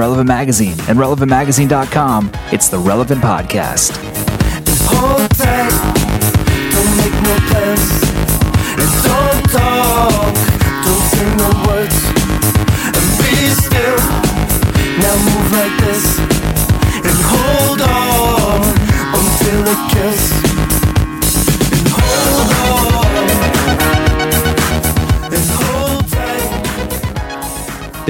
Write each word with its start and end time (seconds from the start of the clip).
Relevant 0.00 0.28
Magazine 0.28 0.80
and 0.88 0.98
relevantmagazine.com. 0.98 2.30
It's 2.52 2.70
the 2.70 2.78
Relevant 2.78 3.20
Podcast. 3.20 3.90
Hold 4.88 5.28
tight, 5.36 5.68
don't 6.72 6.96
make 6.96 7.16
no 7.20 7.36
plans, 7.50 7.84
and 8.80 8.90
don't 9.04 9.44
talk, 9.52 10.34
don't 10.86 11.04
say 11.12 11.28
no 11.36 11.50
words, 11.68 11.98
and 12.96 13.06
be 13.20 13.52
still. 13.60 14.00
Now 15.02 15.16
move 15.28 15.52
like 15.52 15.76
this, 15.84 16.18
and 17.04 17.18
hold 17.28 17.82
on 17.82 18.64
until 19.12 19.68
it 19.68 19.80
kills. 19.92 20.39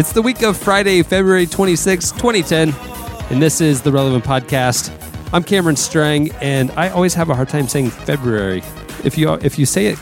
It's 0.00 0.12
the 0.12 0.22
week 0.22 0.40
of 0.40 0.56
Friday, 0.56 1.02
February 1.02 1.44
26, 1.46 2.12
2010, 2.12 2.74
and 3.30 3.42
this 3.42 3.60
is 3.60 3.82
the 3.82 3.92
Relevant 3.92 4.24
Podcast. 4.24 4.90
I'm 5.30 5.44
Cameron 5.44 5.76
Strang, 5.76 6.32
and 6.40 6.70
I 6.70 6.88
always 6.88 7.12
have 7.12 7.28
a 7.28 7.34
hard 7.34 7.50
time 7.50 7.68
saying 7.68 7.90
February. 7.90 8.62
If 9.04 9.18
you 9.18 9.34
if 9.34 9.58
you 9.58 9.66
say 9.66 9.88
it 9.88 9.98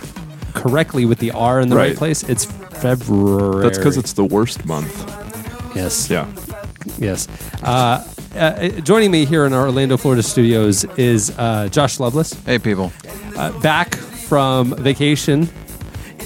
correctly 0.55 1.05
with 1.05 1.19
the 1.19 1.33
R 1.33 1.61
in 1.61 1.69
the 1.69 1.75
right, 1.75 1.89
Right. 1.89 1.97
place, 1.97 2.23
it's 2.23 2.45
February. 2.45 3.65
That's 3.65 3.77
because 3.77 3.97
it's 3.97 4.13
the 4.13 4.25
worst 4.25 4.65
month. 4.65 4.95
yes, 5.75 6.09
Yeah. 6.09 6.29
yes. 6.97 7.27
Uh, 7.65 8.07
uh, 8.37 8.69
joining 8.83 9.11
me 9.11 9.25
here 9.25 9.47
in 9.47 9.53
our 9.53 9.67
Orlando, 9.67 9.97
Florida 9.97 10.23
studios 10.23 10.85
is 10.97 11.37
uh, 11.39 11.67
Josh 11.73 11.99
Lovelace, 11.99 12.35
Hey, 12.47 12.61
people. 12.61 12.93
uh, 13.37 13.51
back 13.63 13.97
from 13.97 14.77
vacation 14.77 15.49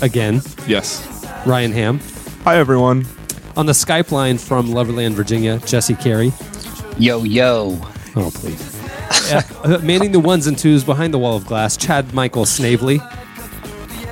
again. 0.02 0.42
Yes. 0.66 1.08
Ryan 1.46 1.72
Ham 1.72 2.00
Hi, 2.44 2.58
everyone. 2.58 3.06
On 3.56 3.66
the 3.66 3.72
Skype 3.72 4.10
line 4.10 4.38
from 4.38 4.68
Loverland, 4.68 5.14
Virginia. 5.14 5.58
Jesse 5.60 5.94
Carey. 5.94 6.32
Yo, 6.98 7.22
yo. 7.24 7.78
Oh, 8.16 8.30
please. 8.34 8.80
Uh, 9.32 9.78
manning 9.82 10.12
the 10.12 10.20
ones 10.20 10.46
and 10.46 10.58
twos 10.58 10.84
behind 10.84 11.12
the 11.12 11.18
wall 11.18 11.36
of 11.36 11.46
glass, 11.46 11.76
Chad 11.76 12.12
Michael 12.12 12.46
Snavely. 12.46 13.00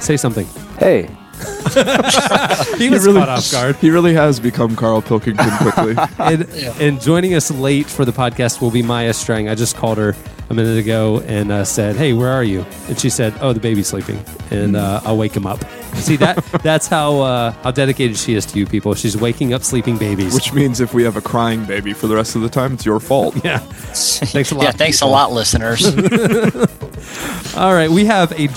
Say 0.01 0.17
something. 0.17 0.47
Hey, 0.79 1.09
He 2.79 2.91
was 2.91 3.07
caught 3.07 3.29
off 3.29 3.51
guard. 3.51 3.77
He 3.77 3.91
really 3.91 4.15
has 4.15 4.41
become 4.41 4.77
Carl 4.77 5.03
Pilkington 5.03 5.51
quickly. 5.59 5.95
And, 6.19 6.43
and 6.81 7.01
joining 7.01 7.35
us 7.35 7.51
late 7.51 7.87
for 7.87 8.05
the 8.05 8.13
podcast 8.13 8.61
will 8.61 8.71
be 8.71 8.83
Maya 8.83 9.13
Strang. 9.13 9.49
I 9.49 9.55
just 9.55 9.77
called 9.77 9.99
her 9.99 10.15
a 10.51 10.55
minute 10.55 10.77
ago 10.77 11.21
and 11.21 11.51
uh, 11.51 11.65
said, 11.65 11.97
"Hey, 11.97 12.13
where 12.13 12.31
are 12.31 12.45
you?" 12.45 12.67
And 12.89 12.99
she 12.99 13.09
said, 13.09 13.33
"Oh, 13.41 13.53
the 13.53 13.61
baby's 13.61 13.87
sleeping, 13.87 14.23
and 14.51 14.77
uh, 14.77 15.01
I'll 15.05 15.17
wake 15.17 15.35
him 15.35 15.47
up." 15.47 15.65
See 15.95 16.17
that? 16.17 16.45
That's 16.63 16.87
how 16.87 17.21
uh, 17.21 17.53
how 17.63 17.71
dedicated 17.71 18.17
she 18.17 18.35
is 18.35 18.45
to 18.47 18.59
you 18.59 18.67
people. 18.67 18.95
She's 18.95 19.17
waking 19.17 19.55
up 19.55 19.63
sleeping 19.63 19.97
babies. 19.97 20.35
Which 20.35 20.53
means 20.53 20.81
if 20.81 20.93
we 20.93 21.05
have 21.05 21.17
a 21.17 21.21
crying 21.21 21.65
baby 21.65 21.93
for 21.93 22.09
the 22.09 22.17
rest 22.17 22.37
of 22.37 22.43
the 22.43 22.49
time, 22.49 22.75
it's 22.75 22.85
your 22.85 23.01
fault. 23.01 23.37
yeah. 23.45 23.59
Thanks 23.59 24.51
a 24.51 24.55
lot. 24.57 24.65
Yeah, 24.65 24.73
thanks 24.73 25.01
a 25.01 25.07
lot, 25.07 25.33
listeners. 25.33 25.87
All 27.57 27.73
right, 27.73 27.91
we 27.91 28.05
have 28.05 28.33
a 28.33 28.49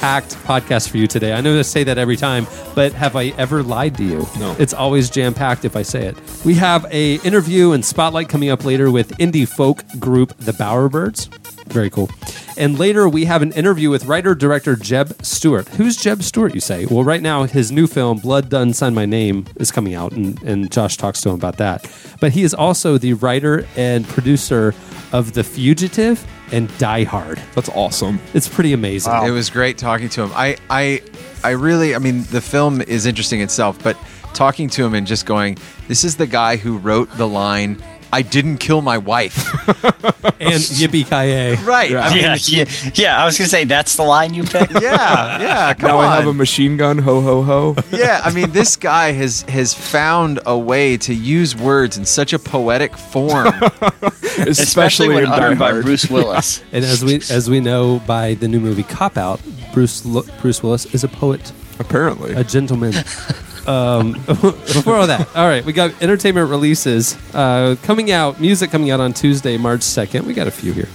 jam-packed 0.00 0.34
podcast 0.46 0.88
for 0.88 0.96
you 0.96 1.06
today. 1.06 1.32
I 1.34 1.40
know 1.42 1.58
I 1.58 1.70
say 1.70 1.84
that 1.84 1.98
every 1.98 2.16
time, 2.16 2.46
but 2.74 2.92
have 2.94 3.16
I 3.16 3.26
ever 3.36 3.62
lied 3.62 3.96
to 3.98 4.04
you? 4.04 4.26
No. 4.38 4.56
It's 4.58 4.72
always 4.72 5.10
jam-packed 5.10 5.64
if 5.66 5.76
I 5.76 5.82
say 5.82 6.06
it. 6.06 6.16
We 6.44 6.54
have 6.54 6.86
a 6.90 7.16
interview 7.16 7.72
and 7.72 7.84
spotlight 7.84 8.28
coming 8.30 8.48
up 8.48 8.64
later 8.64 8.90
with 8.90 9.10
indie 9.18 9.46
folk 9.46 9.84
group 9.98 10.34
The 10.38 10.52
Bowerbirds. 10.52 11.28
Very 11.70 11.90
cool. 11.90 12.10
And 12.56 12.78
later 12.78 13.08
we 13.08 13.24
have 13.26 13.42
an 13.42 13.52
interview 13.52 13.90
with 13.90 14.04
writer-director 14.04 14.76
Jeb 14.76 15.24
Stuart. 15.24 15.68
Who's 15.68 15.96
Jeb 15.96 16.22
Stuart, 16.22 16.54
you 16.54 16.60
say? 16.60 16.86
Well, 16.86 17.04
right 17.04 17.22
now 17.22 17.44
his 17.44 17.70
new 17.70 17.86
film, 17.86 18.18
Blood 18.18 18.48
Done 18.48 18.72
Sign 18.74 18.92
My 18.92 19.06
Name, 19.06 19.46
is 19.56 19.70
coming 19.70 19.94
out, 19.94 20.12
and, 20.12 20.42
and 20.42 20.70
Josh 20.70 20.96
talks 20.96 21.20
to 21.22 21.28
him 21.28 21.36
about 21.36 21.58
that. 21.58 21.90
But 22.20 22.32
he 22.32 22.42
is 22.42 22.54
also 22.54 22.98
the 22.98 23.14
writer 23.14 23.66
and 23.76 24.06
producer 24.06 24.74
of 25.12 25.32
The 25.32 25.44
Fugitive 25.44 26.26
and 26.52 26.76
Die 26.78 27.04
Hard. 27.04 27.40
That's 27.54 27.68
awesome. 27.70 28.20
It's 28.34 28.48
pretty 28.48 28.72
amazing. 28.72 29.12
It 29.24 29.30
was 29.30 29.48
great 29.48 29.78
talking 29.78 30.08
to 30.10 30.22
him. 30.24 30.32
I, 30.34 30.56
I, 30.68 31.02
I 31.44 31.50
really, 31.50 31.94
I 31.94 31.98
mean, 31.98 32.24
the 32.24 32.40
film 32.40 32.80
is 32.82 33.06
interesting 33.06 33.40
itself, 33.40 33.82
but 33.82 33.96
talking 34.34 34.68
to 34.70 34.84
him 34.84 34.94
and 34.94 35.06
just 35.06 35.26
going, 35.26 35.56
this 35.86 36.04
is 36.04 36.16
the 36.16 36.26
guy 36.26 36.56
who 36.56 36.78
wrote 36.78 37.08
the 37.16 37.28
line, 37.28 37.80
I 38.12 38.22
didn't 38.22 38.58
kill 38.58 38.82
my 38.82 38.98
wife. 38.98 39.36
and 40.40 40.54
Yippee 40.54 41.04
Ki 41.04 41.64
right. 41.64 41.94
I 41.94 42.14
mean, 42.14 42.22
yeah, 42.22 42.36
yeah, 42.46 42.64
yeah. 42.94 43.22
I 43.22 43.24
was 43.24 43.38
gonna 43.38 43.48
say 43.48 43.64
that's 43.64 43.96
the 43.96 44.02
line 44.02 44.34
you 44.34 44.42
picked. 44.42 44.72
yeah, 44.82 45.40
yeah. 45.40 45.74
Come 45.74 45.88
now 45.88 45.98
on. 45.98 46.04
I 46.06 46.16
have 46.16 46.26
a 46.26 46.34
machine 46.34 46.76
gun. 46.76 46.98
Ho, 46.98 47.20
ho, 47.20 47.42
ho. 47.42 47.76
yeah, 47.90 48.20
I 48.24 48.32
mean, 48.32 48.50
this 48.50 48.76
guy 48.76 49.12
has 49.12 49.42
has 49.42 49.74
found 49.74 50.40
a 50.46 50.58
way 50.58 50.96
to 50.98 51.14
use 51.14 51.54
words 51.56 51.96
in 51.96 52.04
such 52.04 52.32
a 52.32 52.38
poetic 52.38 52.96
form. 52.96 53.46
Especially, 54.22 54.50
Especially 54.50 55.08
when 55.08 55.26
uttered 55.26 55.58
by 55.58 55.72
Bruce 55.80 56.08
Willis. 56.10 56.62
And 56.72 56.84
as 56.84 57.04
we 57.04 57.16
as 57.30 57.48
we 57.50 57.60
know 57.60 58.00
by 58.06 58.34
the 58.34 58.48
new 58.48 58.60
movie 58.60 58.82
Cop 58.82 59.16
Out, 59.16 59.40
Bruce 59.72 60.04
Lo- 60.04 60.24
Bruce 60.40 60.62
Willis 60.62 60.86
is 60.94 61.04
a 61.04 61.08
poet, 61.08 61.52
Apparently. 61.78 62.34
a 62.34 62.44
gentleman. 62.44 62.94
Um, 63.70 64.12
before 64.26 64.96
all 64.96 65.06
that, 65.06 65.28
all 65.36 65.46
right, 65.46 65.64
we 65.64 65.72
got 65.72 66.02
entertainment 66.02 66.50
releases 66.50 67.16
uh, 67.34 67.76
coming 67.82 68.10
out. 68.10 68.40
Music 68.40 68.70
coming 68.70 68.90
out 68.90 68.98
on 69.00 69.12
Tuesday, 69.12 69.56
March 69.56 69.82
second. 69.82 70.26
We 70.26 70.34
got 70.34 70.48
a 70.48 70.50
few 70.50 70.72
here. 70.72 70.88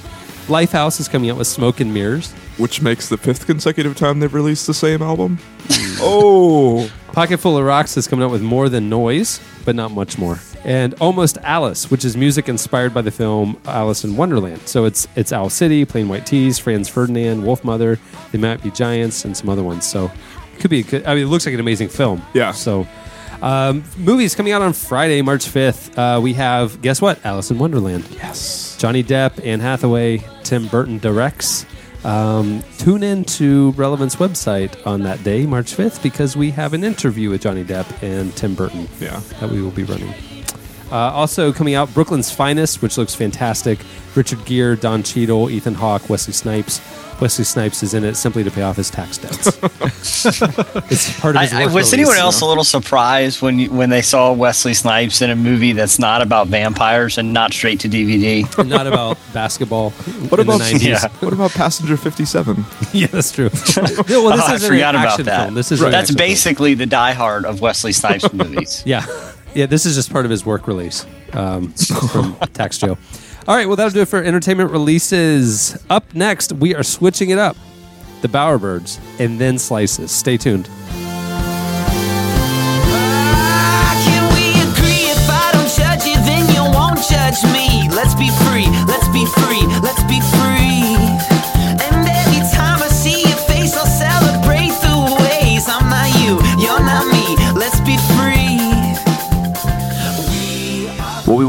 Lifehouse 0.47 0.99
is 0.99 1.07
coming 1.07 1.29
out 1.29 1.37
with 1.37 1.47
Smoke 1.47 1.79
and 1.79 1.93
Mirrors. 1.93 2.33
which 2.57 2.81
makes 2.81 3.09
the 3.09 3.17
fifth 3.17 3.45
consecutive 3.45 3.95
time 3.95 4.19
they've 4.19 4.33
released 4.33 4.67
the 4.67 4.73
same 4.73 5.01
album. 5.01 5.39
oh. 5.99 6.89
Pocket 7.11 7.37
Full 7.37 7.57
of 7.57 7.63
Rocks 7.63 7.95
is 7.95 8.07
coming 8.07 8.25
out 8.25 8.31
with 8.31 8.41
More 8.41 8.67
Than 8.67 8.89
Noise, 8.89 9.39
but 9.63 9.73
not 9.75 9.91
much 9.91 10.17
more. 10.17 10.39
And 10.65 10.93
Almost 10.95 11.37
Alice, 11.43 11.89
which 11.89 12.03
is 12.03 12.17
music 12.17 12.49
inspired 12.49 12.93
by 12.93 13.01
the 13.01 13.11
film 13.11 13.57
Alice 13.65 14.03
in 14.03 14.17
Wonderland. 14.17 14.67
So 14.67 14.83
it's 14.85 15.07
it's 15.15 15.31
Owl 15.31 15.49
City, 15.49 15.85
Plain 15.85 16.09
White 16.09 16.25
T's, 16.25 16.59
Franz 16.59 16.89
Ferdinand, 16.89 17.43
Wolfmother, 17.43 17.99
They 18.31 18.37
Might 18.37 18.61
Be 18.61 18.71
Giants, 18.71 19.23
and 19.23 19.35
some 19.35 19.47
other 19.47 19.63
ones. 19.63 19.85
So 19.85 20.05
it 20.05 20.34
could 20.59 20.69
be 20.71 20.79
a 20.79 20.83
good. 20.83 21.05
I 21.05 21.15
mean, 21.15 21.23
it 21.23 21.27
looks 21.27 21.45
like 21.45 21.53
an 21.53 21.59
amazing 21.59 21.89
film. 21.89 22.21
Yeah. 22.33 22.51
So 22.51 22.87
um, 23.41 23.83
movies 23.97 24.35
coming 24.35 24.53
out 24.53 24.61
on 24.61 24.73
Friday, 24.73 25.21
March 25.21 25.47
fifth. 25.47 25.97
Uh, 25.97 26.19
we 26.21 26.33
have 26.33 26.81
guess 26.81 27.01
what? 27.01 27.23
Alice 27.25 27.51
in 27.51 27.57
Wonderland. 27.59 28.07
Yes. 28.11 28.77
Johnny 28.79 29.03
Depp, 29.03 29.45
Anne 29.45 29.59
Hathaway, 29.59 30.23
Tim 30.43 30.67
Burton 30.67 30.97
directs. 30.99 31.65
Um, 32.03 32.63
tune 32.77 33.01
in 33.01 33.23
to 33.25 33.71
Relevance 33.71 34.17
website 34.17 34.85
on 34.85 35.01
that 35.03 35.23
day, 35.23 35.47
March 35.47 35.75
5th, 35.75 36.03
because 36.03 36.37
we 36.37 36.51
have 36.51 36.73
an 36.75 36.83
interview 36.83 37.31
with 37.31 37.41
Johnny 37.41 37.63
Depp 37.63 38.03
and 38.03 38.35
Tim 38.35 38.53
Burton 38.53 38.87
Yeah. 38.99 39.21
that 39.39 39.49
we 39.49 39.59
will 39.59 39.71
be 39.71 39.83
running. 39.85 40.13
Uh, 40.91 40.95
also 40.97 41.51
coming 41.51 41.73
out, 41.73 41.91
Brooklyn's 41.95 42.29
Finest, 42.31 42.83
which 42.83 42.95
looks 42.99 43.15
fantastic. 43.15 43.79
Richard 44.13 44.45
Gere, 44.45 44.75
Don 44.75 45.01
Cheadle, 45.01 45.49
Ethan 45.49 45.73
Hawke, 45.73 46.07
Wesley 46.07 46.33
Snipes. 46.33 46.79
Wesley 47.21 47.45
Snipes 47.45 47.81
is 47.81 47.93
in 47.93 48.03
it 48.03 48.15
simply 48.15 48.43
to 48.43 48.51
pay 48.51 48.61
off 48.61 48.75
his 48.75 48.89
tax 48.89 49.17
debts. 49.17 49.47
it's 50.91 51.19
part 51.19 51.35
of 51.35 51.41
his 51.41 51.53
I, 51.53 51.61
I, 51.61 51.65
was 51.65 51.73
release, 51.75 51.93
anyone 51.93 52.17
else 52.17 52.41
know? 52.41 52.47
a 52.47 52.49
little 52.49 52.63
surprised 52.63 53.41
when 53.41 53.57
you, 53.59 53.71
when 53.71 53.89
they 53.89 54.01
saw 54.01 54.33
Wesley 54.33 54.73
Snipes 54.73 55.21
in 55.21 55.29
a 55.29 55.35
movie 55.35 55.71
that's 55.71 55.97
not 55.97 56.21
about 56.21 56.47
vampires 56.47 57.17
and 57.17 57.31
not 57.33 57.53
straight 57.53 57.79
to 57.81 57.89
DVD? 57.89 58.45
Not 58.75 58.87
about 58.87 59.17
basketball. 59.33 59.91
What 59.91 60.39
in 60.39 60.47
the 60.47 60.55
about 60.55 60.61
90s. 60.67 60.81
Yeah. 60.81 61.07
what 61.19 61.33
about 61.33 61.51
Passenger 61.51 61.97
57? 61.97 62.65
yeah, 62.93 63.07
that's 63.07 63.31
true. 63.31 63.45
Yeah, 63.45 64.17
well, 64.17 64.35
this 64.35 64.45
Oh, 64.49 64.53
is 64.55 64.63
an 64.63 64.69
forgot 64.69 64.95
about 64.95 65.07
action 65.07 65.25
that. 65.25 65.43
film. 65.43 65.53
This 65.53 65.71
is 65.71 65.81
Right. 65.81 65.91
That's 65.91 66.09
action 66.09 66.17
film. 66.17 66.29
basically 66.29 66.73
the 66.73 66.85
Die 66.85 67.13
Hard 67.13 67.45
of 67.45 67.61
Wesley 67.61 67.93
Snipes 67.93 68.31
movies. 68.33 68.83
Yeah. 68.85 69.05
Yeah, 69.53 69.67
this 69.67 69.85
is 69.85 69.95
just 69.95 70.11
part 70.11 70.25
of 70.25 70.31
his 70.31 70.45
work 70.45 70.67
release 70.67 71.05
um, 71.33 71.69
from 72.11 72.35
tax 72.53 72.77
jail. 72.77 72.97
All 73.47 73.55
right, 73.55 73.67
well, 73.67 73.75
that'll 73.75 73.91
do 73.91 74.01
it 74.01 74.07
for 74.07 74.23
entertainment 74.23 74.71
releases. 74.71 75.77
Up 75.87 76.15
next, 76.15 76.51
we 76.53 76.73
are 76.73 76.81
switching 76.81 77.29
it 77.29 77.37
up 77.37 77.55
the 78.21 78.27
Bowerbirds 78.27 78.99
and 79.19 79.39
then 79.39 79.59
Slices. 79.59 80.09
Stay 80.09 80.35
tuned. 80.35 80.67
Ah, 82.87 83.95
me? 87.53 87.87
Let's 87.89 88.15
be 88.15 88.29
free, 88.29 88.65
let's 88.87 89.07
be 89.09 89.25
free, 89.25 89.65
let's 89.81 90.03
be 90.05 90.19
free. 90.21 90.64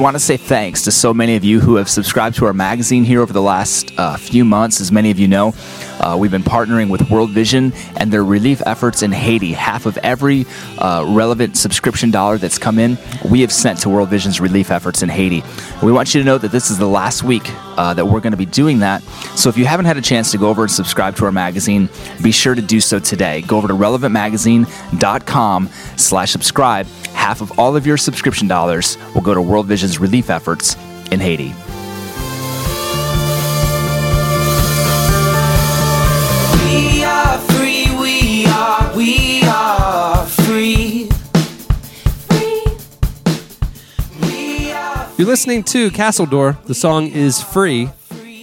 Want 0.06 0.14
to 0.14 0.20
say 0.20 0.37
thanks 0.37 0.82
to 0.82 0.93
so 0.93 1.12
many 1.12 1.35
of 1.35 1.43
you 1.43 1.58
who 1.58 1.75
have 1.75 1.91
subscribed 1.91 2.37
to 2.37 2.47
our 2.47 2.53
magazine 2.53 3.03
here 3.03 3.20
over 3.20 3.32
the 3.32 3.43
last 3.43 3.93
uh, 3.99 4.17
few 4.17 4.44
months. 4.44 4.81
As 4.81 4.93
many 4.93 5.11
of 5.11 5.19
you 5.19 5.26
know, 5.26 5.53
uh, 6.01 6.17
we've 6.19 6.31
been 6.31 6.43
partnering 6.43 6.91
with 6.91 7.11
World 7.11 7.31
Vision 7.31 7.73
and 7.97 8.13
their 8.13 8.25
relief 8.25 8.63
efforts 8.67 9.03
in 9.03 9.13
Haiti. 9.13 9.53
Half 9.53 9.87
of 9.87 9.97
every 9.99 10.47
uh, 10.79 11.05
relevant 11.09 11.57
subscription 11.57 12.11
dollar 12.11 12.39
that's 12.39 12.59
come 12.59 12.79
in, 12.79 12.99
we 13.31 13.41
have 13.41 13.53
sent 13.53 13.81
to 13.81 13.89
World 13.89 14.09
Vision's 14.09 14.41
relief 14.41 14.71
efforts 14.71 15.03
in 15.03 15.09
Haiti. 15.09 15.43
We 15.83 15.93
want 15.93 16.15
you 16.15 16.21
to 16.21 16.25
know 16.25 16.39
that 16.39 16.53
this 16.53 16.71
is 16.71 16.79
the 16.79 16.89
last 16.89 17.23
week 17.23 17.45
uh, 17.77 17.95
that 17.95 18.07
we're 18.07 18.21
going 18.21 18.33
to 18.33 18.37
be 18.37 18.47
doing 18.47 18.81
that. 18.81 19.03
So 19.37 19.49
if 19.49 19.57
you 19.57 19.65
haven't 19.65 19.87
had 19.87 19.97
a 19.97 20.03
chance 20.03 20.31
to 20.33 20.39
go 20.39 20.49
over 20.49 20.63
and 20.63 20.71
subscribe 20.71 21.17
to 21.17 21.25
our 21.25 21.33
magazine, 21.33 21.89
be 22.23 22.33
sure 22.33 22.55
to 22.55 22.63
do 22.63 22.81
so 22.81 22.99
today. 22.99 23.43
Go 23.43 23.57
over 23.59 23.69
to 23.69 23.75
relevantmagazine.com 23.75 25.69
slash 25.97 26.31
subscribe. 26.31 26.87
Half 27.15 27.41
of 27.41 27.59
all 27.59 27.77
of 27.77 27.87
your 27.87 27.97
subscription 27.97 28.49
dollars 28.49 28.99
will 29.15 29.23
go 29.23 29.35
to 29.35 29.43
World 29.43 29.67
Vision's 29.67 29.99
relief 29.99 30.31
efforts 30.31 30.77
in 31.11 31.21
Haiti. 31.21 31.55
You're 45.19 45.27
listening 45.27 45.63
to 45.65 45.91
Castledoor. 45.91 46.63
The 46.65 46.75
song 46.75 47.07
is 47.09 47.43
free, 47.43 47.89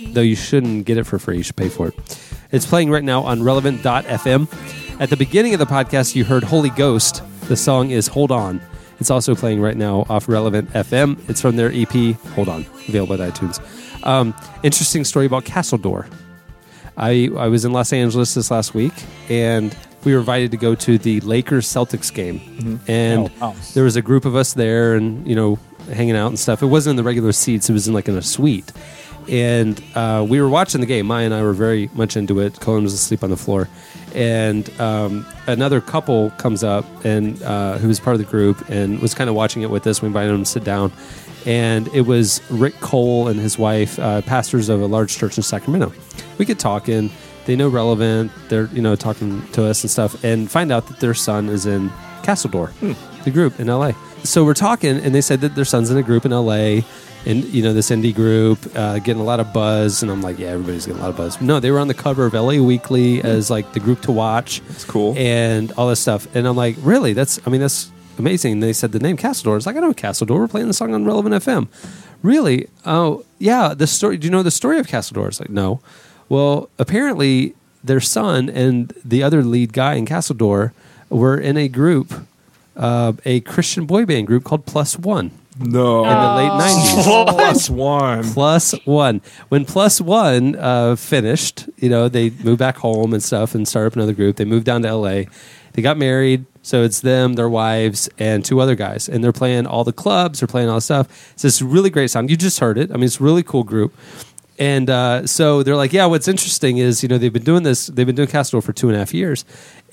though 0.07 0.21
you 0.21 0.35
shouldn't 0.35 0.85
get 0.85 0.97
it 0.97 1.03
for 1.03 1.19
free. 1.19 1.37
You 1.37 1.43
should 1.43 1.55
pay 1.55 1.69
for 1.69 1.89
it. 1.89 2.19
It's 2.51 2.65
playing 2.65 2.89
right 2.89 3.03
now 3.03 3.21
on 3.23 3.43
relevant.fm. 3.43 4.99
At 4.99 5.09
the 5.11 5.17
beginning 5.17 5.53
of 5.53 5.59
the 5.59 5.65
podcast, 5.67 6.15
you 6.15 6.23
heard 6.25 6.43
Holy 6.43 6.71
Ghost. 6.71 7.21
The 7.47 7.55
song 7.55 7.91
is 7.91 8.07
Hold 8.07 8.31
On. 8.31 8.59
It's 8.99 9.11
also 9.11 9.35
playing 9.35 9.61
right 9.61 9.77
now 9.77 10.05
off 10.09 10.27
Relevant 10.27 10.69
FM. 10.71 11.17
It's 11.29 11.41
from 11.41 11.57
their 11.57 11.71
EP, 11.73 12.15
Hold 12.35 12.49
On, 12.49 12.61
available 12.87 13.21
at 13.21 13.33
iTunes. 13.33 13.59
Um, 14.05 14.33
interesting 14.63 15.03
story 15.03 15.25
about 15.27 15.45
Castledoor. 15.45 16.07
I, 16.97 17.29
I 17.37 17.47
was 17.49 17.65
in 17.65 17.71
Los 17.73 17.93
Angeles 17.93 18.33
this 18.33 18.49
last 18.49 18.73
week, 18.73 18.93
and 19.29 19.75
we 20.05 20.13
were 20.13 20.19
invited 20.19 20.51
to 20.51 20.57
go 20.57 20.73
to 20.75 20.97
the 20.97 21.19
Lakers 21.21 21.67
Celtics 21.67 22.13
game. 22.13 22.79
And 22.87 23.29
Oh, 23.41 23.47
wow. 23.47 23.55
there 23.73 23.83
was 23.83 23.95
a 23.95 24.01
group 24.01 24.25
of 24.25 24.35
us 24.35 24.53
there, 24.53 24.95
and 24.95 25.27
you 25.27 25.35
know, 25.35 25.57
hanging 25.91 26.15
out 26.15 26.27
and 26.27 26.39
stuff. 26.39 26.61
It 26.61 26.67
wasn't 26.67 26.91
in 26.91 26.97
the 26.97 27.03
regular 27.03 27.31
seats; 27.31 27.69
it 27.69 27.73
was 27.73 27.87
in 27.87 27.93
like 27.93 28.07
in 28.07 28.17
a 28.17 28.21
suite. 28.21 28.71
And 29.29 29.81
uh, 29.95 30.25
we 30.27 30.41
were 30.41 30.49
watching 30.49 30.81
the 30.81 30.87
game. 30.87 31.05
Maya 31.05 31.25
and 31.25 31.33
I 31.33 31.41
were 31.41 31.53
very 31.53 31.89
much 31.93 32.17
into 32.17 32.39
it. 32.39 32.59
Colin 32.59 32.83
was 32.83 32.93
asleep 32.93 33.23
on 33.23 33.29
the 33.29 33.37
floor, 33.37 33.69
and 34.13 34.69
um, 34.81 35.25
another 35.47 35.79
couple 35.79 36.31
comes 36.31 36.63
up 36.63 36.85
and 37.05 37.41
uh, 37.43 37.77
who 37.77 37.87
was 37.87 37.99
part 37.99 38.15
of 38.15 38.19
the 38.19 38.29
group 38.29 38.69
and 38.69 38.99
was 38.99 39.13
kind 39.13 39.29
of 39.29 39.35
watching 39.35 39.61
it 39.61 39.69
with 39.69 39.87
us. 39.87 40.01
We 40.01 40.07
invited 40.07 40.33
them 40.33 40.43
to 40.43 40.49
sit 40.49 40.63
down, 40.63 40.91
and 41.45 41.87
it 41.89 42.01
was 42.01 42.41
Rick 42.49 42.79
Cole 42.81 43.27
and 43.27 43.39
his 43.39 43.57
wife, 43.57 43.97
uh, 43.99 44.21
pastors 44.23 44.69
of 44.69 44.81
a 44.81 44.85
large 44.85 45.15
church 45.17 45.37
in 45.37 45.43
Sacramento. 45.43 45.93
We 46.37 46.45
get 46.45 46.59
talking. 46.59 47.09
They 47.45 47.55
know 47.55 47.69
relevant. 47.69 48.31
They're 48.49 48.67
you 48.67 48.81
know 48.81 48.95
talking 48.95 49.45
to 49.51 49.65
us 49.65 49.83
and 49.83 49.91
stuff, 49.91 50.21
and 50.23 50.51
find 50.51 50.71
out 50.71 50.87
that 50.87 50.99
their 50.99 51.13
son 51.13 51.49
is 51.49 51.65
in 51.65 51.89
Castledoor, 52.23 52.71
the 53.23 53.31
group 53.31 53.59
in 53.59 53.67
LA. 53.67 53.93
So 54.23 54.45
we're 54.45 54.53
talking, 54.53 54.97
and 54.97 55.13
they 55.13 55.21
said 55.21 55.41
that 55.41 55.55
their 55.55 55.65
son's 55.65 55.91
in 55.91 55.97
a 55.97 56.03
group 56.03 56.25
in 56.25 56.31
LA, 56.31 56.81
and 57.25 57.43
you 57.45 57.61
know 57.61 57.73
this 57.73 57.89
indie 57.89 58.13
group 58.15 58.59
uh, 58.75 58.99
getting 58.99 59.21
a 59.21 59.25
lot 59.25 59.39
of 59.39 59.51
buzz. 59.53 60.01
And 60.01 60.11
I'm 60.11 60.21
like, 60.21 60.39
yeah, 60.39 60.47
everybody's 60.49 60.85
getting 60.85 60.99
a 60.99 61.03
lot 61.03 61.09
of 61.09 61.17
buzz. 61.17 61.41
No, 61.41 61.59
they 61.59 61.71
were 61.71 61.79
on 61.79 61.87
the 61.87 61.93
cover 61.93 62.25
of 62.25 62.33
LA 62.33 62.61
Weekly 62.61 63.21
as 63.21 63.49
like 63.49 63.73
the 63.73 63.79
group 63.79 64.01
to 64.03 64.11
watch. 64.11 64.61
That's 64.67 64.85
cool. 64.85 65.13
and 65.17 65.71
all 65.73 65.89
this 65.89 65.99
stuff. 65.99 66.27
And 66.35 66.47
I'm 66.47 66.55
like, 66.55 66.75
really? 66.79 67.13
That's 67.13 67.39
I 67.45 67.49
mean 67.49 67.61
that's 67.61 67.91
amazing. 68.17 68.53
And 68.53 68.63
they 68.63 68.73
said 68.73 68.91
the 68.91 68.99
name 68.99 69.17
Castledoor. 69.17 69.57
It's 69.57 69.65
like 69.65 69.75
I 69.75 69.79
know 69.79 69.93
Castledoor. 69.93 70.39
We're 70.39 70.47
playing 70.47 70.67
the 70.67 70.73
song 70.73 70.93
on 70.93 71.05
Relevant 71.05 71.35
FM. 71.35 71.67
Really? 72.21 72.67
Oh 72.85 73.25
yeah. 73.39 73.73
The 73.73 73.87
story. 73.87 74.17
Do 74.17 74.25
you 74.25 74.31
know 74.31 74.43
the 74.43 74.51
story 74.51 74.79
of 74.79 74.87
Castledoor? 74.87 75.27
It's 75.27 75.39
like 75.39 75.49
no. 75.49 75.81
Well, 76.29 76.69
apparently 76.79 77.55
their 77.83 77.99
son 77.99 78.49
and 78.49 78.93
the 79.03 79.21
other 79.21 79.43
lead 79.43 79.73
guy 79.73 79.95
in 79.95 80.05
Castledoor 80.05 80.71
were 81.09 81.37
in 81.37 81.57
a 81.57 81.67
group, 81.67 82.13
uh, 82.75 83.13
a 83.25 83.39
Christian 83.41 83.85
boy 83.85 84.05
band 84.05 84.27
group 84.27 84.43
called 84.43 84.65
Plus 84.65 84.97
One 84.97 85.31
No. 85.59 86.03
in 86.03 86.09
the 86.09 86.35
late 86.35 86.51
'90s. 86.51 87.27
Plus 87.35 87.69
one. 87.69 88.23
Plus 88.33 88.71
One. 88.85 89.21
When 89.49 89.65
Plus 89.65 90.01
One 90.01 90.55
uh, 90.55 90.95
finished, 90.95 91.69
you 91.77 91.89
know, 91.89 92.09
they 92.09 92.29
moved 92.31 92.59
back 92.59 92.77
home 92.77 93.13
and 93.13 93.21
stuff 93.23 93.53
and 93.55 93.67
started 93.67 93.87
up 93.87 93.95
another 93.95 94.13
group. 94.13 94.37
They 94.37 94.45
moved 94.45 94.65
down 94.65 94.81
to 94.83 94.93
LA. 94.95 95.23
They 95.73 95.81
got 95.81 95.97
married. 95.97 96.45
So 96.65 96.81
it's 96.83 97.01
them, 97.01 97.33
their 97.33 97.49
wives, 97.49 98.09
and 98.17 98.45
two 98.45 98.61
other 98.61 98.75
guys. 98.75 99.09
And 99.09 99.21
they're 99.21 99.33
playing 99.33 99.67
all 99.67 99.83
the 99.83 99.91
clubs, 99.91 100.39
they're 100.39 100.47
playing 100.47 100.69
all 100.69 100.75
the 100.75 100.81
stuff. 100.81 101.31
It's 101.33 101.41
this 101.43 101.61
really 101.61 101.89
great 101.89 102.09
sound. 102.09 102.29
You 102.29 102.37
just 102.37 102.59
heard 102.61 102.77
it. 102.77 102.89
I 102.89 102.93
mean, 102.93 103.03
it's 103.03 103.19
a 103.19 103.23
really 103.23 103.43
cool 103.43 103.65
group. 103.65 103.93
And 104.59 104.89
uh, 104.89 105.25
so 105.25 105.63
they're 105.63 105.75
like, 105.75 105.93
yeah, 105.93 106.05
what's 106.05 106.27
interesting 106.27 106.77
is, 106.77 107.01
you 107.01 107.09
know, 107.09 107.17
they've 107.17 107.33
been 107.33 107.43
doing 107.43 107.63
this, 107.63 107.87
they've 107.87 108.05
been 108.05 108.15
doing 108.15 108.27
Castle 108.27 108.61
for 108.61 108.71
two 108.71 108.87
and 108.87 108.95
a 108.95 108.99
half 108.99 109.13
years. 109.13 109.45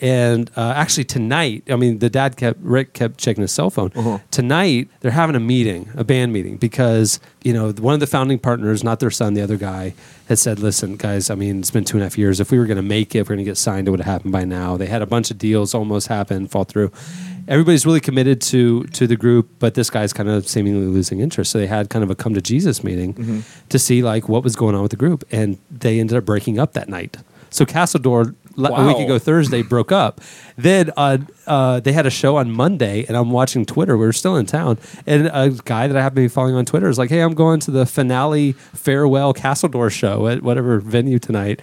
And 0.03 0.51
uh, 0.57 0.73
actually, 0.77 1.05
tonight, 1.05 1.65
I 1.69 1.77
mean, 1.77 1.99
the 1.99 2.09
dad 2.09 2.37
kept, 2.37 2.59
Rick 2.61 2.95
kept 2.95 3.19
checking 3.19 3.43
his 3.43 3.53
cell 3.53 3.71
phone. 3.71 3.91
Tonight, 4.31 4.89
they're 5.01 5.11
having 5.11 5.37
a 5.37 5.41
meeting, 5.41 5.91
a 5.95 6.05
band 6.05 6.33
meeting, 6.33 6.57
because, 6.57 7.21
you 7.43 7.53
know, 7.53 7.71
one 7.73 7.95
of 7.95 8.01
the 8.01 8.07
founding 8.07 8.39
partners, 8.39 8.83
not 8.83 9.01
their 9.01 9.11
son, 9.11 9.35
the 9.35 9.43
other 9.43 9.57
guy, 9.57 9.95
had 10.29 10.39
said, 10.39 10.59
listen, 10.59 10.97
guys, 10.97 11.29
I 11.29 11.35
mean, 11.35 11.59
it's 11.59 11.71
been 11.71 11.85
two 11.85 11.97
and 11.97 12.03
a 12.03 12.07
half 12.07 12.17
years. 12.17 12.41
If 12.41 12.51
we 12.51 12.59
were 12.59 12.67
going 12.67 12.77
to 12.77 12.83
make 12.83 13.15
it, 13.15 13.19
if 13.19 13.29
we 13.29 13.35
are 13.35 13.37
going 13.37 13.45
to 13.45 13.51
get 13.51 13.59
signed, 13.59 13.89
it 13.89 13.91
would 13.91 14.01
have 14.01 14.07
happened 14.07 14.33
by 14.33 14.45
now. 14.45 14.77
They 14.77 14.87
had 14.87 15.03
a 15.03 15.07
bunch 15.07 15.31
of 15.31 15.37
deals 15.39 15.75
almost 15.75 16.07
happen, 16.07 16.47
fall 16.47 16.65
through. 16.65 16.93
Everybody's 17.51 17.85
really 17.85 18.01
committed 18.01 18.41
to 18.43 18.85
to 18.85 19.07
the 19.07 19.17
group, 19.17 19.51
but 19.59 19.75
this 19.75 19.91
guy's 19.91 20.13
kind 20.15 20.29
of 20.29 20.49
seemingly 20.49 20.87
losing 20.87 21.21
interest. 21.21 21.51
So 21.51 21.59
they 21.59 21.67
had 21.67 21.91
kind 21.91 22.03
of 22.03 22.11
a 22.11 22.15
come 22.15 22.33
to 22.33 22.41
Jesus 22.41 22.83
meeting 22.83 23.13
mm-hmm. 23.13 23.41
to 23.69 23.79
see 23.79 24.03
like 24.03 24.29
what 24.29 24.43
was 24.43 24.57
going 24.57 24.75
on 24.75 24.83
with 24.83 24.93
the 24.93 24.97
group, 24.97 25.25
and 25.31 25.59
they 25.71 26.01
ended 26.01 26.17
up 26.17 26.25
breaking 26.25 26.59
up 26.59 26.73
that 26.73 26.89
night. 26.89 27.19
So 27.51 27.67
Castledoor 27.67 28.35
le- 28.61 28.73
a 28.73 28.87
week 28.87 28.99
ago 28.99 29.19
Thursday 29.19 29.63
broke 29.63 29.91
up. 29.93 30.21
Then 30.57 30.91
uh, 30.97 31.19
uh, 31.47 31.81
they 31.81 31.93
had 31.93 32.05
a 32.07 32.11
show 32.11 32.37
on 32.37 32.51
Monday, 32.51 33.05
and 33.09 33.17
I'm 33.17 33.31
watching 33.31 33.65
Twitter. 33.65 33.97
We 33.97 34.05
were 34.07 34.13
still 34.13 34.37
in 34.37 34.47
town, 34.47 34.79
and 35.07 35.29
a 35.33 35.51
guy 35.65 35.87
that 35.87 35.97
I 35.97 36.03
happen 36.03 36.17
to 36.17 36.23
be 36.23 36.29
following 36.29 36.55
on 36.55 36.65
Twitter 36.67 36.89
is 36.89 36.99
like, 36.99 37.09
"Hey, 37.11 37.21
I'm 37.21 37.35
going 37.35 37.61
to 37.61 37.71
the 37.71 37.87
finale 37.87 38.53
farewell 38.53 39.33
Castledoor 39.33 39.91
show 39.91 40.27
at 40.29 40.43
whatever 40.43 40.79
venue 40.81 41.19
tonight." 41.19 41.61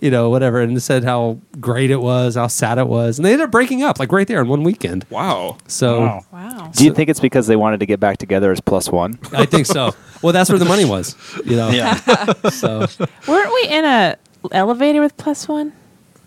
You 0.00 0.10
know, 0.10 0.30
whatever, 0.30 0.60
and 0.60 0.82
said 0.82 1.04
how 1.04 1.40
great 1.60 1.90
it 1.90 2.00
was, 2.00 2.34
how 2.36 2.46
sad 2.46 2.78
it 2.78 2.86
was, 2.86 3.18
and 3.18 3.24
they 3.26 3.32
ended 3.32 3.44
up 3.46 3.50
breaking 3.50 3.82
up 3.82 3.98
like 3.98 4.10
right 4.12 4.26
there 4.26 4.40
in 4.40 4.48
one 4.48 4.62
weekend. 4.62 5.04
Wow. 5.10 5.58
So 5.66 6.00
Wow. 6.00 6.24
Wow. 6.32 6.70
Do 6.74 6.84
you 6.84 6.94
think 6.94 7.10
it's 7.10 7.20
because 7.20 7.46
they 7.48 7.56
wanted 7.56 7.80
to 7.80 7.86
get 7.86 8.00
back 8.00 8.16
together 8.16 8.50
as 8.50 8.60
plus 8.60 8.88
one? 8.90 9.18
I 9.32 9.44
think 9.46 9.66
so. 9.66 9.94
Well, 10.22 10.32
that's 10.32 10.48
where 10.48 10.58
the 10.58 10.64
money 10.64 10.84
was. 10.86 11.16
You 11.44 11.56
know, 11.56 11.68
Yeah. 11.70 11.94
so 12.50 12.86
Weren't 13.28 13.52
we 13.52 13.68
in 13.68 13.84
a 13.84 14.16
elevator 14.52 15.00
with 15.02 15.16
plus 15.18 15.46
one? 15.48 15.72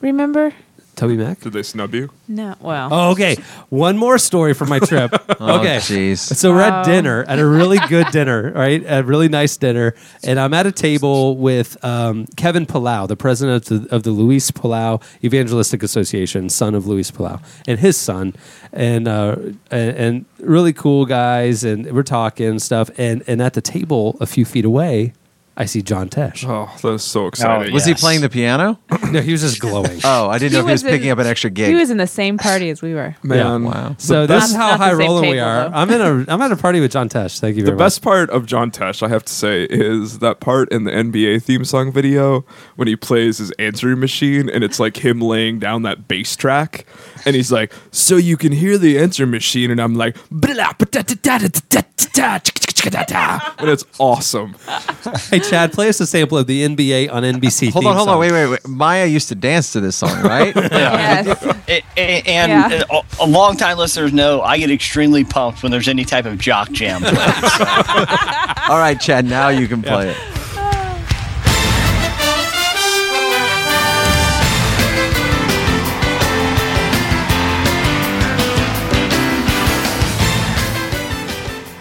Remember? 0.03 0.53
Toby 0.95 1.17
Mac. 1.17 1.39
Did 1.39 1.53
they 1.53 1.63
snub 1.63 1.95
you? 1.95 2.11
No. 2.27 2.55
Well. 2.59 2.89
Oh, 2.91 3.11
okay. 3.11 3.37
One 3.69 3.97
more 3.97 4.17
story 4.19 4.53
from 4.53 4.69
my 4.69 4.79
trip. 4.79 5.11
Oh, 5.39 5.59
okay. 5.59 5.77
jeez. 5.77 6.19
So 6.19 6.53
we're 6.53 6.61
at 6.61 6.85
dinner, 6.85 7.23
at 7.27 7.39
a 7.39 7.45
really 7.45 7.79
good 7.89 8.07
dinner, 8.11 8.51
right? 8.53 8.83
A 8.87 9.03
really 9.03 9.27
nice 9.27 9.57
dinner. 9.57 9.95
And 10.23 10.39
I'm 10.39 10.53
at 10.53 10.67
a 10.67 10.71
table 10.71 11.35
with 11.37 11.83
um, 11.83 12.27
Kevin 12.37 12.65
Palau, 12.65 13.07
the 13.07 13.17
president 13.17 13.69
of 13.69 13.89
the, 13.89 13.95
of 13.95 14.03
the 14.03 14.11
Luis 14.11 14.51
Palau 14.51 15.01
Evangelistic 15.23 15.83
Association, 15.83 16.49
son 16.49 16.75
of 16.75 16.85
Luis 16.85 17.11
Palau, 17.11 17.41
and 17.67 17.79
his 17.79 17.97
son. 17.97 18.35
And, 18.71 19.07
uh, 19.07 19.35
and, 19.71 19.97
and 19.97 20.25
really 20.39 20.71
cool 20.71 21.05
guys. 21.05 21.63
And 21.63 21.91
we're 21.91 22.03
talking 22.03 22.45
and 22.47 22.61
stuff. 22.61 22.89
And, 22.97 23.23
and 23.27 23.41
at 23.41 23.53
the 23.53 23.61
table, 23.61 24.17
a 24.21 24.25
few 24.25 24.45
feet 24.45 24.65
away, 24.65 25.13
I 25.55 25.65
see 25.65 25.83
John 25.83 26.09
Tesh. 26.09 26.43
Oh, 26.49 26.67
that 26.81 26.87
was 26.87 27.03
so 27.03 27.27
exciting. 27.27 27.73
Was 27.75 27.85
he 27.85 27.91
Yes. 27.91 28.01
playing 28.01 28.21
the 28.21 28.29
piano? 28.29 28.79
No, 29.11 29.21
he 29.21 29.31
was 29.33 29.41
just 29.41 29.59
glowing. 29.59 29.99
Oh, 30.03 30.27
I 30.27 30.39
didn't 30.39 30.53
know 30.53 30.59
if 30.61 30.65
he 30.65 30.71
was 30.71 30.83
in- 30.83 30.89
picking 30.89 31.11
up 31.11 31.19
an 31.19 31.27
extra 31.27 31.51
gig. 31.51 31.67
He 31.69 31.75
was 31.75 31.91
in 31.91 31.97
the 31.97 32.07
same 32.07 32.39
party 32.39 32.71
as 32.71 32.81
we 32.81 32.95
were. 32.95 33.15
Man, 33.21 33.63
Wow. 33.65 33.95
So 33.99 34.21
the 34.25 34.33
this 34.33 34.41
best, 34.43 34.49
is 34.51 34.55
how 34.57 34.69
Not 34.71 34.79
the 34.79 34.83
high 34.85 34.89
same 34.91 34.99
rolling 34.99 35.21
we 35.29 35.35
table, 35.35 35.45
are. 35.47 35.69
though. 35.69 35.75
I'm 35.75 35.89
in 35.91 36.01
a 36.01 36.33
I'm 36.33 36.41
at 36.41 36.51
a 36.51 36.55
party 36.55 36.79
with 36.79 36.91
John 36.91 37.07
Tesh. 37.07 37.39
Thank 37.39 37.55
you 37.55 37.63
very 37.63 37.65
much. 37.65 37.65
the 37.65 37.71
very 37.77 37.77
best 37.77 37.99
much. 37.99 38.03
part 38.11 38.29
of 38.31 38.45
John 38.47 38.71
Tesh, 38.71 39.03
I 39.03 39.09
have 39.09 39.23
to 39.25 39.33
say, 39.33 39.65
is 39.69 40.17
that 40.19 40.39
part 40.39 40.71
in 40.71 40.85
the 40.85 40.91
NBA 40.91 41.43
theme 41.43 41.65
song 41.65 41.91
video 41.91 42.43
when 42.75 42.87
he 42.87 42.95
plays 42.95 43.37
his 43.37 43.51
answering 43.59 43.99
machine 43.99 44.49
and 44.49 44.63
it's 44.63 44.79
like 44.79 45.05
him 45.05 45.21
laying 45.21 45.59
down 45.59 45.83
that 45.83 46.07
bass 46.07 46.35
track. 46.35 46.85
And 47.25 47.35
he's 47.35 47.51
like, 47.51 47.71
So 47.91 48.17
you 48.17 48.37
can 48.37 48.51
hear 48.51 48.77
the 48.77 48.97
answer 48.99 49.25
machine. 49.25 49.71
And 49.71 49.79
I'm 49.79 49.95
like, 49.95 50.17
"Blah, 50.31 50.73
ba-da-da-da-da-da-da-da, 50.77 52.39
and 53.59 53.69
it's 53.69 53.85
awesome. 53.97 54.55
Hey 55.29 55.39
Chad, 55.39 55.71
play 55.71 55.87
us 55.87 55.99
a 56.01 56.05
sample 56.07 56.37
of 56.37 56.47
the 56.47 56.65
NBA 56.67 57.09
on 57.11 57.23
NBC. 57.23 57.71
Hold 57.71 57.83
theme 57.83 57.89
on, 57.91 57.95
hold 57.95 58.07
song. 58.07 58.15
on, 58.15 58.19
wait, 58.19 58.31
wait, 58.33 58.47
wait. 58.47 58.67
Maya 58.67 59.05
used 59.05 59.29
to 59.29 59.35
dance 59.35 59.71
to 59.73 59.79
this 59.79 59.95
song, 59.95 60.21
right? 60.21 60.53
Yes. 60.83 61.43
A- 61.69 61.81
a- 61.97 62.21
and 62.27 62.71
Yeah. 62.71 62.83
uh, 62.91 63.01
a 63.21 63.25
long 63.25 63.55
time 63.55 63.77
listeners 63.77 64.11
know 64.11 64.41
I 64.41 64.57
get 64.57 64.69
extremely 64.69 65.23
pumped 65.23 65.63
when 65.63 65.71
there's 65.71 65.87
any 65.87 66.03
type 66.03 66.25
of 66.25 66.37
jock 66.37 66.71
jam. 66.71 67.01
played. 67.01 67.15
All 68.69 68.79
right, 68.79 68.97
Chad, 68.99 69.25
now 69.25 69.47
you 69.49 69.67
can 69.67 69.81
play 69.81 70.09
it. 70.09 70.17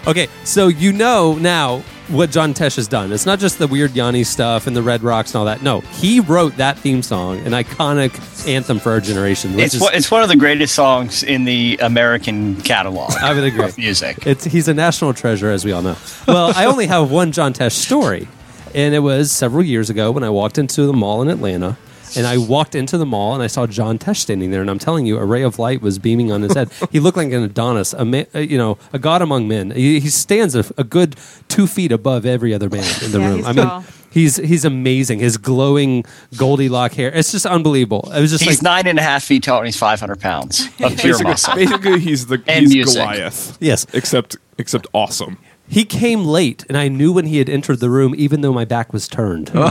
Okay, 0.05 0.27
so 0.43 0.67
you 0.67 0.91
know 0.91 1.35
now 1.35 1.79
what 2.09 2.29
John 2.29 2.53
Tesh 2.53 2.75
has 2.75 2.87
done. 2.89 3.13
It's 3.13 3.25
not 3.25 3.39
just 3.39 3.57
the 3.57 3.67
weird 3.67 3.95
Yanni 3.95 4.25
stuff 4.25 4.67
and 4.67 4.75
the 4.75 4.83
Red 4.83 5.01
Rocks 5.01 5.31
and 5.31 5.37
all 5.39 5.45
that. 5.45 5.61
No, 5.61 5.79
he 5.79 6.19
wrote 6.19 6.57
that 6.57 6.77
theme 6.77 7.01
song, 7.01 7.37
an 7.39 7.53
iconic 7.53 8.47
anthem 8.47 8.79
for 8.79 8.91
our 8.91 8.99
generation. 8.99 9.57
It's 9.57 9.75
is, 9.75 9.81
one, 9.81 9.93
it's 9.93 10.11
one 10.11 10.21
of 10.21 10.27
the 10.27 10.35
greatest 10.35 10.75
songs 10.75 11.23
in 11.23 11.45
the 11.45 11.79
American 11.81 12.57
catalog. 12.61 13.11
I 13.21 13.33
would 13.33 13.45
agree. 13.45 13.63
of 13.63 13.77
music. 13.77 14.27
It's 14.27 14.43
he's 14.43 14.67
a 14.67 14.73
national 14.73 15.13
treasure, 15.13 15.49
as 15.49 15.63
we 15.63 15.71
all 15.71 15.81
know. 15.81 15.95
Well, 16.27 16.51
I 16.53 16.65
only 16.65 16.87
have 16.87 17.09
one 17.09 17.31
John 17.31 17.53
Tesh 17.53 17.71
story, 17.71 18.27
and 18.75 18.93
it 18.93 18.99
was 18.99 19.31
several 19.31 19.63
years 19.63 19.89
ago 19.89 20.11
when 20.11 20.23
I 20.23 20.29
walked 20.29 20.57
into 20.57 20.85
the 20.85 20.93
mall 20.93 21.21
in 21.21 21.29
Atlanta. 21.29 21.77
And 22.17 22.25
I 22.27 22.37
walked 22.37 22.75
into 22.75 22.97
the 22.97 23.05
mall 23.05 23.33
and 23.33 23.41
I 23.43 23.47
saw 23.47 23.65
John 23.67 23.97
Tesh 23.97 24.17
standing 24.17 24.51
there, 24.51 24.61
and 24.61 24.69
I'm 24.69 24.79
telling 24.79 25.05
you, 25.05 25.17
a 25.17 25.25
ray 25.25 25.41
of 25.43 25.59
light 25.59 25.81
was 25.81 25.99
beaming 25.99 26.31
on 26.31 26.41
his 26.41 26.53
head. 26.53 26.69
he 26.91 26.99
looked 26.99 27.17
like 27.17 27.31
an 27.31 27.43
Adonis, 27.43 27.93
a 27.93 28.05
ma- 28.05 28.23
uh, 28.35 28.39
you 28.39 28.57
know, 28.57 28.77
a 28.91 28.99
god 28.99 29.21
among 29.21 29.47
men. 29.47 29.71
He, 29.71 29.99
he 29.99 30.09
stands 30.09 30.55
a, 30.55 30.65
a 30.77 30.83
good 30.83 31.15
two 31.49 31.67
feet 31.67 31.91
above 31.91 32.25
every 32.25 32.53
other 32.53 32.69
man 32.69 32.83
in 33.03 33.11
the 33.11 33.19
Yeah, 33.19 33.27
room. 33.27 33.37
he's 33.37 33.45
I 33.47 33.51
mean, 33.53 33.65
tall. 33.65 33.83
he's 34.11 34.35
he's 34.37 34.65
amazing. 34.65 35.19
His 35.19 35.37
glowing 35.37 36.05
Goldilocks 36.37 36.95
hair, 36.95 37.11
it's 37.13 37.31
just 37.31 37.45
unbelievable. 37.45 38.11
It 38.13 38.21
was 38.21 38.31
just 38.31 38.43
He's 38.43 38.61
like 38.61 38.63
nine 38.63 38.87
and 38.87 38.99
a 38.99 39.03
half 39.03 39.23
feet 39.23 39.43
tall 39.43 39.57
and 39.59 39.65
he's 39.67 39.77
500 39.77 40.19
pounds 40.19 40.65
of 40.65 40.71
pure 40.77 40.89
Basically, 41.19 41.23
muscle. 41.23 41.55
basically, 41.55 41.99
he's 41.99 42.25
the 42.27 42.41
And 42.47 42.65
he's 42.65 42.73
music. 42.73 43.01
Goliath. 43.01 43.57
Yes. 43.59 43.85
except 43.93 44.37
except 44.57 44.87
awesome. 44.93 45.37
He 45.69 45.85
came 45.85 46.25
late, 46.25 46.65
and 46.67 46.77
I 46.77 46.87
knew 46.87 47.11
when 47.13 47.25
he 47.25 47.37
had 47.39 47.49
entered 47.49 47.79
the 47.79 47.89
room, 47.89 48.13
even 48.17 48.41
though 48.41 48.53
my 48.53 48.65
back 48.65 48.93
was 48.93 49.07
turned. 49.07 49.51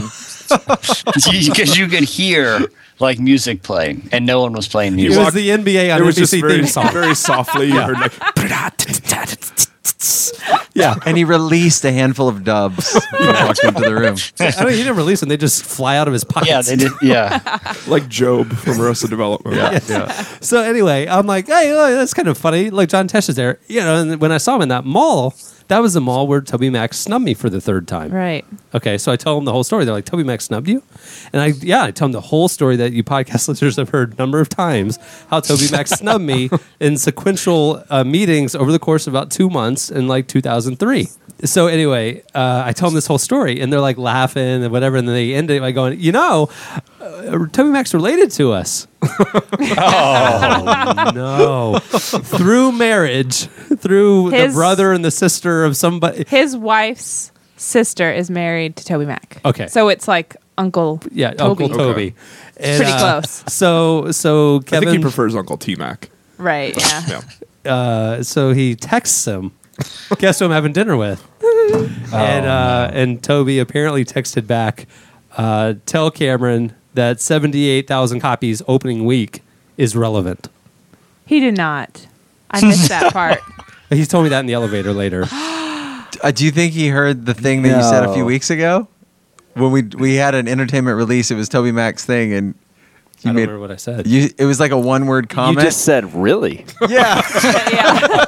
Because 0.53 1.77
you 1.77 1.87
could 1.87 2.03
hear 2.03 2.59
like 2.99 3.17
music 3.17 3.63
playing 3.63 4.07
and 4.11 4.25
no 4.25 4.41
one 4.41 4.53
was 4.53 4.67
playing 4.67 4.95
music. 4.95 5.19
It 5.19 5.23
was 5.25 5.33
the 5.33 5.49
NBA 5.49 5.93
on 5.95 6.01
It 6.01 6.05
was 6.05 6.15
NBC 6.15 6.19
just 6.19 6.33
very, 6.33 6.57
theme 6.57 6.67
song. 6.67 6.91
very 6.91 7.15
softly. 7.15 7.67
You 7.67 7.79
heard 7.81 7.97
like, 7.97 8.13
Yeah. 10.75 10.95
And 11.05 11.17
he 11.17 11.23
released 11.23 11.83
a 11.85 11.91
handful 11.91 12.27
of 12.27 12.43
dubs 12.43 12.93
when 13.11 13.21
he 13.35 13.43
walked 13.43 13.63
into 13.63 13.81
the 13.81 13.95
room. 13.95 14.17
I 14.39 14.63
mean, 14.65 14.73
he 14.73 14.83
didn't 14.83 14.97
release 14.97 15.19
them; 15.21 15.29
they 15.29 15.37
just 15.37 15.63
fly 15.63 15.97
out 15.97 16.07
of 16.07 16.13
his 16.13 16.23
pockets. 16.23 16.49
yeah, 16.49 16.61
they 16.61 16.75
did. 16.75 16.91
Yeah. 17.01 17.39
like 17.87 18.09
GOB 18.09 18.51
from 18.53 18.81
Arrested 18.81 19.09
Development. 19.09 19.55
Yeah. 19.55 20.11
So 20.41 20.61
anyway, 20.61 21.07
I'm 21.07 21.25
like, 21.25 21.47
hey, 21.47 21.73
look, 21.73 21.91
that's 21.91 22.13
kind 22.13 22.27
of 22.27 22.37
funny. 22.37 22.69
Like 22.69 22.89
John 22.89 23.07
Tesh 23.07 23.29
is 23.29 23.35
there, 23.35 23.59
you 23.67 23.79
know. 23.81 24.01
And 24.01 24.21
when 24.21 24.31
I 24.31 24.37
saw 24.37 24.55
him 24.55 24.61
in 24.63 24.69
that 24.69 24.85
mall, 24.85 25.33
that 25.67 25.79
was 25.79 25.93
the 25.93 26.01
mall 26.01 26.27
where 26.27 26.41
Toby 26.41 26.69
Mac 26.69 26.93
snubbed 26.93 27.25
me 27.25 27.33
for 27.33 27.49
the 27.49 27.61
third 27.61 27.87
time. 27.87 28.11
Right. 28.11 28.45
Okay, 28.73 28.97
so 28.97 29.11
I 29.11 29.15
tell 29.15 29.35
them 29.35 29.45
the 29.45 29.51
whole 29.51 29.63
story. 29.63 29.85
They're 29.85 29.93
like, 29.93 30.05
Toby 30.05 30.23
Mac 30.23 30.41
snubbed 30.41 30.67
you? 30.67 30.83
And 31.31 31.41
I, 31.41 31.47
yeah, 31.61 31.83
I 31.83 31.91
tell 31.91 32.07
them 32.07 32.13
the 32.13 32.21
whole 32.21 32.47
story 32.47 32.75
that 32.77 32.93
you 32.93 33.03
podcast 33.03 33.47
listeners 33.47 33.77
have 33.77 33.89
heard 33.89 34.13
a 34.13 34.15
number 34.17 34.39
of 34.39 34.49
times 34.49 34.99
how 35.29 35.39
Toby 35.39 35.69
Mac 35.71 35.87
snubbed 35.99 36.23
me 36.23 36.49
in 36.79 36.97
sequential 36.97 37.83
uh, 37.89 38.03
meetings 38.03 38.55
over 38.55 38.71
the 38.71 38.79
course 38.79 39.07
of 39.07 39.13
about 39.13 39.31
two 39.31 39.49
months 39.49 39.89
in 39.89 40.07
like 40.07 40.27
2003. 40.27 41.07
So 41.45 41.67
anyway, 41.67 42.23
uh, 42.33 42.63
I 42.65 42.71
tell 42.71 42.89
them 42.89 42.95
this 42.95 43.07
whole 43.07 43.17
story 43.17 43.59
and 43.59 43.71
they're 43.71 43.81
like 43.81 43.97
laughing 43.97 44.63
and 44.63 44.71
whatever. 44.71 44.97
And 44.97 45.07
then 45.07 45.15
they 45.15 45.33
end 45.33 45.51
it 45.51 45.59
by 45.59 45.71
going, 45.71 45.99
you 45.99 46.11
know, 46.11 46.49
uh, 47.01 47.47
Toby 47.47 47.69
Mac's 47.69 47.93
related 47.93 48.31
to 48.31 48.53
us. 48.53 48.87
oh, 49.77 51.11
no. 51.13 51.79
through 51.79 52.71
marriage, 52.73 53.45
through 53.45 54.31
the 54.31 54.49
brother 54.53 54.91
and 54.91 55.03
the 55.03 55.11
sister 55.11 55.63
of 55.65 55.75
somebody. 55.77 56.25
His 56.27 56.55
wife's 56.55 57.31
sister 57.57 58.11
is 58.11 58.29
married 58.29 58.75
to 58.77 58.85
Toby 58.85 59.05
Mac. 59.05 59.39
Okay. 59.45 59.67
So 59.67 59.89
it's 59.89 60.07
like 60.07 60.35
Uncle 60.57 61.01
Yeah, 61.11 61.31
Toby. 61.33 61.65
Uncle 61.65 61.77
Toby. 61.77 62.15
And, 62.57 62.77
Pretty 62.77 62.91
uh, 62.91 62.99
close. 63.21 63.43
So, 63.47 64.11
so 64.11 64.57
I 64.57 64.59
Kevin, 64.63 64.89
think 64.89 64.97
he 64.99 65.01
prefers 65.01 65.35
Uncle 65.35 65.57
T 65.57 65.75
Mac. 65.75 66.09
Right. 66.37 66.75
Yeah. 66.77 67.21
Yeah. 67.65 67.73
uh, 67.73 68.23
so 68.23 68.51
he 68.51 68.75
texts 68.75 69.25
him. 69.25 69.53
Guess 70.17 70.39
who 70.39 70.45
I'm 70.45 70.51
having 70.51 70.73
dinner 70.73 70.97
with? 70.97 71.25
and 72.13 72.45
uh, 72.45 72.89
and 72.93 73.23
Toby 73.23 73.59
apparently 73.59 74.03
texted 74.05 74.45
back, 74.45 74.85
uh, 75.37 75.75
"Tell 75.85 76.11
Cameron 76.11 76.75
that 76.93 77.19
78,000 77.21 78.19
copies 78.19 78.61
opening 78.67 79.05
week 79.05 79.41
is 79.77 79.95
relevant." 79.95 80.49
He 81.25 81.39
did 81.39 81.55
not. 81.57 82.07
I 82.51 82.61
missed 82.65 82.89
that 82.89 83.13
part. 83.13 83.39
He's 83.89 84.07
told 84.07 84.23
me 84.25 84.29
that 84.29 84.39
in 84.41 84.45
the 84.45 84.53
elevator 84.53 84.93
later. 84.93 85.25
Uh, 86.21 86.29
do 86.31 86.45
you 86.45 86.51
think 86.51 86.71
he 86.73 86.87
heard 86.89 87.25
the 87.25 87.33
thing 87.33 87.63
that 87.63 87.75
you 87.75 87.83
said 87.83 88.03
a 88.05 88.13
few 88.13 88.21
No. 88.21 88.25
weeks 88.27 88.49
ago? 88.51 88.87
When 89.55 89.71
we 89.71 89.81
we 89.81 90.13
had 90.15 90.35
an 90.35 90.47
entertainment 90.47 90.95
release, 90.95 91.31
it 91.31 91.35
was 91.35 91.49
Toby 91.49 91.71
Mac's 91.71 92.05
thing, 92.05 92.31
and 92.33 92.53
I 92.53 92.55
you 92.55 93.23
don't 93.25 93.35
made 93.35 93.41
remember 93.41 93.59
what 93.59 93.71
I 93.71 93.75
said. 93.77 94.05
you. 94.07 94.29
It 94.37 94.45
was 94.45 94.59
like 94.59 94.71
a 94.71 94.77
one 94.77 95.07
word 95.07 95.27
comment. 95.27 95.57
You 95.57 95.63
just 95.63 95.83
said 95.83 96.13
really. 96.13 96.65
yeah, 96.87 97.21
yeah. 97.71 98.22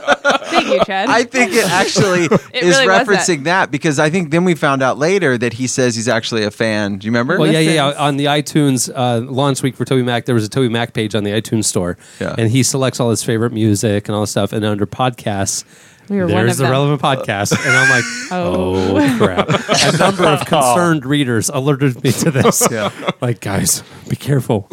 Thank 0.56 0.68
you, 0.68 0.86
Chad. 0.86 1.10
I 1.10 1.24
think 1.24 1.54
it 1.54 1.66
actually 1.70 2.22
is 2.26 2.32
really 2.54 2.66
was 2.68 2.78
that. 2.78 3.06
referencing 3.08 3.44
that. 3.44 3.72
because 3.72 4.00
I 4.00 4.10
think 4.10 4.32
then 4.32 4.44
we 4.46 4.56
found 4.56 4.82
out 4.82 4.98
later 4.98 5.38
that 5.38 5.54
he 5.54 5.68
says 5.68 5.96
he's 5.96 6.08
actually 6.08 6.44
a 6.44 6.52
fan. 6.52 6.98
Do 6.98 7.06
you 7.06 7.12
remember? 7.12 7.38
Well, 7.40 7.52
yeah, 7.52 7.60
yeah, 7.60 7.90
yeah. 7.90 7.94
On 7.98 8.18
the 8.18 8.26
iTunes 8.26 8.92
uh, 8.94 9.20
launch 9.30 9.62
week 9.62 9.76
for 9.76 9.86
Toby 9.86 10.04
Mac, 10.04 10.26
there 10.26 10.36
was 10.36 10.46
a 10.46 10.50
Toby 10.50 10.70
Mac 10.70 10.94
page 10.94 11.16
on 11.16 11.24
the 11.24 11.32
iTunes 11.32 11.66
store, 11.66 11.98
Yeah. 12.20 12.36
and 12.38 12.50
he 12.50 12.64
selects 12.64 13.00
all 13.00 13.10
his 13.10 13.24
favorite 13.24 13.52
music 13.54 14.08
and 14.08 14.16
all 14.16 14.22
this 14.22 14.32
stuff. 14.32 14.54
And 14.54 14.64
under 14.66 14.86
podcasts, 14.86 15.64
We 16.10 16.18
were 16.18 16.24
one 16.28 16.32
there's 16.36 16.52
of 16.54 16.58
the 16.58 16.64
them. 16.64 16.72
relevant 16.72 17.02
podcast, 17.02 17.52
and 17.66 17.76
I'm 17.76 17.90
like, 17.90 18.04
Oh. 18.32 18.98
oh, 18.98 19.18
crap! 19.18 19.50
A 19.50 19.98
number 20.00 20.26
of 20.26 20.46
concerned 20.46 21.06
readers 21.06 21.50
alerted 21.50 22.04
me 22.04 22.12
to 22.12 22.32
this. 22.32 22.68
Yeah. 22.72 22.92
like 23.22 23.40
guys, 23.40 23.84
be 24.10 24.16
careful. 24.16 24.70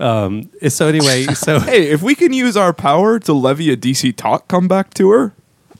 um, 0.00 0.50
so 0.68 0.86
anyway, 0.88 1.24
so 1.26 1.60
Hey, 1.60 1.90
if 1.90 2.02
we 2.02 2.14
can 2.14 2.32
use 2.32 2.56
our 2.56 2.72
power 2.72 3.18
to 3.20 3.32
levy 3.32 3.70
a 3.72 3.76
DC 3.76 4.16
Talk 4.16 4.48
comeback 4.48 4.94
tour, 4.94 5.34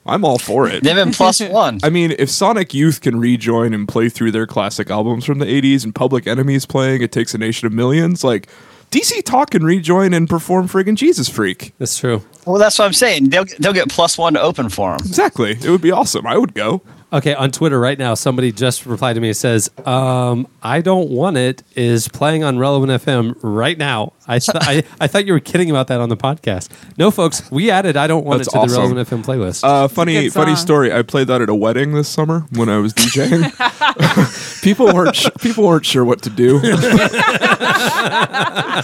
I'm 0.04 0.24
all 0.24 0.38
for 0.38 0.68
it. 0.68 0.82
They've 0.82 0.96
been 0.96 1.12
plus 1.12 1.40
one. 1.40 1.78
I 1.82 1.90
mean, 1.90 2.14
if 2.18 2.28
Sonic 2.30 2.74
Youth 2.74 3.00
can 3.00 3.20
rejoin 3.20 3.72
and 3.72 3.86
play 3.86 4.08
through 4.08 4.32
their 4.32 4.46
classic 4.46 4.90
albums 4.90 5.24
from 5.24 5.38
the 5.38 5.46
80s 5.46 5.84
and 5.84 5.94
Public 5.94 6.26
Enemy's 6.26 6.66
playing 6.66 7.02
It 7.02 7.12
Takes 7.12 7.34
a 7.34 7.38
Nation 7.38 7.66
of 7.66 7.72
Millions, 7.72 8.24
like 8.24 8.48
DC 8.90 9.24
Talk 9.24 9.50
can 9.50 9.64
rejoin 9.64 10.12
and 10.12 10.28
perform 10.28 10.66
friggin' 10.68 10.96
Jesus 10.96 11.28
Freak. 11.28 11.72
that's 11.78 11.96
true. 11.98 12.22
Well, 12.46 12.58
that's 12.58 12.78
what 12.78 12.86
I'm 12.86 12.92
saying. 12.92 13.30
They'll 13.30 13.44
they'll 13.58 13.72
get 13.72 13.88
plus 13.88 14.18
one 14.18 14.34
to 14.34 14.40
open 14.40 14.68
for 14.68 14.96
them. 14.96 15.06
Exactly. 15.06 15.52
It 15.52 15.68
would 15.68 15.82
be 15.82 15.92
awesome. 15.92 16.26
I 16.26 16.36
would 16.36 16.54
go. 16.54 16.82
Okay, 17.12 17.34
on 17.34 17.50
Twitter 17.50 17.78
right 17.78 17.98
now, 17.98 18.14
somebody 18.14 18.52
just 18.52 18.86
replied 18.86 19.12
to 19.14 19.20
me 19.20 19.28
and 19.28 19.36
says, 19.36 19.70
um, 19.84 20.46
"I 20.62 20.80
don't 20.80 21.10
want 21.10 21.36
it 21.36 21.62
is 21.76 22.08
playing 22.08 22.42
on 22.42 22.58
Relevant 22.58 23.02
FM 23.02 23.36
right 23.42 23.76
now." 23.76 24.14
I, 24.26 24.38
th- 24.38 24.56
I 24.58 24.82
I 24.98 25.08
thought 25.08 25.26
you 25.26 25.34
were 25.34 25.40
kidding 25.40 25.68
about 25.68 25.88
that 25.88 26.00
on 26.00 26.08
the 26.08 26.16
podcast. 26.16 26.70
No, 26.96 27.10
folks, 27.10 27.50
we 27.50 27.70
added 27.70 27.98
"I 27.98 28.06
don't 28.06 28.24
want 28.24 28.38
That's 28.38 28.54
it" 28.54 28.60
to 28.60 28.66
the. 28.66 28.78
Relevant 28.78 29.06
FM 29.06 29.22
playlist. 29.26 29.62
Uh, 29.62 29.88
funny, 29.88 30.30
funny 30.30 30.56
story. 30.56 30.90
I 30.90 31.02
played 31.02 31.26
that 31.26 31.42
at 31.42 31.50
a 31.50 31.54
wedding 31.54 31.92
this 31.92 32.08
summer 32.08 32.46
when 32.52 32.70
I 32.70 32.78
was 32.78 32.94
DJing. 32.94 34.62
people 34.62 34.86
weren't 34.86 35.14
sh- 35.14 35.28
people 35.38 35.64
weren't 35.64 35.84
sure 35.84 36.06
what 36.06 36.22
to 36.22 36.30
do. 36.30 36.60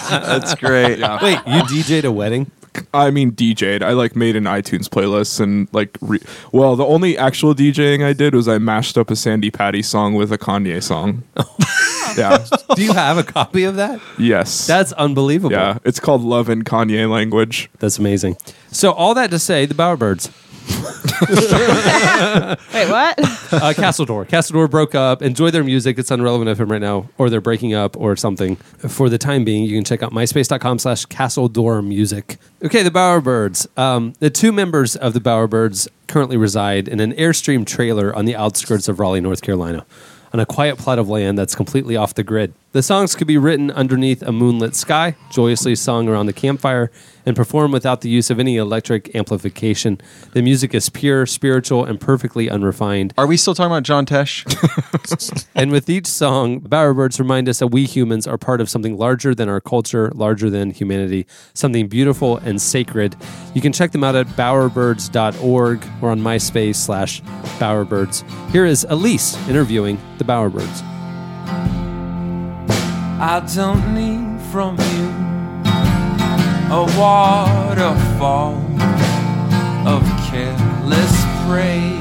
That's 0.06 0.54
great. 0.56 0.98
Wait, 1.00 1.38
you 1.46 1.62
DJ'd 1.62 2.04
a 2.04 2.12
wedding? 2.12 2.50
I 2.94 3.10
mean, 3.10 3.32
DJ'd. 3.32 3.82
I 3.82 3.92
like 3.92 4.16
made 4.16 4.36
an 4.36 4.44
iTunes 4.44 4.88
playlist 4.88 5.40
and 5.40 5.68
like, 5.72 5.96
re- 6.00 6.20
well, 6.52 6.76
the 6.76 6.84
only 6.84 7.16
actual 7.18 7.54
DJing 7.54 8.04
I 8.04 8.12
did 8.12 8.34
was 8.34 8.48
I 8.48 8.58
mashed 8.58 8.96
up 8.98 9.10
a 9.10 9.16
Sandi 9.16 9.50
Patty 9.50 9.82
song 9.82 10.14
with 10.14 10.32
a 10.32 10.38
Kanye 10.38 10.82
song. 10.82 11.22
yeah. 12.16 12.44
Do 12.74 12.82
you 12.82 12.92
have 12.92 13.18
a 13.18 13.24
copy 13.24 13.64
of 13.64 13.76
that? 13.76 14.00
Yes. 14.18 14.66
That's 14.66 14.92
unbelievable. 14.92 15.52
yeah. 15.52 15.78
It's 15.84 16.00
called 16.00 16.22
Love 16.22 16.48
in 16.48 16.64
Kanye 16.64 17.10
language. 17.10 17.70
That's 17.78 17.98
amazing. 17.98 18.36
So 18.70 18.92
all 18.92 19.14
that 19.14 19.30
to 19.30 19.38
say, 19.38 19.66
the 19.66 19.74
Bowerbirds, 19.74 20.30
Wait, 21.20 22.88
what? 22.90 23.18
uh, 23.52 23.72
Castledoor, 23.74 24.68
broke 24.68 24.94
up. 24.94 25.22
Enjoy 25.22 25.50
their 25.50 25.64
music. 25.64 25.98
It's 25.98 26.10
on 26.10 26.20
of 26.48 26.60
him 26.60 26.70
right 26.70 26.80
now, 26.80 27.08
or 27.18 27.30
they're 27.30 27.40
breaking 27.40 27.74
up, 27.74 27.96
or 27.96 28.16
something. 28.16 28.56
For 28.56 29.08
the 29.08 29.18
time 29.18 29.44
being, 29.44 29.64
you 29.64 29.76
can 29.76 29.84
check 29.84 30.02
out 30.02 30.12
myspace.com/slash 30.12 31.06
Castledoor 31.06 31.82
Music. 31.86 32.38
Okay, 32.62 32.82
the 32.82 32.90
Bowerbirds. 32.90 33.66
Um, 33.78 34.14
the 34.20 34.30
two 34.30 34.52
members 34.52 34.96
of 34.96 35.12
the 35.12 35.20
Bowerbirds 35.20 35.88
currently 36.06 36.36
reside 36.36 36.88
in 36.88 37.00
an 37.00 37.12
Airstream 37.12 37.66
trailer 37.66 38.14
on 38.14 38.24
the 38.24 38.36
outskirts 38.36 38.88
of 38.88 39.00
Raleigh, 39.00 39.20
North 39.20 39.42
Carolina. 39.42 39.86
On 40.32 40.40
a 40.40 40.46
quiet 40.46 40.76
plot 40.76 40.98
of 40.98 41.08
land 41.08 41.38
that's 41.38 41.54
completely 41.54 41.96
off 41.96 42.14
the 42.14 42.22
grid. 42.22 42.52
The 42.72 42.82
songs 42.82 43.14
could 43.14 43.26
be 43.26 43.38
written 43.38 43.70
underneath 43.70 44.22
a 44.22 44.30
moonlit 44.30 44.74
sky, 44.74 45.16
joyously 45.30 45.74
sung 45.74 46.06
around 46.06 46.26
the 46.26 46.34
campfire, 46.34 46.90
and 47.24 47.34
performed 47.34 47.72
without 47.72 48.02
the 48.02 48.10
use 48.10 48.28
of 48.28 48.38
any 48.38 48.58
electric 48.58 49.14
amplification. 49.14 49.98
The 50.32 50.42
music 50.42 50.74
is 50.74 50.90
pure, 50.90 51.24
spiritual, 51.24 51.86
and 51.86 51.98
perfectly 51.98 52.50
unrefined. 52.50 53.14
Are 53.16 53.26
we 53.26 53.38
still 53.38 53.54
talking 53.54 53.72
about 53.72 53.84
John 53.84 54.04
Tesh? 54.04 54.44
And 55.54 55.72
with 55.72 55.88
each 55.88 56.06
song, 56.06 56.60
Bowerbirds 56.60 57.18
remind 57.18 57.48
us 57.48 57.58
that 57.58 57.68
we 57.68 57.84
humans 57.84 58.26
are 58.26 58.38
part 58.38 58.60
of 58.60 58.68
something 58.68 58.96
larger 58.96 59.34
than 59.34 59.48
our 59.48 59.60
culture, 59.60 60.12
larger 60.14 60.50
than 60.50 60.70
humanity, 60.70 61.26
something 61.54 61.88
beautiful 61.88 62.36
and 62.36 62.60
sacred. 62.60 63.16
You 63.54 63.60
can 63.60 63.72
check 63.72 63.92
them 63.92 64.04
out 64.04 64.14
at 64.14 64.26
bowerbirds.org 64.28 65.84
or 66.02 66.10
on 66.10 66.20
MySpace 66.20 66.76
slash 66.76 67.22
Bowerbirds. 67.58 68.28
Here 68.50 68.66
is 68.66 68.86
Elise 68.88 69.36
interviewing 69.48 69.98
the 70.18 70.24
Bowerbirds. 70.24 71.77
I 73.20 73.40
don't 73.52 73.94
need 73.94 74.40
from 74.52 74.78
you 74.78 75.08
a 76.70 76.84
waterfall 76.96 78.54
of 79.84 80.02
careless 80.30 81.24
praise. 81.44 81.98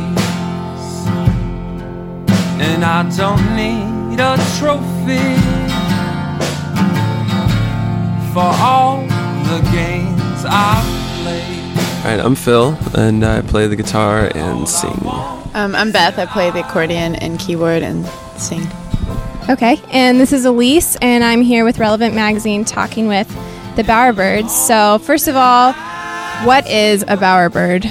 and 2.62 2.86
I 2.86 3.02
don't 3.18 3.42
need 3.56 4.20
a 4.20 4.38
trophy 4.60 5.18
for 8.32 8.52
all 8.62 9.02
the 9.02 9.68
games 9.72 10.46
I've 10.46 11.24
played. 11.24 12.06
All 12.06 12.16
right, 12.16 12.20
I'm 12.24 12.36
Phil, 12.36 12.78
and 12.94 13.26
I 13.26 13.42
play 13.42 13.66
the 13.66 13.76
guitar 13.76 14.30
and 14.36 14.70
sing. 14.70 15.02
Um, 15.56 15.74
I'm 15.74 15.92
Beth. 15.92 16.20
I 16.20 16.28
play 16.28 16.52
the 16.52 16.60
accordion 16.60 17.16
and 17.16 17.40
keyboard 17.40 17.82
and 17.82 18.06
sing. 18.38 18.68
Okay, 19.50 19.80
and 19.92 20.20
this 20.20 20.34
is 20.34 20.44
Elise, 20.44 20.98
and 20.98 21.24
I'm 21.24 21.42
here 21.42 21.63
with 21.63 21.80
Relevant 21.80 22.13
Magazine 22.13 22.66
talking 22.66 23.08
with 23.08 23.30
the 23.77 23.84
bowerbirds. 23.84 24.50
So, 24.50 25.00
first 25.00 25.30
of 25.30 25.38
all, 25.38 25.72
what 26.44 26.70
is 26.70 27.04
a 27.04 27.16
bowerbird? 27.16 27.86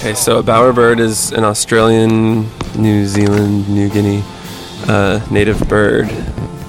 Okay, 0.00 0.12
so 0.12 0.38
a 0.38 0.42
bowerbird 0.42 1.00
is 1.00 1.32
an 1.32 1.44
Australian, 1.44 2.46
New 2.76 3.06
Zealand, 3.06 3.70
New 3.70 3.88
Guinea 3.88 4.22
uh, 4.86 5.26
native 5.30 5.66
bird 5.66 6.10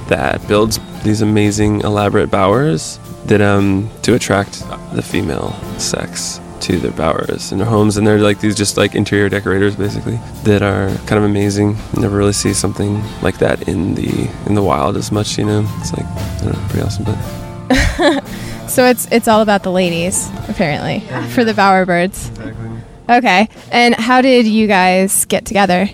that 0.08 0.48
builds 0.48 0.80
these 1.04 1.22
amazing, 1.22 1.82
elaborate 1.82 2.32
bowers 2.32 2.98
that 3.26 3.42
um 3.42 3.90
to 4.04 4.16
attract 4.16 4.64
the 4.94 5.02
female 5.02 5.52
sex 5.78 6.40
to 6.62 6.80
their 6.80 6.92
bowers 6.92 7.52
and 7.52 7.60
their 7.60 7.68
homes, 7.68 7.98
and 7.98 8.06
they're 8.06 8.20
like 8.20 8.40
these 8.40 8.56
just 8.56 8.78
like 8.78 8.96
interior 8.96 9.30
decorators 9.30 9.76
basically 9.76 10.20
that 10.44 10.62
are 10.62 10.90
kind 11.08 11.18
of 11.18 11.24
amazing. 11.24 11.78
You 11.94 12.02
never 12.02 12.18
really 12.18 12.34
see 12.34 12.54
something 12.54 13.02
like 13.22 13.38
that 13.40 13.68
in 13.68 13.96
the 13.96 14.30
in 14.46 14.56
the 14.56 14.64
wild 14.64 14.98
as 14.98 15.12
much, 15.12 15.38
you 15.38 15.46
know. 15.46 15.66
It's 15.80 15.94
like 15.94 16.06
I 16.06 16.40
don't 16.44 16.54
know, 16.54 16.68
pretty 16.70 16.86
awesome, 16.86 17.06
but. 17.06 18.24
So 18.72 18.86
it's 18.86 19.06
it's 19.12 19.28
all 19.28 19.42
about 19.42 19.64
the 19.64 19.72
ladies, 19.72 20.30
apparently, 20.48 21.02
for 21.32 21.44
the 21.44 21.52
bowerbirds. 21.52 22.30
Exactly. 22.30 22.70
Okay, 23.10 23.50
and 23.70 23.94
how 23.96 24.22
did 24.22 24.48
you 24.48 24.66
guys 24.66 25.26
get 25.26 25.44
together? 25.44 25.90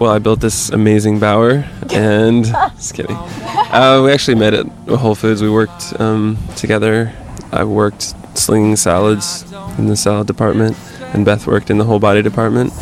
Well, 0.00 0.12
I 0.12 0.18
built 0.18 0.40
this 0.40 0.70
amazing 0.70 1.20
bower, 1.20 1.68
and 1.92 2.44
just 2.76 2.94
kidding. 2.94 3.16
Uh, 3.16 4.00
we 4.02 4.12
actually 4.12 4.36
met 4.36 4.54
at 4.54 4.66
Whole 4.88 5.14
Foods. 5.14 5.42
We 5.42 5.50
worked 5.50 6.00
um, 6.00 6.38
together. 6.56 7.12
I 7.52 7.64
worked 7.64 8.14
slinging 8.36 8.76
salads 8.76 9.50
in 9.78 9.86
the 9.86 9.96
salad 9.96 10.26
department, 10.26 10.76
and 11.14 11.24
Beth 11.24 11.46
worked 11.46 11.70
in 11.70 11.78
the 11.78 11.84
whole 11.84 11.98
body 11.98 12.22
department. 12.22 12.72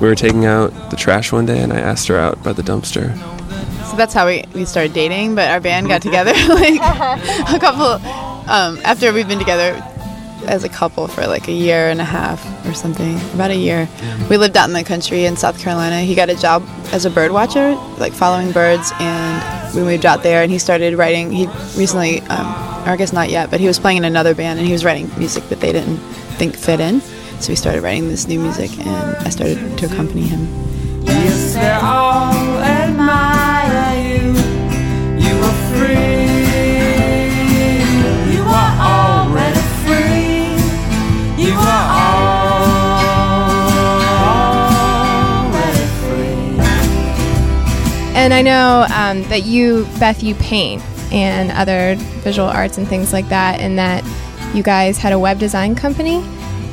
We 0.00 0.08
were 0.08 0.14
taking 0.14 0.44
out 0.44 0.90
the 0.90 0.96
trash 0.96 1.32
one 1.32 1.46
day, 1.46 1.62
and 1.62 1.72
I 1.72 1.80
asked 1.80 2.08
her 2.08 2.18
out 2.18 2.42
by 2.42 2.52
the 2.52 2.62
dumpster. 2.62 3.16
So 3.90 3.96
that's 3.96 4.12
how 4.12 4.26
we, 4.26 4.44
we 4.54 4.64
started 4.64 4.92
dating, 4.92 5.34
but 5.34 5.50
our 5.50 5.60
band 5.60 5.88
got 5.88 6.02
together 6.02 6.32
like 6.48 6.80
a 6.80 7.58
couple, 7.58 8.06
um, 8.50 8.78
after 8.84 9.12
we've 9.12 9.28
been 9.28 9.38
together 9.38 9.82
as 10.46 10.64
a 10.64 10.68
couple 10.68 11.08
for 11.08 11.26
like 11.26 11.48
a 11.48 11.52
year 11.52 11.88
and 11.88 12.00
a 12.00 12.04
half 12.04 12.44
or 12.66 12.74
something, 12.74 13.18
about 13.34 13.50
a 13.50 13.56
year. 13.56 13.88
We 14.28 14.36
lived 14.36 14.56
out 14.56 14.68
in 14.68 14.74
the 14.74 14.84
country 14.84 15.24
in 15.24 15.36
South 15.36 15.60
Carolina. 15.60 16.00
He 16.00 16.14
got 16.14 16.30
a 16.30 16.34
job 16.34 16.64
as 16.92 17.04
a 17.04 17.10
bird 17.10 17.32
watcher, 17.32 17.74
like 17.98 18.12
following 18.12 18.52
birds, 18.52 18.92
and 19.00 19.74
we 19.74 19.82
moved 19.82 20.06
out 20.06 20.22
there 20.22 20.42
and 20.42 20.50
he 20.50 20.58
started 20.58 20.94
writing. 20.94 21.30
He 21.30 21.46
recently, 21.76 22.20
um, 22.22 22.65
or 22.86 22.90
I 22.90 22.96
guess 22.96 23.12
not 23.12 23.30
yet, 23.30 23.50
but 23.50 23.58
he 23.58 23.66
was 23.66 23.80
playing 23.80 23.98
in 23.98 24.04
another 24.04 24.34
band 24.34 24.58
and 24.60 24.66
he 24.66 24.72
was 24.72 24.84
writing 24.84 25.10
music 25.18 25.48
that 25.48 25.60
they 25.60 25.72
didn't 25.72 25.98
think 26.38 26.56
fit 26.56 26.78
in. 26.78 27.00
So 27.40 27.50
we 27.50 27.56
started 27.56 27.82
writing 27.82 28.08
this 28.08 28.28
new 28.28 28.38
music 28.38 28.70
and 28.78 29.16
I 29.26 29.28
started 29.30 29.76
to 29.78 29.86
accompany 29.86 30.22
him. 30.22 30.46
Yes, 31.02 31.54
they 31.54 31.68
all 31.72 32.58
admire 32.62 33.98
you. 34.02 34.32
You 35.18 35.34
are 35.42 35.58
free. 35.74 36.36
You 38.32 38.42
are 38.44 38.78
already 38.80 39.60
free. 39.84 40.54
You 41.44 41.54
are 41.58 41.88
already 45.50 45.86
free. 46.06 46.60
And 48.14 48.32
I 48.32 48.42
know 48.42 48.86
um, 48.94 49.24
that 49.24 49.42
you, 49.44 49.86
Beth, 49.98 50.22
you 50.22 50.36
paint 50.36 50.82
and 51.12 51.50
other 51.52 51.94
visual 52.22 52.48
arts 52.48 52.78
and 52.78 52.86
things 52.86 53.12
like 53.12 53.28
that, 53.28 53.60
and 53.60 53.78
that 53.78 54.04
you 54.54 54.62
guys 54.62 54.98
had 54.98 55.12
a 55.12 55.18
web 55.18 55.38
design 55.38 55.74
company. 55.74 56.24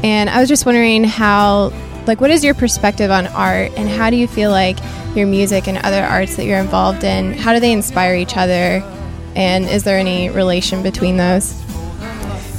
And 0.04 0.30
I 0.30 0.40
was 0.40 0.50
just 0.50 0.66
wondering 0.66 1.04
how, 1.04 1.72
like, 2.08 2.20
what 2.20 2.30
is 2.30 2.44
your 2.44 2.54
perspective 2.54 3.10
on 3.12 3.28
art, 3.28 3.72
and 3.78 3.88
how 3.88 4.10
do 4.10 4.16
you 4.16 4.28
feel 4.28 4.52
like 4.52 4.78
your 5.16 5.28
music 5.28 5.68
and 5.68 5.78
other 5.80 6.04
arts 6.04 6.36
that 6.36 6.46
you're 6.46 6.60
involved 6.60 7.04
in, 7.04 7.34
how 7.34 7.54
do 7.54 7.60
they 7.60 7.72
inspire 7.72 8.16
each 8.16 8.36
other, 8.36 8.84
and 9.36 9.66
is 9.66 9.84
there 9.84 9.98
any 9.98 10.30
relation 10.30 10.84
between 10.84 11.18
those? 11.18 11.62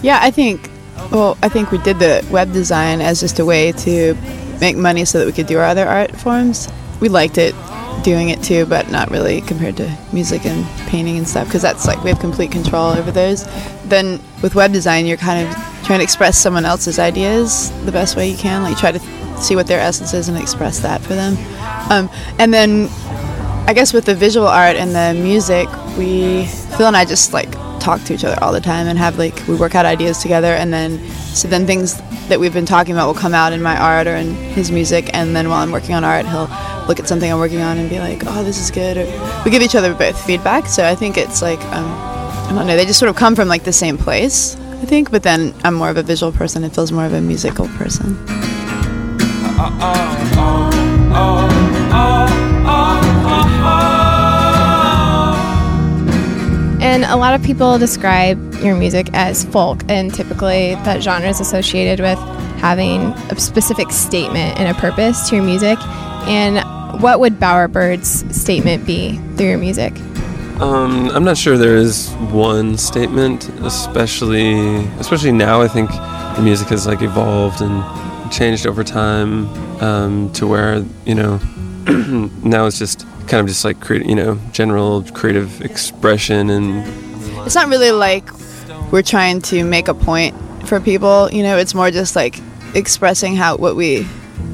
Yeah, 0.03 0.19
I 0.23 0.31
think. 0.31 0.71
Well, 1.11 1.37
I 1.43 1.49
think 1.49 1.71
we 1.71 1.79
did 1.79 1.99
the 1.99 2.27
web 2.31 2.53
design 2.53 3.01
as 3.01 3.21
just 3.21 3.39
a 3.39 3.45
way 3.45 3.73
to 3.73 4.17
make 4.61 4.77
money 4.77 5.05
so 5.05 5.19
that 5.19 5.27
we 5.27 5.33
could 5.33 5.47
do 5.47 5.59
our 5.59 5.65
other 5.65 5.87
art 5.87 6.17
forms. 6.17 6.69
We 7.01 7.09
liked 7.09 7.37
it 7.37 7.55
doing 8.05 8.29
it 8.29 8.43
too, 8.43 8.67
but 8.67 8.91
not 8.91 9.11
really 9.11 9.41
compared 9.41 9.77
to 9.79 9.99
music 10.13 10.47
and 10.47 10.65
painting 10.89 11.17
and 11.17 11.27
stuff 11.27 11.47
because 11.49 11.63
that's 11.63 11.87
like 11.87 12.03
we 12.05 12.11
have 12.11 12.21
complete 12.21 12.53
control 12.53 12.91
over 12.91 13.11
those. 13.11 13.45
Then 13.85 14.21
with 14.43 14.55
web 14.55 14.73
design, 14.73 15.07
you're 15.07 15.17
kind 15.17 15.49
of 15.49 15.55
trying 15.85 15.99
to 15.99 16.05
express 16.05 16.39
someone 16.39 16.65
else's 16.65 16.99
ideas 16.99 17.73
the 17.85 17.93
best 17.93 18.17
way 18.17 18.29
you 18.29 18.37
can. 18.37 18.63
Like 18.63 18.79
try 18.79 18.93
to 18.93 19.01
see 19.43 19.57
what 19.57 19.67
their 19.67 19.81
essence 19.81 20.15
is 20.15 20.29
and 20.29 20.39
express 20.39 20.81
that 20.81 21.01
for 21.01 21.15
them. 21.15 21.37
Um, 21.91 22.09
and 22.39 22.53
then 22.55 22.89
I 23.67 23.73
guess 23.75 23.93
with 23.93 24.05
the 24.05 24.15
visual 24.15 24.47
art 24.47 24.77
and 24.77 24.95
the 24.95 25.21
music, 25.21 25.69
we 25.97 26.47
Phil 26.77 26.87
and 26.87 26.97
I 26.97 27.05
just 27.05 27.33
like 27.33 27.53
talk 27.85 28.03
to 28.05 28.15
each 28.15 28.25
other 28.25 28.43
all 28.43 28.53
the 28.53 28.61
time 28.61 28.87
and 28.87 28.99
have 28.99 29.19
like 29.19 29.47
we 29.47 29.55
work 29.55 29.75
out 29.75 29.85
ideas 29.85 30.19
together. 30.19 30.55
And 30.55 30.73
then 30.73 30.99
so 31.35 31.49
then 31.49 31.67
things 31.67 32.01
that 32.29 32.41
we've 32.41 32.53
been 32.53 32.67
talking 32.67 32.95
about 32.95 33.07
will 33.07 33.21
come 33.21 33.35
out 33.35 33.53
in 33.53 33.61
my 33.63 33.77
art 33.79 34.07
or 34.07 34.17
in 34.17 34.35
his 34.35 34.71
music. 34.73 35.11
And 35.13 35.37
then 35.37 35.49
while 35.49 35.63
I'm 35.63 35.71
working 35.71 35.95
on 35.95 36.03
art 36.03 36.27
he'll 36.27 36.49
look 36.89 36.99
at 36.99 37.07
something 37.07 37.31
I'm 37.31 37.39
working 37.39 37.61
on 37.61 37.79
and 37.79 37.89
be 37.91 37.99
like 37.99 38.23
oh 38.27 38.43
this 38.43 38.59
is 38.59 38.71
good. 38.71 38.97
Or 38.97 39.43
we 39.45 39.51
give 39.51 39.63
each 39.63 39.75
other 39.75 39.95
both 39.95 40.19
feedback. 40.25 40.67
So 40.67 40.85
I 40.85 40.95
think 40.95 41.19
it's 41.19 41.43
like 41.43 41.61
um, 41.67 41.85
I 41.85 42.53
don't 42.55 42.67
know 42.67 42.77
they 42.77 42.87
just 42.87 42.99
sort 42.99 43.11
of 43.11 43.17
come 43.17 43.37
from 43.37 43.49
like 43.49 43.65
the 43.65 43.73
same 43.73 43.99
place 43.99 44.57
I 44.57 44.87
think. 44.87 45.11
But 45.11 45.23
then 45.23 45.55
I'm 45.63 45.75
more 45.75 45.91
of 45.91 45.97
a 45.97 46.03
visual 46.03 46.33
person. 46.33 46.65
And 46.65 46.75
Phil's 46.75 46.93
more 46.93 47.05
of 47.05 47.13
a 47.13 47.21
musical 47.21 47.69
person 47.69 48.17
uh, 49.57 49.71
uh, 49.81 50.71
uh, 51.15 51.44
And 56.95 57.05
a 57.07 57.17
lot 57.17 57.35
of 57.35 57.43
people 57.43 57.77
describe 57.77 58.39
your 58.63 58.77
music 58.77 59.09
as 59.15 59.45
folk, 59.47 59.81
and 59.89 60.15
typically 60.15 60.77
that 60.85 61.03
genre 61.03 61.29
is 61.29 61.41
associated 61.41 61.99
with 61.99 62.21
having 62.61 63.01
a 63.33 63.41
specific 63.41 63.91
statement 63.91 64.61
and 64.61 64.69
a 64.69 64.81
purpose 64.81 65.29
to 65.29 65.35
your 65.35 65.45
music. 65.45 65.77
And 66.29 66.63
what 67.03 67.19
would 67.19 67.41
Bowerbird's 67.41 68.33
statement 68.41 68.87
be 68.87 69.19
through 69.35 69.49
your 69.49 69.59
music? 69.59 69.93
Um, 70.61 71.11
I'm 71.11 71.25
not 71.25 71.37
sure 71.37 71.59
there 71.59 71.75
is 71.75 72.11
one 72.31 72.79
statement, 72.79 73.49
especially 73.63 74.87
especially 75.01 75.33
now. 75.33 75.63
I 75.63 75.67
think 75.67 75.91
the 75.91 76.43
music 76.45 76.69
has 76.69 76.87
like 76.87 77.03
evolved 77.03 77.61
and 77.61 77.83
changed 78.33 78.69
over 78.69 78.85
time 78.85 79.49
um, 79.83 80.33
to 80.35 80.47
where 80.47 80.85
you 81.07 81.17
know 81.17 81.41
now 82.45 82.67
it's 82.67 82.79
just 82.79 83.05
kind 83.29 83.41
of 83.41 83.47
just 83.47 83.65
like 83.65 83.81
create 83.81 84.07
you 84.07 84.15
know 84.15 84.39
general 84.53 85.03
creative 85.13 85.61
expression 85.63 86.51
and 86.51 86.85
it's 87.47 87.55
not 87.55 87.69
really 87.69 87.91
like 87.91 88.29
we're 88.91 89.03
trying 89.03 89.41
to 89.41 89.65
make 89.65 89.89
a 89.89 89.95
point 89.95 90.35
for 90.67 90.81
people 90.81 91.31
you 91.31 91.43
know 91.43 91.57
it's 91.57 91.75
more 91.75 91.91
just 91.91 92.17
like 92.17 92.41
expressing 92.75 93.37
how 93.37 93.57
what 93.57 93.77
we 93.77 94.07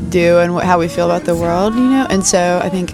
do 0.08 0.38
and 0.38 0.54
what, 0.54 0.64
how 0.64 0.78
we 0.78 0.88
feel 0.88 1.06
about 1.06 1.24
the 1.24 1.36
world 1.36 1.74
you 1.74 1.80
know? 1.80 2.06
And 2.10 2.24
so 2.24 2.60
i 2.62 2.68
think 2.68 2.92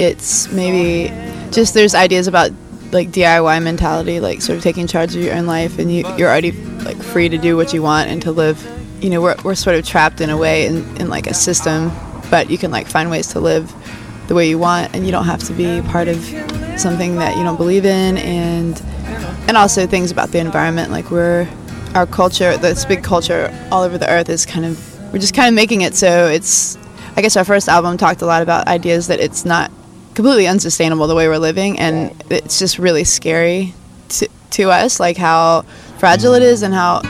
it's 0.00 0.50
maybe 0.52 1.12
just 1.50 1.74
there's 1.74 1.94
ideas 1.94 2.26
about 2.26 2.50
like 2.92 3.08
diy 3.08 3.62
mentality 3.62 4.20
like 4.20 4.42
sort 4.42 4.56
of 4.56 4.62
taking 4.62 4.86
charge 4.86 5.14
of 5.16 5.22
your 5.22 5.34
own 5.34 5.46
life 5.46 5.78
and 5.78 5.92
you, 5.92 6.04
you're 6.16 6.28
already 6.28 6.52
like 6.52 6.96
free 6.96 7.28
to 7.28 7.38
do 7.38 7.56
what 7.56 7.72
you 7.72 7.82
want 7.82 8.10
and 8.10 8.22
to 8.22 8.30
live 8.30 8.66
you 9.02 9.10
know 9.10 9.20
we're, 9.20 9.36
we're 9.44 9.54
sort 9.54 9.76
of 9.76 9.84
trapped 9.84 10.20
in 10.20 10.30
a 10.30 10.36
way 10.36 10.66
in, 10.66 10.84
in 10.98 11.08
like 11.08 11.26
a 11.26 11.34
system 11.34 11.90
but 12.30 12.50
you 12.50 12.58
can 12.58 12.70
like 12.70 12.86
find 12.86 13.10
ways 13.10 13.28
to 13.28 13.40
live 13.40 13.72
the 14.28 14.34
way 14.34 14.48
you 14.48 14.58
want 14.58 14.94
and 14.94 15.04
you 15.04 15.12
don't 15.12 15.24
have 15.24 15.42
to 15.44 15.52
be 15.52 15.82
part 15.82 16.08
of 16.08 16.22
something 16.78 17.16
that 17.16 17.36
you 17.36 17.42
don't 17.42 17.56
believe 17.56 17.84
in 17.84 18.18
and 18.18 18.80
and 19.48 19.56
also 19.56 19.86
things 19.86 20.10
about 20.10 20.30
the 20.30 20.38
environment. 20.38 20.90
Like 20.90 21.10
we're 21.10 21.48
our 21.94 22.06
culture 22.06 22.56
this 22.56 22.86
big 22.86 23.02
culture 23.02 23.52
all 23.70 23.82
over 23.82 23.98
the 23.98 24.08
earth 24.08 24.30
is 24.30 24.46
kind 24.46 24.64
of 24.64 25.12
we're 25.12 25.18
just 25.18 25.34
kind 25.34 25.48
of 25.48 25.54
making 25.54 25.82
it 25.82 25.94
so 25.94 26.26
it's 26.26 26.78
i 27.18 27.20
guess 27.20 27.36
our 27.36 27.44
first 27.44 27.68
album 27.68 27.98
talked 27.98 28.22
a 28.22 28.24
lot 28.24 28.40
about 28.40 28.66
ideas 28.66 29.08
that 29.08 29.20
it's 29.20 29.44
not 29.44 29.70
completely 30.14 30.46
unsustainable 30.46 31.06
the 31.06 31.14
way 31.14 31.28
we're 31.28 31.36
living 31.36 31.78
and 31.78 32.14
it's 32.30 32.58
just 32.58 32.78
really 32.78 33.04
scary 33.04 33.74
to, 34.08 34.26
to 34.48 34.70
us 34.70 34.98
like 35.00 35.18
how 35.18 35.60
fragile 35.98 36.32
it 36.32 36.42
is 36.42 36.62
and 36.62 36.72
how 36.72 37.02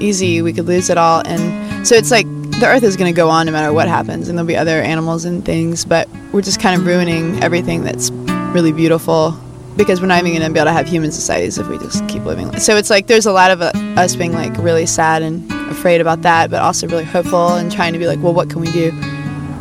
easy 0.00 0.42
we 0.42 0.52
could 0.52 0.66
lose 0.66 0.90
it 0.90 0.98
all. 0.98 1.22
And 1.24 1.86
so 1.86 1.94
it's 1.94 2.10
like 2.10 2.26
the 2.60 2.66
earth 2.66 2.82
is 2.82 2.96
going 2.96 3.12
to 3.12 3.16
go 3.16 3.28
on 3.28 3.46
no 3.46 3.52
matter 3.52 3.72
what 3.72 3.86
happens 3.88 4.28
and 4.28 4.38
there'll 4.38 4.46
be 4.46 4.56
other 4.56 4.80
animals 4.80 5.24
and 5.24 5.44
things 5.44 5.84
but 5.84 6.08
we're 6.32 6.40
just 6.42 6.60
kind 6.60 6.78
of 6.80 6.86
ruining 6.86 7.42
everything 7.42 7.82
that's 7.84 8.10
really 8.54 8.72
beautiful 8.72 9.32
because 9.76 10.00
we're 10.00 10.06
not 10.06 10.18
even 10.24 10.32
going 10.32 10.46
to 10.46 10.52
be 10.52 10.58
able 10.58 10.66
to 10.66 10.72
have 10.72 10.88
human 10.88 11.12
societies 11.12 11.58
if 11.58 11.68
we 11.68 11.76
just 11.78 12.06
keep 12.08 12.24
living 12.24 12.56
so 12.58 12.76
it's 12.76 12.88
like 12.90 13.06
there's 13.08 13.26
a 13.26 13.32
lot 13.32 13.50
of 13.50 13.60
uh, 13.60 13.70
us 13.96 14.16
being 14.16 14.32
like 14.32 14.56
really 14.58 14.86
sad 14.86 15.22
and 15.22 15.50
afraid 15.70 16.00
about 16.00 16.22
that 16.22 16.50
but 16.50 16.62
also 16.62 16.86
really 16.88 17.04
hopeful 17.04 17.48
and 17.54 17.70
trying 17.70 17.92
to 17.92 17.98
be 17.98 18.06
like 18.06 18.18
well 18.22 18.32
what 18.32 18.48
can 18.48 18.60
we 18.60 18.70
do 18.72 18.90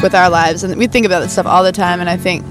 with 0.02 0.14
our 0.14 0.30
lives, 0.30 0.64
and 0.64 0.76
we 0.76 0.88
think 0.88 1.06
about 1.06 1.22
this 1.22 1.32
stuff 1.32 1.46
all 1.46 1.64
the 1.64 1.72
time. 1.72 2.02
And 2.02 2.10
I 2.10 2.18
think 2.18 2.44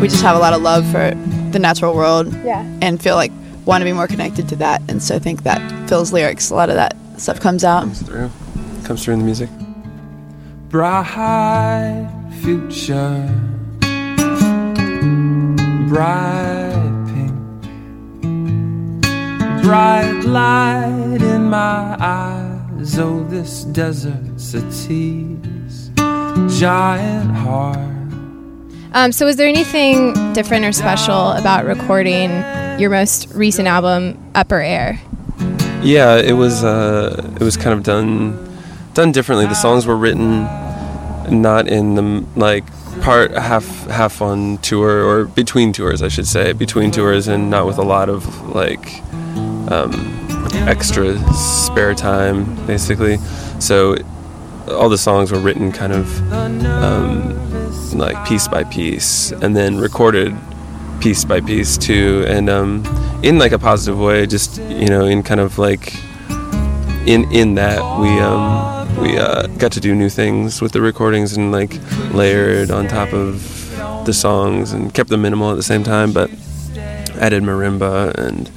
we 0.00 0.08
just 0.08 0.22
have 0.22 0.34
a 0.34 0.38
lot 0.38 0.54
of 0.54 0.62
love 0.62 0.84
for 0.90 1.12
the 1.52 1.58
natural 1.58 1.94
world, 1.94 2.32
Yeah. 2.42 2.62
and 2.80 3.00
feel 3.00 3.14
like 3.14 3.30
want 3.66 3.82
to 3.82 3.84
be 3.84 3.92
more 3.92 4.08
connected 4.08 4.48
to 4.48 4.56
that. 4.56 4.80
And 4.88 5.00
so 5.00 5.14
I 5.14 5.18
think 5.18 5.42
that 5.42 5.88
Phil's 5.88 6.12
lyrics, 6.14 6.50
a 6.50 6.54
lot 6.54 6.70
of 6.70 6.76
that 6.76 6.96
stuff 7.18 7.40
comes 7.40 7.62
out. 7.62 7.82
Comes 7.82 8.02
through. 8.02 8.30
Comes 8.84 9.04
through 9.04 9.14
in 9.14 9.20
the 9.20 9.26
music. 9.26 9.50
Bright 10.68 12.06
future, 12.42 13.26
bright 15.88 17.04
pink, 17.08 17.62
bright 19.62 20.20
light 20.24 21.22
in 21.22 21.44
my 21.44 21.96
eyes. 21.98 22.98
Oh, 22.98 23.24
this 23.24 23.64
desert 23.64 24.38
city's 24.38 25.90
giant 26.58 27.30
heart. 27.30 27.78
Um, 28.92 29.12
so, 29.12 29.24
was 29.24 29.36
there 29.36 29.48
anything 29.48 30.12
different 30.34 30.66
or 30.66 30.72
special 30.72 31.32
about 31.32 31.64
recording 31.64 32.30
your 32.78 32.90
most 32.90 33.32
recent 33.32 33.68
album, 33.68 34.18
Upper 34.34 34.60
Air? 34.60 35.00
Yeah, 35.82 36.16
it 36.16 36.32
was. 36.32 36.62
Uh, 36.62 37.34
it 37.40 37.42
was 37.42 37.56
kind 37.56 37.72
of 37.72 37.84
done 37.84 38.47
done 38.98 39.12
differently. 39.12 39.46
The 39.46 39.54
songs 39.54 39.86
were 39.86 39.96
written 39.96 40.42
not 41.30 41.68
in 41.68 41.94
the 41.94 42.26
like 42.34 42.64
part 43.00 43.30
half 43.30 43.86
half 43.86 44.20
on 44.20 44.58
tour 44.58 45.04
or 45.04 45.24
between 45.24 45.72
tours, 45.72 46.02
I 46.02 46.08
should 46.08 46.26
say, 46.26 46.52
between 46.52 46.90
tours, 46.90 47.28
and 47.28 47.48
not 47.48 47.64
with 47.64 47.78
a 47.78 47.84
lot 47.84 48.08
of 48.08 48.26
like 48.48 49.00
um, 49.70 49.92
extra 50.66 51.16
spare 51.32 51.94
time, 51.94 52.66
basically. 52.66 53.18
So 53.60 53.98
all 54.68 54.88
the 54.88 54.98
songs 54.98 55.30
were 55.30 55.38
written 55.38 55.70
kind 55.70 55.92
of 55.92 56.32
um, 56.32 57.96
like 57.96 58.26
piece 58.26 58.48
by 58.48 58.64
piece, 58.64 59.30
and 59.30 59.54
then 59.54 59.78
recorded 59.78 60.36
piece 60.98 61.24
by 61.24 61.40
piece 61.40 61.78
too, 61.78 62.24
and 62.26 62.50
um, 62.50 62.82
in 63.22 63.38
like 63.38 63.52
a 63.52 63.60
positive 63.60 64.00
way. 64.00 64.26
Just 64.26 64.60
you 64.62 64.88
know, 64.88 65.04
in 65.04 65.22
kind 65.22 65.38
of 65.38 65.56
like 65.56 65.94
in 67.06 67.30
in 67.30 67.54
that 67.54 67.78
we 68.00 68.08
um, 68.18 68.77
we 69.00 69.16
uh, 69.16 69.46
got 69.58 69.72
to 69.72 69.80
do 69.80 69.94
new 69.94 70.08
things 70.08 70.60
with 70.60 70.72
the 70.72 70.80
recordings 70.80 71.36
and 71.36 71.52
like 71.52 71.78
layered 72.12 72.70
on 72.70 72.88
top 72.88 73.12
of 73.12 73.42
the 74.04 74.12
songs 74.12 74.72
and 74.72 74.92
kept 74.92 75.10
them 75.10 75.22
minimal 75.22 75.50
at 75.50 75.56
the 75.56 75.62
same 75.62 75.84
time, 75.84 76.12
but 76.12 76.30
added 77.20 77.42
marimba 77.42 78.14
and 78.14 78.50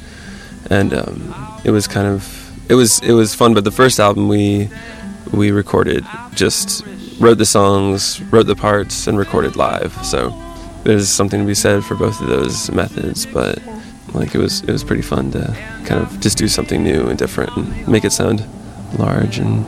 and 0.69 0.93
um, 0.93 1.61
it 1.63 1.71
was 1.71 1.87
kind 1.87 2.07
of 2.07 2.69
it 2.69 2.75
was 2.75 2.99
it 3.01 3.13
was 3.13 3.35
fun. 3.35 3.53
But 3.53 3.63
the 3.63 3.71
first 3.71 3.99
album 3.99 4.27
we 4.27 4.69
we 5.31 5.51
recorded 5.51 6.05
just 6.33 6.85
wrote 7.19 7.37
the 7.37 7.45
songs, 7.45 8.21
wrote 8.31 8.47
the 8.47 8.55
parts, 8.55 9.07
and 9.07 9.17
recorded 9.17 9.55
live. 9.55 9.93
So 10.05 10.33
there's 10.83 11.09
something 11.09 11.39
to 11.39 11.45
be 11.45 11.53
said 11.53 11.83
for 11.83 11.95
both 11.95 12.19
of 12.21 12.27
those 12.27 12.71
methods, 12.71 13.25
but 13.25 13.59
like 14.13 14.33
it 14.33 14.39
was 14.39 14.61
it 14.61 14.71
was 14.71 14.83
pretty 14.83 15.03
fun 15.03 15.31
to 15.31 15.55
kind 15.85 16.01
of 16.01 16.19
just 16.19 16.37
do 16.37 16.47
something 16.47 16.83
new 16.83 17.07
and 17.07 17.17
different 17.17 17.55
and 17.55 17.87
make 17.87 18.05
it 18.05 18.11
sound 18.11 18.45
large 18.97 19.37
and 19.37 19.65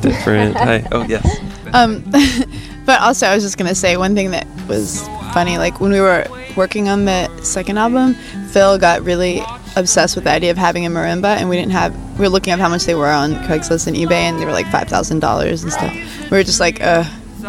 different. 0.00 0.56
Hi. 0.68 0.86
Oh 0.92 1.04
yes. 1.04 1.40
Um, 1.72 2.02
but 2.86 3.00
also, 3.00 3.26
I 3.26 3.34
was 3.34 3.44
just 3.44 3.58
gonna 3.58 3.74
say 3.74 3.96
one 3.96 4.14
thing 4.14 4.30
that 4.32 4.46
was 4.68 5.06
funny. 5.32 5.58
Like 5.58 5.80
when 5.80 5.92
we 5.92 6.00
were 6.00 6.26
working 6.56 6.88
on 6.88 7.04
the 7.04 7.28
second 7.42 7.78
album, 7.78 8.14
Phil 8.50 8.78
got 8.78 9.02
really 9.02 9.42
obsessed 9.76 10.14
with 10.14 10.24
the 10.24 10.30
idea 10.30 10.50
of 10.50 10.56
having 10.56 10.86
a 10.86 10.90
marimba, 10.90 11.36
and 11.36 11.48
we 11.48 11.56
didn't 11.56 11.72
have. 11.72 11.94
We 12.18 12.24
were 12.24 12.28
looking 12.30 12.52
up 12.52 12.60
how 12.60 12.68
much 12.68 12.84
they 12.84 12.94
were 12.94 13.08
on 13.08 13.34
Craigslist 13.44 13.86
and 13.86 13.96
eBay, 13.96 14.12
and 14.12 14.40
they 14.40 14.44
were 14.44 14.52
like 14.52 14.66
five 14.66 14.88
thousand 14.88 15.20
dollars 15.20 15.62
and 15.62 15.72
stuff. 15.72 15.94
We 16.30 16.36
were 16.36 16.44
just 16.44 16.60
like, 16.60 16.80
uh, 16.80 17.04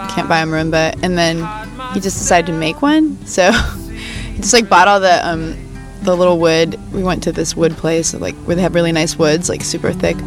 can't 0.10 0.30
buy 0.30 0.42
a 0.42 0.46
marimba. 0.46 0.98
And 1.04 1.18
then 1.18 1.38
he 1.94 2.00
just 2.00 2.18
decided 2.18 2.48
to 2.48 2.54
make 2.54 2.82
one. 2.82 3.26
So 3.26 3.52
he 4.34 4.38
just 4.38 4.54
like 4.54 4.70
bought 4.70 4.88
all 4.88 5.00
the 5.00 5.28
um, 5.28 5.58
the 6.04 6.16
little 6.16 6.40
wood. 6.40 6.80
We 6.94 7.04
went 7.04 7.24
to 7.24 7.32
this 7.32 7.56
wood 7.56 7.74
place, 7.74 8.14
like 8.14 8.36
where 8.46 8.56
they 8.56 8.62
have 8.62 8.76
really 8.76 8.92
nice 8.92 9.18
woods, 9.18 9.50
like 9.50 9.64
super 9.64 9.92
thick 9.92 10.18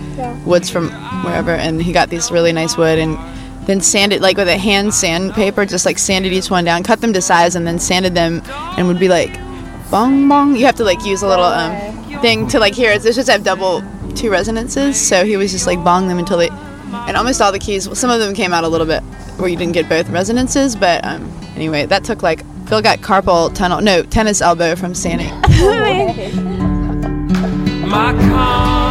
woods 0.44 0.70
from 0.70 0.90
wherever, 1.24 1.52
and 1.52 1.82
he 1.82 1.92
got 1.92 2.11
these 2.11 2.30
really 2.30 2.52
nice 2.52 2.76
wood 2.76 2.98
and 2.98 3.18
then 3.66 3.80
sanded 3.80 4.20
like 4.20 4.37
with 4.37 4.48
a 4.48 4.58
hand 4.58 4.92
sandpaper, 4.92 5.64
just 5.64 5.87
like 5.87 5.98
sanded 5.98 6.32
each 6.32 6.50
one 6.50 6.64
down, 6.64 6.82
cut 6.82 7.00
them 7.00 7.12
to 7.12 7.22
size, 7.22 7.54
and 7.54 7.66
then 7.66 7.78
sanded 7.78 8.14
them, 8.14 8.42
and 8.76 8.87
would 8.88 8.98
be 8.98 9.08
like 9.08 9.32
bong 9.90 10.28
bong. 10.28 10.56
You 10.56 10.66
have 10.66 10.76
to 10.76 10.85
like 10.85 11.04
use 11.04 11.22
a 11.22 11.28
little 11.28 11.44
um 11.44 12.20
thing 12.20 12.48
to 12.48 12.58
like 12.58 12.74
hear 12.74 12.90
it. 12.92 13.02
This 13.02 13.16
just 13.16 13.30
have 13.30 13.44
double 13.44 13.82
two 14.14 14.30
resonances, 14.30 15.00
so 15.00 15.24
he 15.24 15.37
was 15.37 15.52
just 15.52 15.66
like 15.66 15.82
bong 15.85 16.08
them 16.08 16.18
until 16.18 16.38
they, 16.38 16.48
and 16.48 17.16
almost 17.16 17.40
all 17.40 17.52
the 17.52 17.58
keys. 17.58 17.85
Some 17.98 18.11
of 18.11 18.20
them 18.20 18.35
came 18.35 18.52
out 18.52 18.64
a 18.64 18.68
little 18.68 18.87
bit 18.87 19.02
where 19.38 19.48
you 19.48 19.56
didn't 19.56 19.74
get 19.74 19.88
both 19.88 20.08
resonances, 20.11 20.76
but 20.76 21.04
um 21.04 21.32
anyway, 21.54 21.87
that 21.87 22.04
took 22.04 22.22
like 22.22 22.44
Phil 22.66 22.83
got 22.83 23.01
carpal 23.01 23.55
tunnel, 23.55 23.81
no 23.81 24.03
tennis 24.03 24.40
elbow 24.40 24.77
from 24.77 24.94
sanding. 24.94 25.33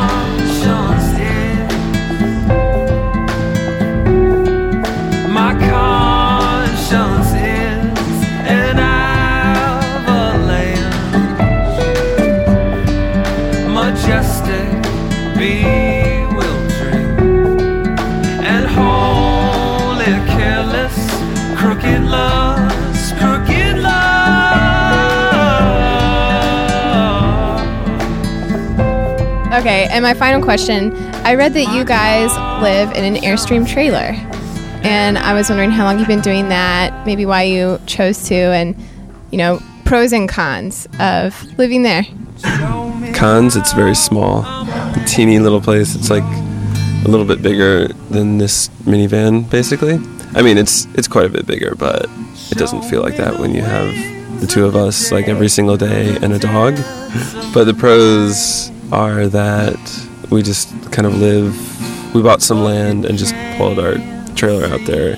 Okay, 29.82 29.92
and 29.92 30.04
my 30.04 30.14
final 30.14 30.44
question 30.44 30.96
I 31.26 31.34
read 31.34 31.56
that 31.56 31.74
you 31.74 31.84
guys 31.84 32.30
live 32.62 32.92
in 32.92 33.04
an 33.04 33.20
Airstream 33.24 33.68
trailer. 33.68 34.14
And 34.84 35.18
I 35.18 35.34
was 35.34 35.50
wondering 35.50 35.72
how 35.72 35.86
long 35.86 35.98
you've 35.98 36.08
been 36.08 36.22
doing 36.22 36.50
that, 36.50 37.08
maybe 37.08 37.26
why 37.26 37.44
you 37.44 37.82
chose 37.88 38.22
to, 38.26 38.36
and, 38.36 38.76
you 39.32 39.40
know, 39.40 39.60
pros 39.84 40.14
and 40.14 40.30
cons 40.30 40.88
of 41.00 41.42
living 41.58 41.82
there. 41.82 42.04
Cons, 43.16 43.56
it's 43.56 43.74
very 43.74 43.96
small, 43.96 44.44
A 44.44 45.04
teeny 45.08 45.40
little 45.40 45.62
place. 45.62 45.96
It's 45.96 46.12
like 46.12 46.24
a 46.24 47.08
little 47.08 47.26
bit 47.26 47.42
bigger 47.42 47.88
than 48.12 48.38
this 48.38 48.68
minivan, 48.84 49.50
basically. 49.50 49.96
I 50.36 50.44
mean, 50.44 50.60
it's 50.60 50.86
it's 50.94 51.08
quite 51.08 51.26
a 51.26 51.30
bit 51.30 51.48
bigger, 51.48 51.74
but 51.74 52.06
it 52.52 52.60
doesn't 52.60 52.84
feel 52.84 53.02
like 53.02 53.18
that 53.18 53.40
when 53.40 53.56
you 53.56 53.64
have 53.64 53.92
the 54.42 54.46
two 54.46 54.64
of 54.64 54.76
us 54.76 55.12
like 55.12 55.28
every 55.28 55.50
single 55.50 55.76
day 55.76 56.16
and 56.22 56.34
a 56.34 56.40
dog. 56.40 56.78
But 57.54 57.66
the 57.66 57.74
pros 57.74 58.72
are 58.92 59.28
that 59.28 60.08
we 60.30 60.42
just 60.42 60.70
kind 60.92 61.06
of 61.06 61.18
live. 61.18 62.16
We 62.16 62.22
bought 62.22 62.42
some 62.42 62.64
land 62.64 63.06
and 63.06 63.18
just 63.18 63.34
pulled 63.58 63.80
our 63.80 63.96
trailer 64.36 64.66
out 64.66 64.86
there 64.86 65.16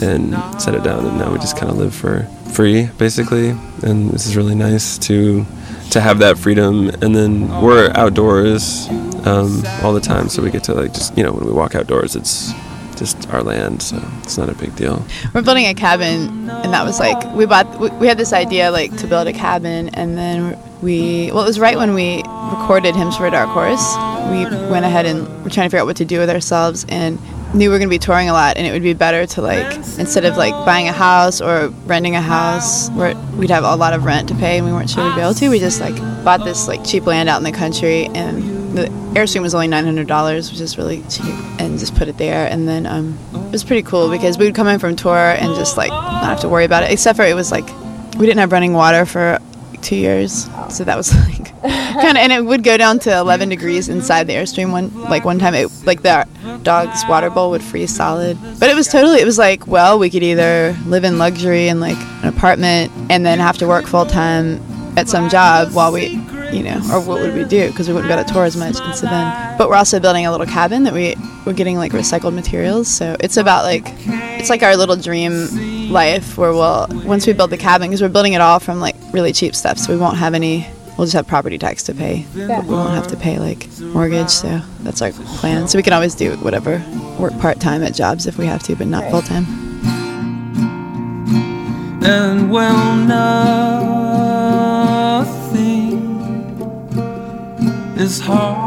and 0.00 0.34
set 0.60 0.74
it 0.74 0.82
down, 0.84 1.04
and 1.06 1.18
now 1.18 1.32
we 1.32 1.38
just 1.38 1.56
kind 1.56 1.70
of 1.70 1.78
live 1.78 1.94
for 1.94 2.24
free, 2.52 2.86
basically. 2.98 3.50
And 3.82 4.10
this 4.10 4.26
is 4.26 4.36
really 4.36 4.54
nice 4.54 4.98
to 4.98 5.44
to 5.90 6.00
have 6.00 6.18
that 6.18 6.38
freedom. 6.38 6.88
And 6.88 7.14
then 7.14 7.48
we're 7.62 7.90
outdoors 7.94 8.88
um, 9.24 9.62
all 9.82 9.92
the 9.92 10.00
time, 10.00 10.28
so 10.28 10.42
we 10.42 10.50
get 10.50 10.64
to 10.64 10.74
like 10.74 10.92
just 10.92 11.16
you 11.16 11.24
know 11.24 11.32
when 11.32 11.44
we 11.44 11.52
walk 11.52 11.74
outdoors, 11.74 12.14
it's 12.16 12.52
just 12.98 13.28
our 13.30 13.42
land, 13.42 13.82
so 13.82 13.96
it's 14.22 14.36
not 14.36 14.48
a 14.48 14.54
big 14.54 14.74
deal. 14.76 15.04
We're 15.34 15.42
building 15.42 15.66
a 15.66 15.74
cabin, 15.74 16.50
and 16.50 16.72
that 16.72 16.84
was 16.84 16.98
like 16.98 17.22
we 17.34 17.46
bought. 17.46 17.78
We, 18.00 18.06
had 18.06 18.18
this 18.18 18.32
idea 18.32 18.70
like 18.70 18.96
to 18.98 19.06
build 19.06 19.28
a 19.28 19.32
cabin, 19.32 19.90
and 19.90 20.16
then 20.16 20.58
we. 20.82 21.30
Well, 21.32 21.42
it 21.42 21.46
was 21.46 21.60
right 21.60 21.76
when 21.76 21.94
we 21.94 22.18
recorded 22.18 22.96
"Hymns 22.96 23.16
for 23.16 23.26
a 23.26 23.30
Dark 23.30 23.48
Horse." 23.50 23.94
We 24.30 24.44
went 24.70 24.84
ahead 24.84 25.06
and 25.06 25.26
we're 25.42 25.50
trying 25.50 25.66
to 25.66 25.70
figure 25.70 25.78
out 25.78 25.86
what 25.86 25.96
to 25.96 26.04
do 26.04 26.18
with 26.18 26.30
ourselves, 26.30 26.84
and 26.88 27.18
knew 27.54 27.68
we 27.70 27.72
were 27.72 27.78
going 27.78 27.88
to 27.88 27.94
be 27.94 27.98
touring 27.98 28.28
a 28.28 28.32
lot, 28.32 28.56
and 28.56 28.66
it 28.66 28.72
would 28.72 28.82
be 28.82 28.94
better 28.94 29.26
to 29.26 29.42
like 29.42 29.74
instead 29.98 30.24
of 30.24 30.36
like 30.36 30.52
buying 30.66 30.88
a 30.88 30.92
house 30.92 31.40
or 31.40 31.68
renting 31.86 32.16
a 32.16 32.20
house, 32.20 32.90
where 32.90 33.16
we'd 33.36 33.50
have 33.50 33.64
a 33.64 33.76
lot 33.76 33.92
of 33.92 34.04
rent 34.04 34.28
to 34.28 34.34
pay, 34.34 34.58
and 34.58 34.66
we 34.66 34.72
weren't 34.72 34.90
sure 34.90 35.04
we'd 35.04 35.14
be 35.14 35.20
able 35.20 35.34
to. 35.34 35.48
We 35.48 35.58
just 35.58 35.80
like 35.80 35.96
bought 36.24 36.44
this 36.44 36.68
like 36.68 36.84
cheap 36.84 37.06
land 37.06 37.28
out 37.28 37.38
in 37.38 37.44
the 37.44 37.52
country, 37.52 38.06
and 38.06 38.57
the 38.74 38.86
airstream 39.14 39.42
was 39.42 39.54
only 39.54 39.68
nine 39.68 39.84
hundred 39.84 40.06
dollars, 40.06 40.50
which 40.50 40.60
is 40.60 40.78
really 40.78 41.02
cheap, 41.08 41.34
and 41.58 41.78
just 41.78 41.94
put 41.94 42.08
it 42.08 42.18
there. 42.18 42.46
And 42.46 42.68
then 42.68 42.86
um, 42.86 43.18
it 43.32 43.52
was 43.52 43.64
pretty 43.64 43.82
cool 43.82 44.10
because 44.10 44.38
we 44.38 44.44
would 44.44 44.54
come 44.54 44.68
in 44.68 44.78
from 44.78 44.96
tour 44.96 45.16
and 45.16 45.54
just 45.54 45.76
like 45.76 45.90
not 45.90 46.24
have 46.24 46.40
to 46.40 46.48
worry 46.48 46.64
about 46.64 46.82
it. 46.82 46.90
Except 46.90 47.16
for 47.16 47.24
it 47.24 47.34
was 47.34 47.50
like 47.50 47.66
we 48.18 48.26
didn't 48.26 48.38
have 48.38 48.52
running 48.52 48.72
water 48.72 49.06
for 49.06 49.38
two 49.82 49.96
years, 49.96 50.48
so 50.70 50.84
that 50.84 50.96
was 50.96 51.14
like 51.28 51.62
kind 51.62 52.16
of, 52.16 52.22
and 52.22 52.32
it 52.32 52.44
would 52.44 52.62
go 52.62 52.76
down 52.76 52.98
to 53.00 53.18
eleven 53.18 53.48
degrees 53.48 53.88
inside 53.88 54.26
the 54.26 54.34
airstream. 54.34 54.70
One 54.72 54.94
like 55.04 55.24
one 55.24 55.38
time, 55.38 55.54
it 55.54 55.70
like 55.84 56.02
the 56.02 56.26
dog's 56.62 57.04
water 57.08 57.30
bowl 57.30 57.50
would 57.50 57.62
freeze 57.62 57.94
solid. 57.94 58.38
But 58.58 58.70
it 58.70 58.76
was 58.76 58.88
totally, 58.88 59.20
it 59.20 59.24
was 59.24 59.38
like, 59.38 59.66
well, 59.66 59.98
we 59.98 60.10
could 60.10 60.22
either 60.22 60.76
live 60.86 61.04
in 61.04 61.18
luxury 61.18 61.68
in 61.68 61.80
like 61.80 61.96
an 62.22 62.28
apartment 62.28 62.92
and 63.10 63.24
then 63.24 63.38
have 63.38 63.58
to 63.58 63.66
work 63.66 63.86
full 63.86 64.06
time 64.06 64.60
at 64.98 65.08
some 65.08 65.28
job 65.28 65.72
while 65.72 65.92
we 65.92 66.20
you 66.52 66.62
know, 66.62 66.80
or 66.92 67.00
what 67.00 67.20
would 67.20 67.34
we 67.34 67.44
do? 67.44 67.68
Because 67.68 67.88
we 67.88 67.94
wouldn't 67.94 68.10
go 68.10 68.22
to 68.22 68.32
tour 68.32 68.44
as 68.44 68.56
much. 68.56 68.80
And 68.80 68.94
so 68.94 69.06
then, 69.06 69.58
but 69.58 69.68
we're 69.68 69.76
also 69.76 70.00
building 70.00 70.26
a 70.26 70.30
little 70.30 70.46
cabin 70.46 70.84
that 70.84 70.92
we 70.94 71.14
we're 71.44 71.52
getting 71.52 71.76
like 71.76 71.92
recycled 71.92 72.34
materials. 72.34 72.88
So 72.88 73.16
it's 73.20 73.36
about 73.36 73.64
like 73.64 73.84
it's 74.06 74.50
like 74.50 74.62
our 74.62 74.76
little 74.76 74.96
dream 74.96 75.90
life 75.90 76.36
where 76.38 76.52
we'll 76.52 76.86
once 77.04 77.26
we 77.26 77.32
build 77.32 77.50
the 77.50 77.56
cabin 77.56 77.88
because 77.88 78.02
we're 78.02 78.08
building 78.08 78.34
it 78.34 78.40
all 78.40 78.60
from 78.60 78.80
like 78.80 78.96
really 79.12 79.32
cheap 79.32 79.54
stuff, 79.54 79.78
so 79.78 79.92
we 79.92 79.98
won't 79.98 80.16
have 80.16 80.34
any. 80.34 80.66
We'll 80.96 81.06
just 81.06 81.14
have 81.14 81.28
property 81.28 81.58
tax 81.58 81.84
to 81.84 81.94
pay, 81.94 82.26
but 82.34 82.64
we 82.64 82.74
won't 82.74 82.90
have 82.90 83.06
to 83.08 83.16
pay 83.16 83.38
like 83.38 83.68
mortgage. 83.80 84.30
So 84.30 84.60
that's 84.80 85.00
our 85.00 85.12
plan. 85.12 85.68
So 85.68 85.78
we 85.78 85.84
can 85.84 85.92
always 85.92 86.16
do 86.16 86.36
whatever, 86.38 86.84
work 87.20 87.38
part 87.38 87.60
time 87.60 87.84
at 87.84 87.94
jobs 87.94 88.26
if 88.26 88.36
we 88.36 88.46
have 88.46 88.64
to, 88.64 88.74
but 88.74 88.88
not 88.88 89.08
full 89.08 89.22
time. 89.22 89.46
And 92.02 92.50
well, 92.50 92.96
nothing 92.96 94.27
is 97.98 98.20
harder 98.20 98.58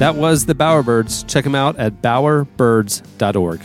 That 0.00 0.16
was 0.16 0.46
the 0.46 0.54
Bowerbirds. 0.54 1.28
Check 1.28 1.44
them 1.44 1.54
out 1.54 1.78
at 1.78 2.00
bowerbirds.org. 2.00 3.60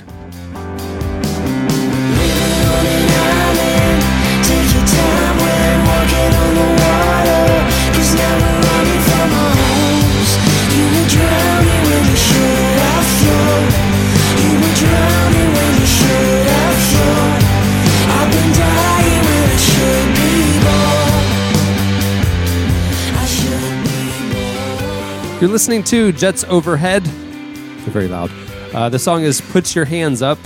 You're 25.46 25.52
listening 25.52 25.84
to 25.84 26.12
Jets 26.12 26.44
Overhead. 26.46 27.04
They're 27.04 27.94
very 27.94 28.08
loud. 28.08 28.32
Uh, 28.74 28.90
the 28.90 28.98
song 28.98 29.22
is 29.22 29.42
Put 29.42 29.76
Your 29.76 29.86
Hands 29.86 30.20
Up, 30.24 30.40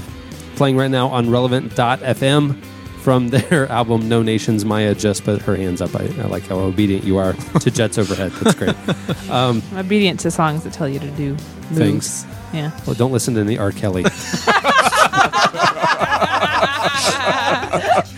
playing 0.57 0.75
right 0.75 0.91
now 0.91 1.07
on 1.07 1.29
relevant.fm 1.29 2.61
from 2.97 3.29
their 3.49 3.71
album 3.71 4.09
No 4.09 4.21
Nations 4.21 4.65
Maya 4.65 4.93
Just 4.93 5.23
Put 5.23 5.41
Her 5.43 5.55
Hands 5.55 5.81
Up. 5.81 5.95
I, 5.95 6.03
I 6.03 6.27
like 6.27 6.43
how 6.47 6.59
obedient 6.59 7.05
you 7.05 7.17
are 7.17 7.31
to 7.31 7.71
Jets 7.79 7.97
Overhead. 7.97 8.33
That's 8.41 8.57
great. 8.57 9.29
Um, 9.29 9.63
I'm 9.71 9.85
obedient 9.85 10.19
to 10.19 10.31
songs 10.31 10.65
that 10.65 10.73
tell 10.73 10.89
you 10.89 10.99
to 10.99 11.11
do 11.11 11.29
moves. 11.29 11.77
Things. 11.77 12.25
Yeah. 12.53 12.77
well, 12.85 12.93
don't 12.93 13.13
listen 13.13 13.35
to 13.35 13.45
the 13.45 13.57
R. 13.57 13.71
Kelly. 13.71 14.03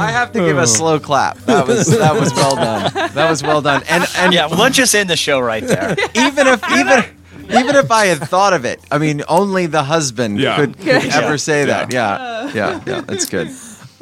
I 0.00 0.10
have 0.10 0.32
to 0.32 0.40
give 0.40 0.58
a 0.58 0.66
slow 0.66 0.98
clap. 1.00 1.38
That 1.40 1.66
was 1.66 1.86
that 1.98 2.14
was 2.18 2.32
well 2.34 2.56
done. 2.56 2.92
That 3.14 3.28
was 3.30 3.42
well 3.42 3.60
done. 3.62 3.82
And 3.88 4.04
and 4.16 4.32
yeah, 4.32 4.46
well, 4.46 4.58
let's 4.58 4.76
just 4.76 4.94
end 4.94 5.08
the 5.10 5.16
show 5.16 5.40
right 5.40 5.64
there. 5.66 5.92
even 6.14 6.46
if 6.46 6.62
even 6.72 7.04
even 7.50 7.76
if 7.76 7.90
I 7.90 8.06
had 8.06 8.18
thought 8.18 8.52
of 8.52 8.64
it, 8.64 8.80
I 8.90 8.98
mean, 8.98 9.22
only 9.28 9.66
the 9.66 9.82
husband 9.82 10.38
Yeah. 10.40 10.56
could, 10.56 10.76
could 10.78 11.04
Yeah. 11.04 11.20
ever 11.20 11.36
say 11.38 11.64
that. 11.66 11.92
Yeah, 11.92 12.50
yeah, 12.54 12.80
yeah. 12.86 13.00
That's 13.02 13.26
good. 13.26 13.50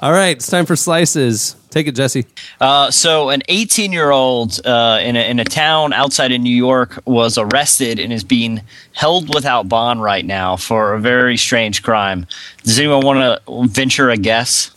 All 0.00 0.12
right, 0.12 0.36
it's 0.36 0.46
time 0.48 0.64
for 0.66 0.76
slices. 0.76 1.56
Take 1.70 1.86
it, 1.88 1.96
Jesse. 1.96 2.24
Uh, 2.60 2.90
so, 2.90 3.28
an 3.30 3.42
18 3.48 3.92
year 3.92 4.10
old 4.10 4.64
uh, 4.64 5.00
in, 5.02 5.16
a, 5.16 5.28
in 5.30 5.38
a 5.40 5.44
town 5.44 5.92
outside 5.92 6.30
of 6.32 6.40
New 6.40 6.54
York 6.54 7.00
was 7.04 7.36
arrested 7.36 7.98
and 7.98 8.12
is 8.12 8.22
being 8.24 8.62
held 8.92 9.34
without 9.34 9.68
bond 9.68 10.00
right 10.02 10.24
now 10.24 10.56
for 10.56 10.94
a 10.94 11.00
very 11.00 11.36
strange 11.36 11.82
crime. 11.82 12.26
Does 12.62 12.78
anyone 12.78 13.04
want 13.04 13.18
to 13.44 13.68
venture 13.68 14.08
a 14.08 14.16
guess? 14.16 14.70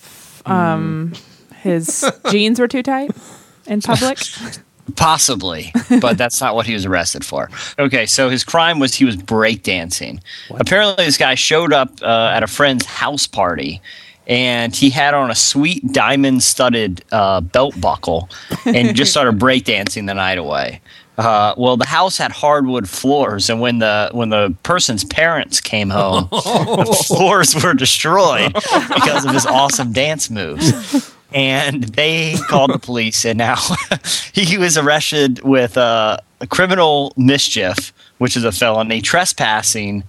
Um, 0.46 1.14
his 1.56 2.10
jeans 2.30 2.60
were 2.60 2.68
too 2.68 2.84
tight 2.84 3.12
in 3.68 3.82
public. 3.82 4.18
Possibly, 4.96 5.72
but 6.02 6.18
that's 6.18 6.42
not 6.42 6.56
what 6.56 6.66
he 6.66 6.74
was 6.74 6.86
arrested 6.86 7.24
for. 7.24 7.50
Okay, 7.80 8.06
so 8.06 8.30
his 8.30 8.44
crime 8.44 8.80
was 8.80 8.96
he 8.96 9.06
was 9.06 9.16
breakdancing. 9.16 10.20
Apparently, 10.50 11.06
this 11.06 11.18
guy 11.18 11.36
showed 11.36 11.72
up 11.72 11.92
uh, 12.02 12.32
at 12.34 12.44
a 12.44 12.48
friend's 12.48 12.86
house 12.86 13.26
party 13.26 13.82
and 14.28 14.76
he 14.76 14.90
had 14.90 15.14
on 15.14 15.32
a 15.32 15.36
sweet 15.36 15.86
diamond 15.92 16.44
studded 16.44 17.04
uh, 17.12 17.42
belt 17.42 17.80
buckle 17.82 18.30
and 18.66 18.96
just 18.96 19.12
started 19.12 19.40
breakdancing 19.40 20.08
the 20.08 20.14
night 20.14 20.38
away. 20.38 20.82
Uh, 21.18 21.54
well, 21.58 21.78
the 21.78 21.86
house 21.86 22.18
had 22.18 22.32
hardwood 22.32 22.88
floors, 22.88 23.50
and 23.50 23.60
when 23.60 23.80
the 23.80 24.10
when 24.14 24.30
the 24.30 24.56
person's 24.64 25.04
parents 25.04 25.60
came 25.60 25.90
home, 25.90 26.28
the 26.32 27.06
floors 27.08 27.62
were 27.62 27.74
destroyed 27.74 28.54
because 28.54 29.26
of 29.26 29.32
his 29.32 29.46
awesome 29.46 29.92
dance 29.92 30.30
moves. 30.30 31.14
And 31.34 31.84
they 31.84 32.36
called 32.50 32.74
the 32.74 32.80
police, 32.80 33.24
and 33.26 33.38
now 33.38 33.56
he 34.34 34.58
was 34.58 34.78
arrested 34.78 35.42
with 35.44 35.78
uh, 35.78 36.18
criminal 36.50 37.14
mischief, 37.16 37.94
which 38.18 38.36
is 38.36 38.44
a 38.44 38.52
felony, 38.52 39.02
trespassing, 39.02 40.04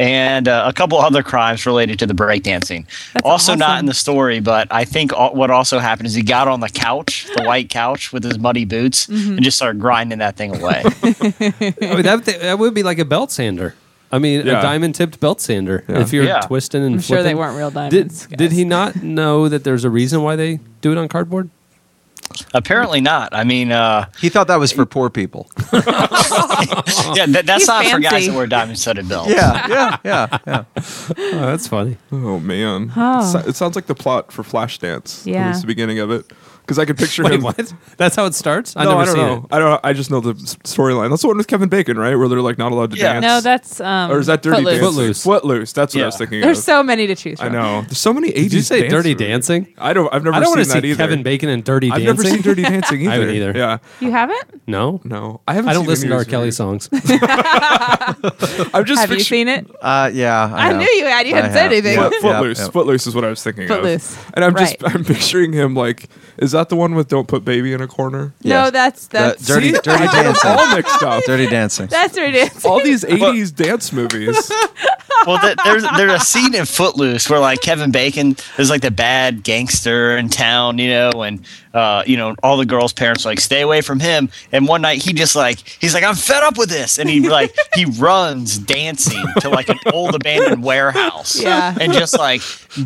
and 0.00 0.48
uh, 0.48 0.64
a 0.66 0.72
couple 0.72 0.98
other 0.98 1.22
crimes 1.22 1.66
related 1.66 1.98
to 2.00 2.06
the 2.06 2.14
breakdancing. 2.14 2.86
Also, 3.22 3.54
not 3.54 3.78
in 3.78 3.86
the 3.86 3.94
story, 3.94 4.40
but 4.40 4.66
I 4.70 4.84
think 4.86 5.12
al- 5.12 5.34
what 5.34 5.50
also 5.50 5.78
happened 5.78 6.06
is 6.06 6.14
he 6.14 6.22
got 6.22 6.48
on 6.48 6.60
the 6.60 6.68
couch, 6.70 7.28
the 7.36 7.44
white 7.44 7.68
couch, 7.68 8.12
with 8.12 8.24
his 8.24 8.38
muddy 8.38 8.64
boots, 8.64 9.06
Mm-hmm. 9.06 9.32
and 9.34 9.42
just 9.42 9.56
started 9.58 9.78
grinding 9.80 10.18
that 10.20 10.36
thing 10.36 10.56
away. 10.56 10.82
I 11.02 11.94
mean, 11.94 12.02
that, 12.02 12.22
that 12.40 12.58
would 12.58 12.72
be 12.74 12.82
like 12.82 12.98
a 12.98 13.04
belt 13.04 13.30
sander. 13.30 13.74
I 14.10 14.18
mean, 14.18 14.44
Yeah. 14.46 14.58
a 14.58 14.62
diamond 14.62 14.94
tipped 14.94 15.20
belt 15.20 15.40
sander. 15.40 15.84
If 15.86 16.12
you're 16.12 16.24
Yeah. 16.24 16.40
twisting 16.40 16.82
and 16.82 16.94
I'm 16.96 17.00
sure 17.00 17.18
they 17.18 17.22
flipping. 17.34 17.36
weren't 17.38 17.56
real 17.58 17.70
diamonds. 17.70 18.26
did 18.26 18.38
guys. 18.38 18.52
he 18.52 18.64
not 18.64 19.02
know 19.02 19.48
that 19.48 19.62
there's 19.64 19.84
a 19.84 19.90
reason 19.90 20.22
why 20.22 20.34
they 20.34 20.58
do 20.80 20.90
it 20.92 20.98
on 20.98 21.06
cardboard? 21.08 21.50
Apparently 22.54 23.00
not. 23.00 23.34
I 23.34 23.44
mean, 23.44 23.72
uh, 23.72 24.06
He 24.20 24.28
thought 24.28 24.46
that 24.48 24.58
was 24.58 24.72
for 24.72 24.86
poor 24.86 25.10
people. 25.10 25.50
yeah, 25.72 25.80
that, 27.26 27.42
that's 27.46 27.62
He's 27.62 27.68
not 27.68 27.86
for 27.86 27.98
guys 28.00 28.26
that 28.26 28.34
wear 28.34 28.46
diamond 28.46 28.78
studded 28.78 29.08
belts. 29.08 29.30
Yeah, 29.30 29.66
yeah, 29.68 29.96
yeah, 30.04 30.38
yeah. 30.46 30.64
Oh, 30.76 31.46
that's 31.46 31.66
funny. 31.68 31.96
Oh 32.12 32.38
man, 32.38 32.92
Oh. 32.96 33.20
It, 33.20 33.32
so- 33.32 33.48
it 33.50 33.56
sounds 33.56 33.76
like 33.76 33.86
the 33.86 33.94
plot 33.94 34.32
for 34.32 34.42
Flashdance. 34.42 35.26
Yeah. 35.26 35.50
it's 35.50 35.60
the 35.62 35.66
beginning 35.66 35.98
of 35.98 36.10
it 36.10 36.30
because 36.70 36.78
I 36.78 36.84
could 36.84 36.96
picture 36.96 37.24
Wait, 37.24 37.32
him. 37.32 37.42
what? 37.42 37.74
That's 37.96 38.14
how 38.14 38.26
it 38.26 38.34
starts? 38.36 38.76
I've 38.76 38.84
no, 38.84 38.90
never 38.96 39.02
I 39.02 39.04
don't 39.06 39.14
seen 39.16 39.26
know. 39.26 39.46
I 39.50 39.58
don't. 39.58 39.80
I 39.82 39.92
just 39.92 40.08
know 40.08 40.20
the 40.20 40.34
storyline. 40.34 41.10
That's 41.10 41.22
the 41.22 41.26
one 41.28 41.36
with 41.36 41.48
Kevin 41.48 41.68
Bacon, 41.68 41.98
right? 41.98 42.14
Where 42.14 42.28
they're 42.28 42.40
like 42.40 42.58
not 42.58 42.70
allowed 42.70 42.92
to 42.92 42.96
Yeah. 42.96 43.14
dance. 43.14 43.22
No, 43.24 43.40
that's 43.40 43.80
um. 43.80 44.12
or 44.12 44.20
is 44.20 44.26
that 44.28 44.40
Dirty 44.40 44.58
Footloose. 44.62 44.78
Dancing? 44.78 44.86
Footloose. 44.94 45.24
Footloose. 45.24 45.72
That's 45.72 45.94
what 45.96 46.02
I 46.04 46.06
was 46.06 46.16
thinking. 46.16 46.40
There's 46.42 46.58
of. 46.58 46.64
so 46.64 46.82
many 46.84 47.08
to 47.08 47.16
choose 47.16 47.40
from. 47.40 47.48
I 47.48 47.50
know. 47.50 47.80
There's 47.82 47.98
so 47.98 48.12
many 48.12 48.28
80s. 48.28 48.34
Did 48.34 48.52
you 48.52 48.60
say 48.60 48.80
dance 48.82 48.92
Dirty 48.92 49.14
movies. 49.14 49.26
Dancing? 49.26 49.74
I 49.78 49.92
don't. 49.92 50.14
I've 50.14 50.22
never 50.22 50.36
I 50.36 50.38
don't 50.40 50.50
want 50.50 50.58
seen 50.60 50.68
to 50.68 50.74
that 50.74 50.82
see 50.82 50.90
either. 50.90 50.96
Kevin 51.02 51.22
Bacon 51.24 51.48
and 51.48 51.64
Dirty 51.64 51.88
Dancing. 51.88 52.08
I've 52.08 52.16
never 52.16 52.28
seen 52.28 52.42
Dirty 52.42 52.62
Dancing 52.74 53.00
either. 53.00 53.10
I 53.10 53.14
haven't 53.14 53.34
either. 53.34 53.52
Yeah. 53.56 53.78
You 53.98 54.12
haven't? 54.12 54.68
No, 54.68 55.00
No, 55.02 55.40
I 55.48 55.54
haven't. 55.54 55.70
I 55.70 55.72
don't 55.72 55.88
listen 55.88 56.08
to 56.10 56.14
R. 56.14 56.24
Kelly 56.24 56.52
songs. 56.52 56.88
I'm 56.92 58.84
just 58.84 59.00
Have 59.00 59.10
you 59.10 59.20
seen 59.20 59.48
it? 59.48 59.66
Uh, 59.80 60.10
yeah. 60.12 60.52
I, 60.54 60.70
I, 60.70 60.72
knew 60.78 60.88
you 60.88 61.06
had. 61.06 61.26
You 61.26 61.32
I 61.34 61.36
hadn't 61.36 61.52
said 61.52 61.72
anything. 61.72 61.98
Foot, 61.98 62.14
Footloose. 62.20 62.60
yeah. 62.60 62.68
Footloose 62.68 63.06
is 63.08 63.14
what 63.14 63.24
I 63.24 63.28
was 63.30 63.42
thinking 63.42 63.66
Footloose. 63.66 64.16
of. 64.16 64.30
And 64.34 64.44
I'm 64.44 64.54
just 64.56 64.76
I'm 64.84 65.04
picturing 65.04 65.52
him 65.52 65.74
like, 65.74 66.08
is 66.38 66.52
that 66.52 66.59
the 66.68 66.76
one 66.76 66.94
with 66.94 67.08
"Don't 67.08 67.26
Put 67.26 67.44
Baby 67.44 67.72
in 67.72 67.80
a 67.80 67.86
Corner"? 67.86 68.32
Yes. 68.40 68.50
No, 68.66 68.70
that's 68.70 69.06
The 69.08 69.18
that's 69.18 69.46
dirty, 69.46 69.70
dirty 69.82 69.90
I 69.90 69.98
get 69.98 70.12
them 70.12 70.24
dancing. 70.34 70.50
all 70.50 70.76
mixed 70.76 71.02
up. 71.02 71.24
Dirty 71.24 71.46
dancing. 71.46 71.86
that's 71.86 72.16
where 72.16 72.26
it 72.28 72.34
is. 72.34 72.64
all 72.64 72.82
these 72.82 73.04
80s 73.04 73.54
dance 73.54 73.92
movies. 73.92 74.50
well, 75.26 75.38
th- 75.40 75.56
there's 75.64 75.84
there's 75.96 76.12
a 76.12 76.24
scene 76.24 76.54
in 76.54 76.64
Footloose 76.66 77.28
where 77.30 77.40
like 77.40 77.60
Kevin 77.60 77.90
Bacon 77.90 78.36
is 78.58 78.70
like 78.70 78.82
the 78.82 78.90
bad 78.90 79.42
gangster 79.42 80.16
in 80.16 80.28
town, 80.28 80.78
you 80.78 80.88
know, 80.90 81.10
and 81.22 81.44
uh, 81.74 82.02
you 82.06 82.16
know 82.16 82.34
all 82.42 82.56
the 82.56 82.66
girls' 82.66 82.92
parents 82.92 83.24
like 83.24 83.40
stay 83.40 83.60
away 83.62 83.80
from 83.80 84.00
him. 84.00 84.28
And 84.52 84.66
one 84.66 84.82
night 84.82 85.02
he 85.02 85.12
just 85.12 85.36
like 85.36 85.58
he's 85.80 85.94
like 85.94 86.04
I'm 86.04 86.14
fed 86.14 86.42
up 86.42 86.58
with 86.58 86.68
this, 86.68 86.98
and 86.98 87.08
he 87.08 87.28
like 87.28 87.54
he 87.74 87.84
runs 87.84 88.58
dancing 88.58 89.24
to 89.40 89.48
like 89.48 89.68
an 89.68 89.78
old 89.92 90.14
abandoned 90.14 90.62
warehouse, 90.64 91.40
Yeah. 91.40 91.76
and 91.80 91.92
just 91.92 92.18
like 92.18 92.42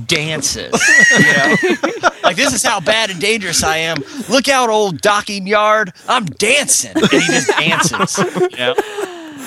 dances, 0.07 0.73
you 1.11 1.19
know, 1.21 1.57
like 2.23 2.37
this 2.37 2.53
is 2.53 2.63
how 2.63 2.81
bad 2.81 3.11
and 3.11 3.21
dangerous 3.21 3.63
I 3.63 3.79
am. 3.79 3.99
Look 4.29 4.49
out, 4.49 4.69
old 4.71 5.01
docking 5.01 5.47
yard, 5.47 5.93
I'm 6.09 6.25
dancing, 6.27 6.93
and 6.95 7.11
he 7.11 7.27
just 7.27 7.49
dances, 7.49 8.19
you 8.19 8.57
know. 8.59 8.75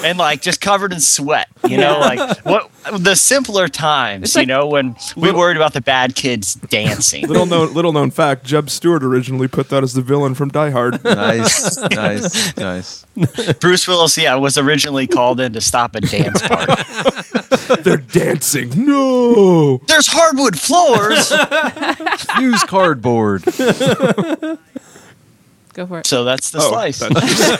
And 0.03 0.17
like 0.19 0.41
just 0.41 0.62
covered 0.62 0.93
in 0.93 0.99
sweat, 0.99 1.47
You 1.67 1.77
know, 1.77 1.99
like 1.99 2.39
what 2.45 2.69
the 2.97 3.15
simpler 3.15 3.67
times. 3.67 4.25
It's 4.25 4.36
you 4.36 4.45
know, 4.45 4.67
when 4.67 4.95
we 5.15 5.23
little- 5.23 5.39
worried 5.39 5.57
about 5.57 5.73
the 5.73 5.81
bad 5.81 6.13
kids 6.15 6.53
dancing. 6.53 7.27
Little 7.27 7.45
known, 7.47 7.73
little 7.73 7.91
known 7.91 8.12
fact: 8.12 8.45
Jeb 8.45 8.69
Stuart 8.69 9.03
originally 9.03 9.47
put 9.47 9.69
that 9.69 9.81
as 9.83 9.93
the 9.93 10.01
villain 10.01 10.36
from 10.36 10.49
Die 10.49 10.69
Hard. 10.69 11.03
Nice, 11.17 11.77
nice, 11.89 12.55
nice. 12.57 13.05
Bruce 13.60 13.88
Willis, 13.88 14.17
yeah, 14.17 14.36
was 14.36 14.57
originally 14.57 15.07
called 15.07 15.39
in 15.39 15.53
to 15.53 15.62
stop 15.62 15.95
a 15.95 16.01
dance 16.01 16.41
party. 16.47 16.73
They're 17.81 17.97
dancing. 17.97 18.86
No. 18.86 19.77
There's 19.88 20.07
hardwood 20.07 20.60
floors. 20.60 21.31
Use 22.39 22.63
cardboard. 22.65 23.43
Go 25.73 25.86
for 25.88 25.99
it. 25.99 26.07
So 26.07 26.23
that's 26.23 26.51
the 26.51 26.60
Oh, 26.62 26.69
slice. 26.69 26.99
that's- 26.99 27.57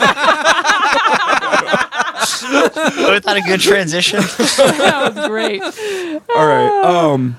Was 2.44 3.22
that 3.24 3.38
a 3.38 3.42
good 3.42 3.60
transition? 3.60 4.20
that 4.58 5.14
was 5.16 5.28
great. 5.28 5.62
All 5.62 6.48
right. 6.48 6.84
Um, 6.84 7.38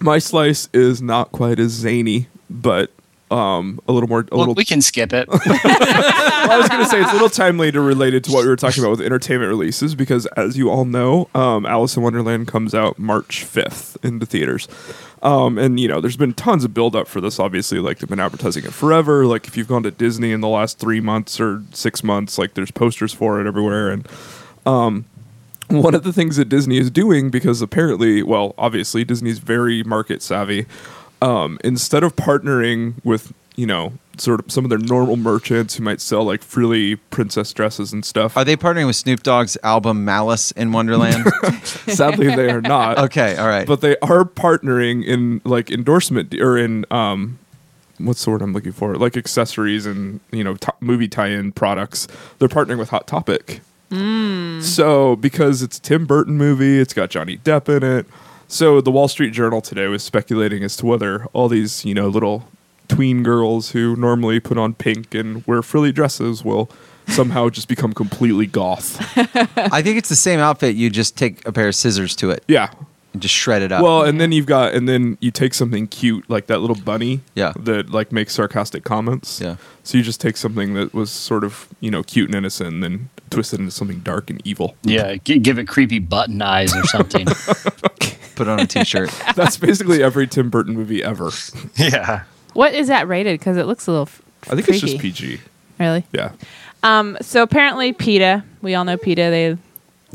my 0.00 0.18
slice 0.18 0.68
is 0.72 1.00
not 1.02 1.32
quite 1.32 1.58
as 1.58 1.72
zany, 1.72 2.28
but 2.48 2.90
um, 3.30 3.80
a 3.88 3.92
little 3.92 4.08
more. 4.08 4.20
A 4.20 4.24
Well, 4.30 4.40
little. 4.40 4.54
we 4.54 4.64
can 4.64 4.80
skip 4.82 5.12
it. 5.12 5.28
well, 5.28 5.40
I 5.44 6.56
was 6.58 6.68
going 6.68 6.82
to 6.82 6.88
say 6.88 7.00
it's 7.00 7.10
a 7.10 7.14
little 7.14 7.28
timely 7.28 7.72
to 7.72 7.80
related 7.80 8.24
to 8.24 8.32
what 8.32 8.42
we 8.44 8.48
were 8.48 8.56
talking 8.56 8.82
about 8.82 8.90
with 8.90 9.00
entertainment 9.00 9.48
releases 9.48 9.94
because, 9.94 10.26
as 10.36 10.56
you 10.56 10.70
all 10.70 10.84
know, 10.84 11.28
um, 11.34 11.66
Alice 11.66 11.96
in 11.96 12.02
Wonderland 12.02 12.46
comes 12.48 12.74
out 12.74 12.98
March 12.98 13.44
fifth 13.44 13.96
into 14.04 14.26
theaters. 14.26 14.68
Um, 15.22 15.56
and 15.58 15.80
you 15.80 15.88
know, 15.88 16.00
there's 16.02 16.18
been 16.18 16.34
tons 16.34 16.64
of 16.64 16.74
build 16.74 16.94
up 16.94 17.08
for 17.08 17.20
this. 17.20 17.38
Obviously, 17.40 17.78
like 17.78 17.98
they've 17.98 18.08
been 18.08 18.20
advertising 18.20 18.64
it 18.64 18.72
forever. 18.74 19.24
Like 19.26 19.46
if 19.48 19.56
you've 19.56 19.68
gone 19.68 19.82
to 19.84 19.90
Disney 19.90 20.32
in 20.32 20.40
the 20.42 20.48
last 20.48 20.78
three 20.78 21.00
months 21.00 21.40
or 21.40 21.62
six 21.72 22.04
months, 22.04 22.36
like 22.36 22.54
there's 22.54 22.70
posters 22.70 23.12
for 23.14 23.40
it 23.40 23.46
everywhere. 23.46 23.88
And 23.90 24.06
um, 24.66 25.06
one 25.68 25.94
of 25.94 26.02
the 26.04 26.12
things 26.12 26.36
that 26.36 26.50
Disney 26.50 26.76
is 26.76 26.90
doing, 26.90 27.30
because 27.30 27.62
apparently, 27.62 28.22
well, 28.22 28.54
obviously 28.58 29.02
Disney's 29.02 29.38
very 29.38 29.82
market 29.82 30.20
savvy. 30.20 30.66
Um, 31.22 31.58
instead 31.64 32.04
of 32.04 32.16
partnering 32.16 32.94
with 33.04 33.32
you 33.56 33.66
know 33.66 33.92
sort 34.18 34.40
of 34.40 34.50
some 34.50 34.64
of 34.64 34.70
their 34.70 34.78
normal 34.78 35.16
merchants 35.16 35.76
who 35.76 35.82
might 35.82 36.00
sell 36.00 36.24
like 36.24 36.42
frilly 36.42 36.96
princess 36.96 37.52
dresses 37.52 37.92
and 37.92 38.04
stuff. 38.04 38.36
Are 38.36 38.44
they 38.44 38.56
partnering 38.56 38.86
with 38.86 38.96
Snoop 38.96 39.22
Dogg's 39.22 39.56
album 39.62 40.04
Malice 40.04 40.50
in 40.52 40.72
Wonderland? 40.72 41.24
Sadly, 41.86 42.28
they 42.34 42.50
are 42.50 42.60
not. 42.60 42.98
okay, 42.98 43.36
all 43.36 43.48
right. 43.48 43.66
but 43.66 43.80
they 43.80 43.96
are 43.98 44.24
partnering 44.24 45.04
in 45.04 45.40
like 45.44 45.70
endorsement 45.70 46.34
or 46.34 46.56
in 46.58 46.84
um 46.90 47.38
what's 47.98 48.24
the 48.24 48.30
word 48.30 48.42
I'm 48.42 48.52
looking 48.52 48.72
for 48.72 48.96
like 48.96 49.16
accessories 49.16 49.86
and 49.86 50.20
you 50.32 50.42
know 50.44 50.54
to- 50.56 50.74
movie 50.80 51.08
tie-in 51.08 51.52
products 51.52 52.08
they're 52.38 52.48
partnering 52.48 52.78
with 52.78 52.90
Hot 52.90 53.06
Topic 53.06 53.60
so 54.60 55.14
because 55.14 55.62
it's 55.62 55.78
a 55.78 55.80
Tim 55.80 56.04
Burton 56.04 56.36
movie 56.36 56.80
it's 56.80 56.92
got 56.92 57.10
Johnny 57.10 57.38
Depp 57.38 57.68
in 57.68 57.84
it 57.84 58.06
so 58.48 58.80
the 58.80 58.90
Wall 58.90 59.08
Street 59.08 59.32
Journal 59.32 59.60
today 59.60 59.86
was 59.86 60.02
speculating 60.02 60.62
as 60.64 60.76
to 60.78 60.86
whether 60.86 61.26
all 61.32 61.48
these 61.48 61.84
you 61.84 61.94
know 61.94 62.08
little 62.08 62.48
tween 62.88 63.22
girls 63.22 63.70
who 63.70 63.96
normally 63.96 64.40
put 64.40 64.58
on 64.58 64.74
pink 64.74 65.14
and 65.14 65.46
wear 65.46 65.62
frilly 65.62 65.90
dresses 65.92 66.44
will 66.44 66.70
somehow 67.08 67.48
just 67.48 67.68
become 67.68 67.92
completely 67.92 68.46
goth 68.46 68.98
I 69.72 69.82
think 69.82 69.98
it's 69.98 70.08
the 70.08 70.16
same 70.16 70.38
outfit. 70.40 70.74
You 70.74 70.90
just 70.90 71.16
take 71.16 71.46
a 71.46 71.52
pair 71.52 71.68
of 71.68 71.74
scissors 71.74 72.14
to 72.16 72.30
it 72.30 72.44
yeah 72.48 72.70
and 73.14 73.22
just 73.22 73.34
shred 73.34 73.62
it 73.62 73.70
up. 73.70 73.80
Well, 73.80 74.02
and 74.02 74.20
then 74.20 74.32
you've 74.32 74.46
got, 74.46 74.74
and 74.74 74.88
then 74.88 75.16
you 75.20 75.30
take 75.30 75.54
something 75.54 75.86
cute 75.86 76.28
like 76.28 76.48
that 76.48 76.58
little 76.58 76.74
bunny, 76.74 77.20
Yeah. 77.36 77.52
that 77.60 77.90
like 77.90 78.10
makes 78.10 78.34
sarcastic 78.34 78.82
comments. 78.82 79.40
Yeah. 79.40 79.54
So 79.84 79.96
you 79.96 80.02
just 80.02 80.20
take 80.20 80.36
something 80.36 80.74
that 80.74 80.92
was 80.92 81.12
sort 81.12 81.44
of 81.44 81.68
you 81.78 81.92
know 81.92 82.02
cute 82.02 82.26
and 82.28 82.34
innocent, 82.34 82.70
and 82.74 82.82
then 82.82 83.10
twist 83.30 83.54
it 83.54 83.60
into 83.60 83.70
something 83.70 84.00
dark 84.00 84.30
and 84.30 84.42
evil. 84.44 84.74
Yeah, 84.82 85.14
give 85.14 85.60
it 85.60 85.68
creepy 85.68 86.00
button 86.00 86.42
eyes 86.42 86.74
or 86.74 86.82
something. 86.86 87.28
Put 88.36 88.48
on 88.48 88.60
a 88.60 88.66
t-shirt. 88.66 89.10
That's 89.36 89.56
basically 89.56 90.02
every 90.02 90.26
Tim 90.26 90.50
Burton 90.50 90.74
movie 90.74 91.02
ever. 91.02 91.30
yeah. 91.76 92.24
What 92.52 92.74
is 92.74 92.88
that 92.88 93.08
rated? 93.08 93.38
Because 93.38 93.56
it 93.56 93.66
looks 93.66 93.86
a 93.86 93.90
little. 93.90 94.06
f- 94.06 94.22
I 94.44 94.54
think 94.54 94.64
freaky. 94.66 94.76
it's 94.76 94.80
just 94.92 94.98
PG. 94.98 95.40
Really? 95.80 96.04
Yeah. 96.12 96.32
Um. 96.82 97.16
So 97.20 97.42
apparently, 97.42 97.92
PETA. 97.92 98.44
We 98.62 98.74
all 98.74 98.84
know 98.84 98.96
PETA. 98.96 99.30
They 99.30 99.58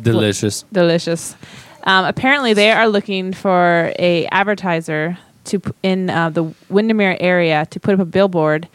Delicious. 0.02 0.64
delicious. 0.72 1.36
Um, 1.84 2.06
apparently, 2.06 2.54
they 2.54 2.72
are 2.72 2.88
looking 2.88 3.34
for 3.34 3.92
a 4.00 4.26
advertiser 4.28 5.18
to 5.46 5.60
p- 5.60 5.72
in 5.84 6.10
uh, 6.10 6.30
the 6.30 6.54
Windermere 6.70 7.18
area 7.20 7.66
to 7.72 7.80
put 7.80 7.94
up 7.96 8.00
a 8.00 8.06
billboard 8.06 8.68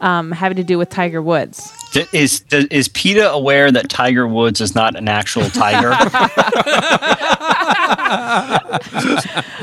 um, 0.00 0.30
having 0.32 0.56
to 0.56 0.64
do 0.64 0.78
with 0.78 0.88
Tiger 0.90 1.20
Woods. 1.20 1.72
D- 1.92 2.06
Is 2.12 2.40
d- 2.40 2.66
is 2.70 2.88
PETA 2.88 3.30
aware 3.32 3.70
that 3.70 3.88
Tiger 3.90 4.26
Woods 4.26 4.60
is 4.62 4.74
not 4.74 4.96
an 4.96 5.08
actual 5.08 5.48
tiger? 5.50 5.92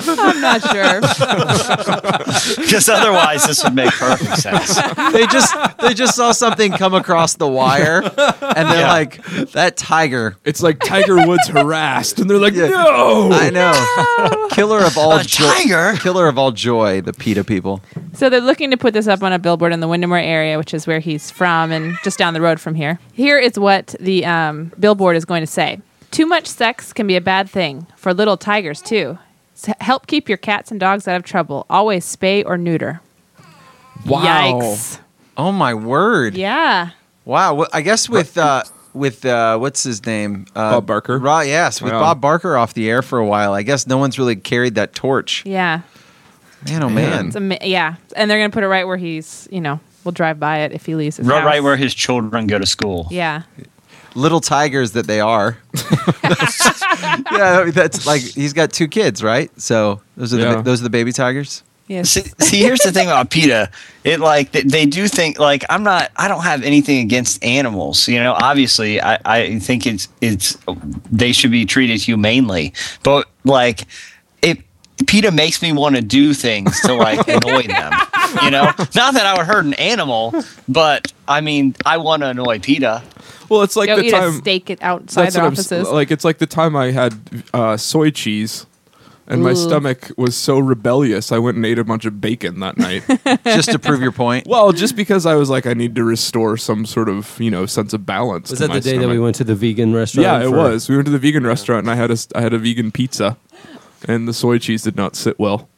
I'm 0.07 0.41
not 0.41 0.61
sure. 0.61 1.01
Because 2.59 2.87
otherwise, 2.89 3.45
this 3.47 3.63
would 3.63 3.73
make 3.75 3.91
perfect 3.91 4.37
sense. 4.37 4.75
they 5.11 5.25
just 5.27 5.53
they 5.79 5.93
just 5.93 6.15
saw 6.15 6.31
something 6.31 6.71
come 6.71 6.93
across 6.93 7.33
the 7.35 7.47
wire, 7.47 8.01
and 8.03 8.69
they're 8.69 8.81
Yeah. 8.81 8.91
like, 8.91 9.23
"That 9.53 9.75
tiger." 9.77 10.37
It's 10.45 10.61
like 10.61 10.79
Tiger 10.79 11.15
Woods 11.27 11.47
harassed, 11.47 12.19
and 12.19 12.29
they're 12.29 12.37
like, 12.37 12.53
Yeah. 12.53 12.67
no. 12.69 13.29
I 13.31 13.49
know. 13.49 14.47
Killer 14.51 14.79
of 14.79 14.97
all 14.97 15.17
joy. 15.19 15.45
tiger? 15.45 15.93
Killer 15.97 16.27
of 16.27 16.37
all 16.37 16.51
joy. 16.51 17.01
The 17.01 17.13
PETA 17.13 17.43
people. 17.43 17.81
So 18.13 18.29
they're 18.29 18.39
looking 18.41 18.71
to 18.71 18.77
put 18.77 18.93
this 18.93 19.07
up 19.07 19.23
on 19.23 19.33
a 19.33 19.39
billboard 19.39 19.73
in 19.73 19.79
the 19.79 19.87
Windermere 19.87 20.19
area, 20.19 20.57
which 20.57 20.73
is 20.73 20.85
where 20.87 20.99
he's 20.99 21.31
from 21.31 21.71
and 21.71 21.97
just 22.03 22.18
down 22.19 22.35
the 22.35 22.41
road 22.41 22.59
from 22.59 22.75
here. 22.75 22.99
Here 23.13 23.39
is 23.39 23.57
what 23.57 23.95
the 23.99 24.23
um, 24.25 24.71
billboard 24.79 25.15
is 25.15 25.25
going 25.25 25.41
to 25.41 25.47
say 25.47 25.81
Too 26.11 26.27
much 26.27 26.45
sex 26.45 26.93
can 26.93 27.07
be 27.07 27.15
a 27.15 27.21
bad 27.21 27.49
thing 27.49 27.87
for 27.95 28.13
little 28.13 28.37
tigers, 28.37 28.81
too. 28.81 29.17
S- 29.55 29.73
help 29.81 30.05
keep 30.05 30.29
your 30.29 30.37
cats 30.37 30.69
and 30.69 30.79
dogs 30.79 31.07
out 31.07 31.15
of 31.15 31.23
trouble. 31.23 31.65
Always 31.69 32.05
spay 32.05 32.43
or 32.45 32.57
neuter. 32.57 33.01
Wow. 34.05 34.23
Yikes. 34.23 34.99
Oh 35.37 35.51
my 35.51 35.73
word. 35.73 36.35
Yeah. 36.35 36.91
Wow. 37.25 37.53
Well, 37.55 37.67
I 37.73 37.81
guess 37.81 38.09
with 38.09 38.37
uh, 38.37 38.63
with 38.93 39.25
uh, 39.25 39.57
what's 39.57 39.83
his 39.83 40.05
name? 40.05 40.45
Uh, 40.55 40.71
Bob 40.73 40.85
Barker? 40.85 41.17
Ra- 41.19 41.41
yes, 41.41 41.81
with 41.81 41.93
Yeah. 41.93 41.99
Bob 41.99 42.21
Barker 42.21 42.57
off 42.57 42.73
the 42.73 42.89
air 42.89 43.01
for 43.01 43.19
a 43.19 43.25
while. 43.25 43.53
I 43.53 43.63
guess 43.63 43.85
no 43.87 43.97
one's 43.97 44.17
really 44.19 44.35
carried 44.35 44.75
that 44.75 44.93
torch. 44.93 45.45
Yeah. 45.45 45.81
Man, 46.65 46.83
oh 46.83 46.89
man. 46.89 47.27
It's 47.27 47.35
ama- 47.35 47.57
yeah. 47.61 47.95
And 48.15 48.29
they're 48.29 48.37
going 48.39 48.51
to 48.51 48.53
put 48.53 48.63
it 48.63 48.67
right 48.67 48.85
where 48.85 48.97
he's, 48.97 49.47
you 49.51 49.61
know, 49.61 49.79
we'll 50.03 50.11
drive 50.11 50.39
by 50.39 50.59
it 50.59 50.71
if 50.71 50.85
he 50.85 50.95
leaves 50.95 51.17
his 51.17 51.27
Right, 51.27 51.37
house. 51.41 51.45
right 51.45 51.63
where 51.63 51.75
his 51.77 51.93
children 51.93 52.47
go 52.47 52.57
to 52.59 52.65
school. 52.65 53.07
Yeah. 53.11 53.43
Little 54.15 54.39
tigers 54.41 54.93
that 54.93 55.07
they 55.07 55.19
are. 55.19 55.57
yeah, 57.31 57.69
that's 57.71 58.05
like 58.05 58.21
he's 58.21 58.53
got 58.53 58.71
two 58.71 58.87
kids, 58.87 59.23
right? 59.23 59.51
So 59.59 60.01
those 60.17 60.33
are 60.33 60.37
the, 60.37 60.61
those 60.61 60.81
are 60.81 60.83
the 60.83 60.89
baby 60.89 61.11
tigers. 61.11 61.63
Yes. 61.87 62.09
See, 62.11 62.21
see, 62.39 62.59
here's 62.59 62.81
the 62.81 62.91
thing 62.91 63.07
about 63.07 63.29
PETA. 63.31 63.69
It 64.03 64.19
like 64.19 64.51
they, 64.51 64.61
they 64.61 64.85
do 64.85 65.07
think 65.07 65.39
like 65.39 65.63
I'm 65.69 65.83
not. 65.83 66.11
I 66.17 66.27
don't 66.27 66.43
have 66.43 66.61
anything 66.63 66.99
against 66.99 67.43
animals. 67.43 68.07
You 68.07 68.19
know, 68.19 68.33
obviously, 68.33 69.01
I, 69.01 69.17
I 69.25 69.59
think 69.59 69.87
it's 69.87 70.07
it's 70.21 70.55
they 71.11 71.31
should 71.31 71.51
be 71.51 71.65
treated 71.65 71.99
humanely. 71.99 72.73
But 73.03 73.27
like, 73.43 73.81
it 73.81 73.87
PETA 75.07 75.31
makes 75.31 75.61
me 75.61 75.71
want 75.73 75.95
to 75.95 76.01
do 76.01 76.33
things 76.33 76.79
to 76.81 76.93
like 76.93 77.27
annoy 77.27 77.63
them. 77.63 77.91
You 78.43 78.51
know, 78.51 78.65
not 78.95 79.13
that 79.13 79.25
I 79.25 79.35
would 79.37 79.45
hurt 79.47 79.65
an 79.65 79.73
animal, 79.75 80.33
but 80.67 81.11
I 81.27 81.41
mean, 81.41 81.75
I 81.85 81.97
want 81.97 82.21
to 82.23 82.29
annoy 82.29 82.59
PETA. 82.59 83.01
Well, 83.49 83.63
it's 83.63 83.75
like 83.75 83.87
Go 83.87 83.95
the 83.97 84.03
eat 84.05 84.11
time. 84.11 84.29
a 84.29 84.33
steak 84.33 84.69
it 84.69 84.79
outside 84.83 85.31
their 85.31 85.41
what 85.43 85.47
I'm 85.47 85.53
offices. 85.53 85.89
like. 85.89 86.11
It's 86.11 86.23
like 86.23 86.37
the 86.37 86.45
time 86.45 86.75
I 86.75 86.91
had 86.91 87.13
uh, 87.53 87.77
soy 87.77 88.11
cheese, 88.11 88.67
and 89.27 89.41
my 89.41 89.51
Ooh. 89.51 89.55
stomach 89.55 90.11
was 90.17 90.35
so 90.37 90.59
rebellious. 90.59 91.31
I 91.31 91.39
went 91.39 91.57
and 91.57 91.65
ate 91.65 91.79
a 91.79 91.83
bunch 91.83 92.05
of 92.05 92.21
bacon 92.21 92.59
that 92.59 92.77
night. 92.77 93.03
Just 93.45 93.71
to 93.71 93.79
prove 93.79 94.01
your 94.01 94.11
point. 94.11 94.45
well, 94.47 94.71
just 94.71 94.95
because 94.95 95.25
I 95.25 95.33
was 95.35 95.49
like, 95.49 95.65
I 95.65 95.73
need 95.73 95.95
to 95.95 96.03
restore 96.03 96.57
some 96.57 96.85
sort 96.85 97.09
of 97.09 97.39
you 97.39 97.49
know 97.49 97.65
sense 97.65 97.93
of 97.93 98.05
balance. 98.05 98.51
Was 98.51 98.59
to 98.59 98.67
that 98.67 98.73
my 98.73 98.79
the 98.79 98.91
day 98.91 98.97
that 98.99 99.07
we 99.09 99.19
went 99.19 99.35
to 99.37 99.43
the 99.43 99.55
vegan 99.55 99.95
restaurant? 99.95 100.25
Yeah, 100.27 100.43
it 100.47 100.51
was. 100.51 100.87
We 100.87 100.95
went 100.95 101.07
to 101.07 101.11
the 101.11 101.17
vegan 101.19 101.47
restaurant, 101.47 101.79
and 101.85 101.89
I 101.91 101.95
had 101.95 102.11
a 102.11 102.13
s- 102.13 102.27
I 102.35 102.41
had 102.41 102.53
a 102.53 102.59
vegan 102.59 102.91
pizza, 102.91 103.35
and 104.07 104.27
the 104.27 104.33
soy 104.33 104.57
cheese 104.59 104.83
did 104.83 104.95
not 104.95 105.15
sit 105.15 105.39
well. 105.39 105.69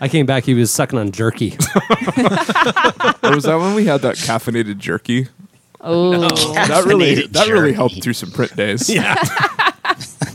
I 0.00 0.08
came 0.08 0.26
back. 0.26 0.44
He 0.44 0.54
was 0.54 0.70
sucking 0.70 0.98
on 0.98 1.12
jerky. 1.12 1.52
or 2.16 3.34
was 3.34 3.44
that 3.44 3.58
when 3.60 3.74
we 3.74 3.84
had 3.86 4.02
that 4.02 4.16
caffeinated 4.16 4.78
jerky? 4.78 5.28
oh. 5.80 6.28
That 6.54 6.84
really 6.84 7.14
Caffeinated 7.16 7.32
that 7.32 7.48
really 7.48 7.68
jerky. 7.70 7.72
helped 7.74 8.02
through 8.02 8.12
some 8.14 8.30
print 8.30 8.54
days. 8.56 8.88
yeah. 8.90 9.14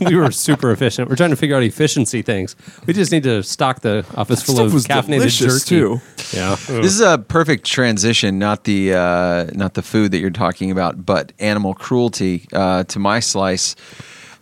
we 0.00 0.14
were 0.16 0.30
super 0.30 0.70
efficient. 0.72 1.08
We're 1.10 1.16
trying 1.16 1.30
to 1.30 1.36
figure 1.36 1.56
out 1.56 1.62
efficiency 1.62 2.22
things. 2.22 2.56
We 2.86 2.94
just 2.94 3.12
need 3.12 3.22
to 3.24 3.42
stock 3.42 3.80
the 3.80 4.04
office 4.16 4.42
full 4.42 4.54
Stuff 4.56 4.66
of 4.68 4.72
was 4.74 4.86
caffeinated 4.86 5.18
delicious, 5.18 5.64
jerky. 5.64 5.68
too. 5.68 6.00
Yeah. 6.36 6.56
This 6.68 6.92
is 6.94 7.00
a 7.00 7.18
perfect 7.18 7.66
transition, 7.66 8.38
not 8.38 8.64
the 8.64 8.94
uh, 8.94 9.46
not 9.52 9.74
the 9.74 9.82
food 9.82 10.12
that 10.12 10.18
you're 10.18 10.30
talking 10.30 10.70
about, 10.70 11.04
but 11.04 11.32
animal 11.38 11.74
cruelty 11.74 12.46
uh, 12.52 12.84
to 12.84 12.98
my 12.98 13.20
slice. 13.20 13.76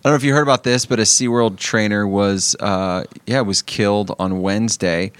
I 0.08 0.10
don't 0.10 0.14
know 0.14 0.16
if 0.16 0.24
you 0.24 0.32
heard 0.32 0.40
about 0.40 0.64
this, 0.64 0.86
but 0.86 0.98
a 1.00 1.02
SeaWorld 1.02 1.58
trainer 1.58 2.08
was 2.08 2.56
uh, 2.60 3.04
yeah 3.26 3.42
was 3.42 3.60
killed 3.60 4.16
on 4.18 4.40
Wednesday. 4.40 5.12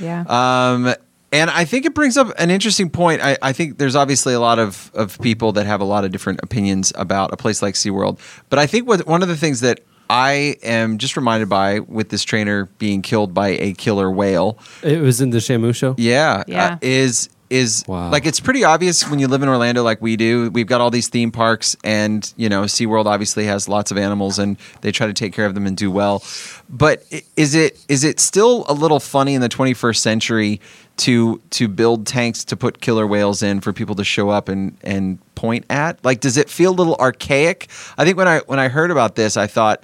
Yeah. 0.00 0.24
Um, 0.26 0.92
and 1.30 1.50
I 1.50 1.64
think 1.64 1.86
it 1.86 1.94
brings 1.94 2.16
up 2.16 2.32
an 2.36 2.50
interesting 2.50 2.90
point. 2.90 3.22
I, 3.22 3.38
I 3.40 3.52
think 3.52 3.78
there's 3.78 3.94
obviously 3.94 4.34
a 4.34 4.40
lot 4.40 4.58
of, 4.58 4.90
of 4.92 5.20
people 5.20 5.52
that 5.52 5.66
have 5.66 5.80
a 5.80 5.84
lot 5.84 6.04
of 6.04 6.10
different 6.10 6.40
opinions 6.42 6.92
about 6.96 7.32
a 7.32 7.36
place 7.36 7.62
like 7.62 7.74
SeaWorld. 7.74 8.18
But 8.50 8.58
I 8.58 8.66
think 8.66 8.88
what, 8.88 9.06
one 9.06 9.22
of 9.22 9.28
the 9.28 9.36
things 9.36 9.60
that 9.60 9.78
I 10.10 10.56
am 10.64 10.98
just 10.98 11.16
reminded 11.16 11.48
by 11.48 11.78
with 11.78 12.08
this 12.08 12.24
trainer 12.24 12.64
being 12.78 13.02
killed 13.02 13.34
by 13.34 13.50
a 13.50 13.72
killer 13.74 14.10
whale. 14.10 14.58
It 14.82 15.00
was 15.00 15.20
in 15.20 15.30
the 15.30 15.38
Shamu 15.38 15.72
show. 15.76 15.94
Yeah, 15.96 16.42
Yeah. 16.48 16.64
uh, 16.72 16.78
is 16.82 17.28
is 17.54 17.84
Wow. 17.86 18.10
like 18.10 18.26
it's 18.26 18.40
pretty 18.40 18.64
obvious 18.64 19.08
when 19.08 19.18
you 19.20 19.28
live 19.28 19.42
in 19.42 19.48
Orlando 19.48 19.82
like 19.82 20.02
we 20.02 20.16
do. 20.16 20.50
We've 20.50 20.66
got 20.66 20.80
all 20.80 20.90
these 20.90 21.08
theme 21.08 21.30
parks, 21.30 21.76
and 21.84 22.32
you 22.36 22.48
know, 22.48 22.62
SeaWorld 22.62 23.06
obviously 23.06 23.44
has 23.46 23.68
lots 23.68 23.90
of 23.90 23.96
animals, 23.98 24.38
and 24.38 24.56
they 24.80 24.90
try 24.92 25.06
to 25.06 25.12
take 25.12 25.32
care 25.32 25.46
of 25.46 25.54
them 25.54 25.66
and 25.66 25.76
do 25.76 25.90
well. 25.90 26.22
But 26.68 27.04
is 27.36 27.54
it 27.54 27.78
is 27.88 28.04
it 28.04 28.18
still 28.20 28.64
a 28.68 28.72
little 28.74 29.00
funny 29.00 29.34
in 29.34 29.40
the 29.40 29.48
21st 29.48 29.96
century 29.98 30.60
to 30.96 31.40
to 31.50 31.68
build 31.68 32.06
tanks 32.06 32.44
to 32.44 32.56
put 32.56 32.80
killer 32.80 33.06
whales 33.06 33.42
in 33.42 33.60
for 33.60 33.72
people 33.72 33.94
to 33.96 34.04
show 34.04 34.30
up 34.30 34.48
and 34.48 34.76
and 34.82 35.18
point 35.34 35.64
at? 35.70 36.04
Like, 36.04 36.20
does 36.20 36.36
it 36.36 36.50
feel 36.50 36.72
a 36.72 36.76
little 36.76 36.96
archaic? 36.96 37.68
I 37.96 38.04
think 38.04 38.16
when 38.16 38.28
I 38.28 38.40
when 38.46 38.58
I 38.58 38.68
heard 38.68 38.90
about 38.90 39.14
this, 39.14 39.36
I 39.36 39.46
thought 39.46 39.82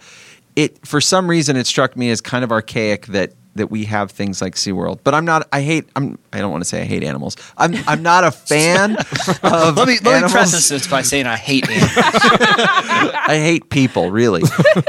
it 0.57 0.85
for 0.87 1.01
some 1.01 1.29
reason 1.31 1.57
it 1.57 1.67
struck 1.67 1.97
me 1.97 2.11
as 2.11 2.21
kind 2.21 2.43
of 2.43 2.51
archaic 2.51 3.07
that 3.07 3.33
that 3.57 3.71
we 3.71 3.85
have 3.85 4.11
things 4.11 4.41
like 4.41 4.55
SeaWorld. 4.55 5.01
But 5.05 5.15
I'm 5.15 5.25
not 5.25 5.49
I 5.53 5.63
hate 5.63 5.89
I'm 5.97 6.19
I 6.33 6.39
don't 6.39 6.51
want 6.51 6.63
to 6.63 6.69
say 6.69 6.83
I 6.83 6.85
hate 6.85 7.03
animals. 7.03 7.37
I'm 7.57 7.75
I'm 7.87 8.03
not 8.03 8.25
a 8.25 8.31
fan 8.31 8.97
of 9.43 9.77
Let 9.77 9.89
me 9.89 9.99
let 10.03 10.23
me 10.25 10.31
preface 10.31 10.69
this 10.69 10.87
by 10.87 11.03
saying 11.03 11.27
I 11.27 11.37
hate 11.37 11.69
animals. 11.69 11.91
I 11.97 13.39
hate 13.43 13.71
people, 13.71 14.11
really. 14.11 14.43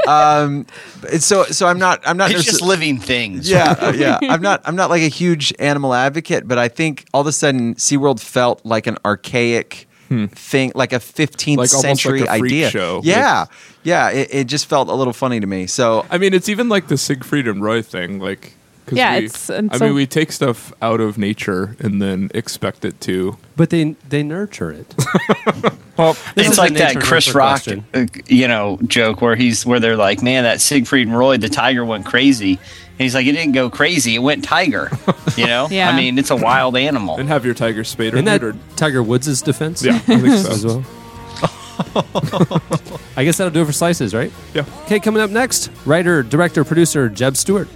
um 0.06 0.66
so 1.18 1.44
so 1.44 1.66
I'm 1.66 1.78
not 1.78 2.00
I'm 2.06 2.16
not 2.16 2.30
it's 2.30 2.44
just 2.44 2.62
living 2.62 2.98
things. 2.98 3.48
yeah, 3.50 3.74
uh, 3.80 3.92
yeah. 3.96 4.18
I'm 4.22 4.42
not. 4.42 4.62
I'm 4.64 4.76
not 4.76 4.90
like 4.90 5.02
a 5.02 5.08
huge 5.08 5.52
animal 5.58 5.94
advocate, 5.94 6.46
but 6.46 6.58
I 6.58 6.68
think 6.68 7.04
all 7.12 7.20
of 7.22 7.26
a 7.26 7.32
sudden 7.32 7.74
SeaWorld 7.74 8.20
felt 8.20 8.64
like 8.64 8.86
an 8.86 8.98
archaic 9.04 9.88
thing, 10.28 10.72
like 10.74 10.92
a 10.92 10.98
15th 10.98 11.54
Hmm. 11.54 11.58
Like 11.60 11.68
century 11.68 12.20
like 12.20 12.28
a 12.28 12.44
idea. 12.44 12.70
show 12.70 13.00
Yeah, 13.04 13.46
yeah. 13.82 14.10
It, 14.10 14.28
it 14.32 14.44
just 14.44 14.66
felt 14.66 14.88
a 14.88 14.94
little 14.94 15.12
funny 15.12 15.40
to 15.40 15.46
me. 15.46 15.66
So 15.66 16.06
I 16.10 16.18
mean, 16.18 16.34
it's 16.34 16.48
even 16.48 16.68
like 16.68 16.88
the 16.88 16.96
Siegfried 16.98 17.46
and 17.48 17.62
Roy 17.62 17.82
thing. 17.82 18.18
Like, 18.18 18.54
Yeah, 18.90 19.18
we- 19.18 19.24
it's- 19.26 19.48
and 19.50 19.70
I 19.72 19.78
so- 19.78 19.86
mean, 19.86 19.94
we 19.94 20.06
take 20.06 20.32
stuff 20.32 20.72
out 20.82 21.00
of 21.00 21.16
nature 21.18 21.76
and 21.78 22.02
then 22.02 22.30
expect 22.34 22.84
it 22.84 23.00
to. 23.02 23.36
But 23.56 23.70
they 23.70 23.96
they 24.08 24.22
nurture 24.22 24.70
it. 24.72 24.94
Well, 25.98 26.14
This 26.34 26.46
it's 26.46 26.52
is 26.52 26.58
like 26.58 26.72
that 26.74 27.00
Chris 27.02 27.34
Rock, 27.34 27.62
question. 27.64 27.84
uh, 27.92 28.06
you 28.26 28.48
know, 28.48 28.78
joke 28.86 29.20
where 29.20 29.36
he's 29.36 29.66
where 29.66 29.78
they're 29.78 29.94
like, 29.98 30.22
"Man, 30.22 30.44
that 30.44 30.62
Siegfried 30.62 31.06
and 31.06 31.16
Roy, 31.16 31.36
the 31.36 31.50
tiger 31.50 31.84
went 31.84 32.06
crazy." 32.06 32.52
And 32.52 32.98
he's 33.00 33.14
like, 33.14 33.26
"It 33.26 33.32
didn't 33.32 33.52
go 33.52 33.68
crazy; 33.68 34.14
it 34.14 34.20
went 34.20 34.42
tiger." 34.42 34.90
You 35.36 35.46
know, 35.46 35.68
Yeah. 35.70 35.90
I 35.90 35.96
mean, 35.96 36.18
it's 36.18 36.30
a 36.30 36.36
wild 36.36 36.78
animal. 36.78 37.16
And 37.18 37.28
have 37.28 37.44
your 37.44 37.52
tiger 37.52 37.84
spayed 37.84 38.14
or 38.14 38.16
Isn't 38.16 38.24
that 38.24 38.40
neutered. 38.40 38.56
Tiger 38.74 39.02
Woods' 39.02 39.42
defense? 39.42 39.84
Yeah, 39.84 39.96
I 39.96 39.98
think 39.98 40.26
so. 40.38 40.50
as 40.50 40.64
well. 40.64 40.84
I 43.16 43.24
guess 43.24 43.36
that'll 43.36 43.52
do 43.52 43.60
it 43.62 43.66
for 43.66 43.72
slices, 43.72 44.14
right? 44.14 44.32
Yeah. 44.54 44.64
Okay, 44.84 44.98
coming 44.98 45.20
up 45.22 45.28
next, 45.30 45.70
writer, 45.84 46.22
director, 46.22 46.64
producer 46.64 47.08
Jeb 47.10 47.36
Stuart. 47.36 47.68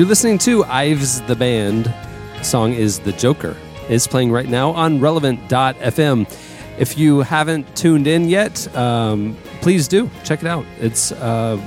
You're 0.00 0.08
listening 0.08 0.38
to 0.38 0.64
Ives 0.64 1.20
the 1.20 1.36
Band. 1.36 1.92
Song 2.40 2.72
is 2.72 3.00
The 3.00 3.12
Joker. 3.12 3.54
It's 3.90 4.06
playing 4.06 4.32
right 4.32 4.48
now 4.48 4.70
on 4.70 4.98
relevant.fm. 4.98 6.26
If 6.78 6.96
you 6.96 7.20
haven't 7.20 7.76
tuned 7.76 8.06
in 8.06 8.26
yet, 8.26 8.74
um, 8.74 9.36
please 9.60 9.86
do 9.88 10.08
check 10.24 10.40
it 10.40 10.46
out. 10.46 10.64
It's 10.78 11.12
uh, 11.12 11.62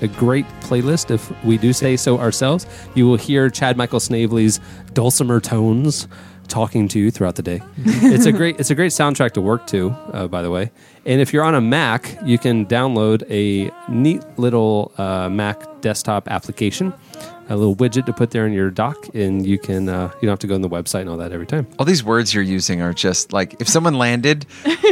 a 0.00 0.08
great 0.08 0.46
playlist, 0.62 1.12
if 1.12 1.44
we 1.44 1.58
do 1.58 1.72
say 1.72 1.96
so 1.96 2.18
ourselves. 2.18 2.66
You 2.96 3.06
will 3.06 3.18
hear 3.18 3.48
Chad 3.50 3.76
Michael 3.76 4.00
Snavely's 4.00 4.58
dulcimer 4.92 5.38
tones 5.38 6.08
talking 6.48 6.88
to 6.88 6.98
you 6.98 7.12
throughout 7.12 7.36
the 7.36 7.42
day. 7.42 7.62
it's 7.84 8.26
a 8.26 8.32
great 8.32 8.58
it's 8.58 8.70
a 8.70 8.74
great 8.74 8.90
soundtrack 8.90 9.30
to 9.34 9.40
work 9.40 9.64
to, 9.68 9.90
uh, 10.12 10.26
by 10.26 10.42
the 10.42 10.50
way. 10.50 10.72
And 11.04 11.20
if 11.20 11.32
you're 11.32 11.44
on 11.44 11.54
a 11.54 11.60
Mac, 11.60 12.18
you 12.24 12.36
can 12.36 12.66
download 12.66 13.22
a 13.30 13.70
neat 13.88 14.24
little 14.38 14.90
uh, 14.98 15.28
Mac 15.28 15.62
desktop 15.82 16.28
application, 16.28 16.92
a 17.48 17.56
little 17.56 17.76
widget 17.76 18.06
to 18.06 18.12
put 18.12 18.30
there 18.32 18.46
in 18.46 18.52
your 18.52 18.70
dock, 18.70 19.08
and 19.14 19.46
you 19.46 19.58
can 19.58 19.88
uh, 19.88 20.10
you 20.16 20.22
don't 20.22 20.30
have 20.30 20.38
to 20.40 20.46
go 20.46 20.54
on 20.54 20.62
the 20.62 20.68
website 20.68 21.02
and 21.02 21.10
all 21.10 21.16
that 21.18 21.32
every 21.32 21.46
time. 21.46 21.66
all 21.78 21.84
these 21.86 22.02
words 22.04 22.34
you're 22.34 22.42
using 22.42 22.80
are 22.82 22.92
just 22.92 23.32
like 23.32 23.60
if 23.60 23.68
someone 23.68 23.94
landed 23.94 24.46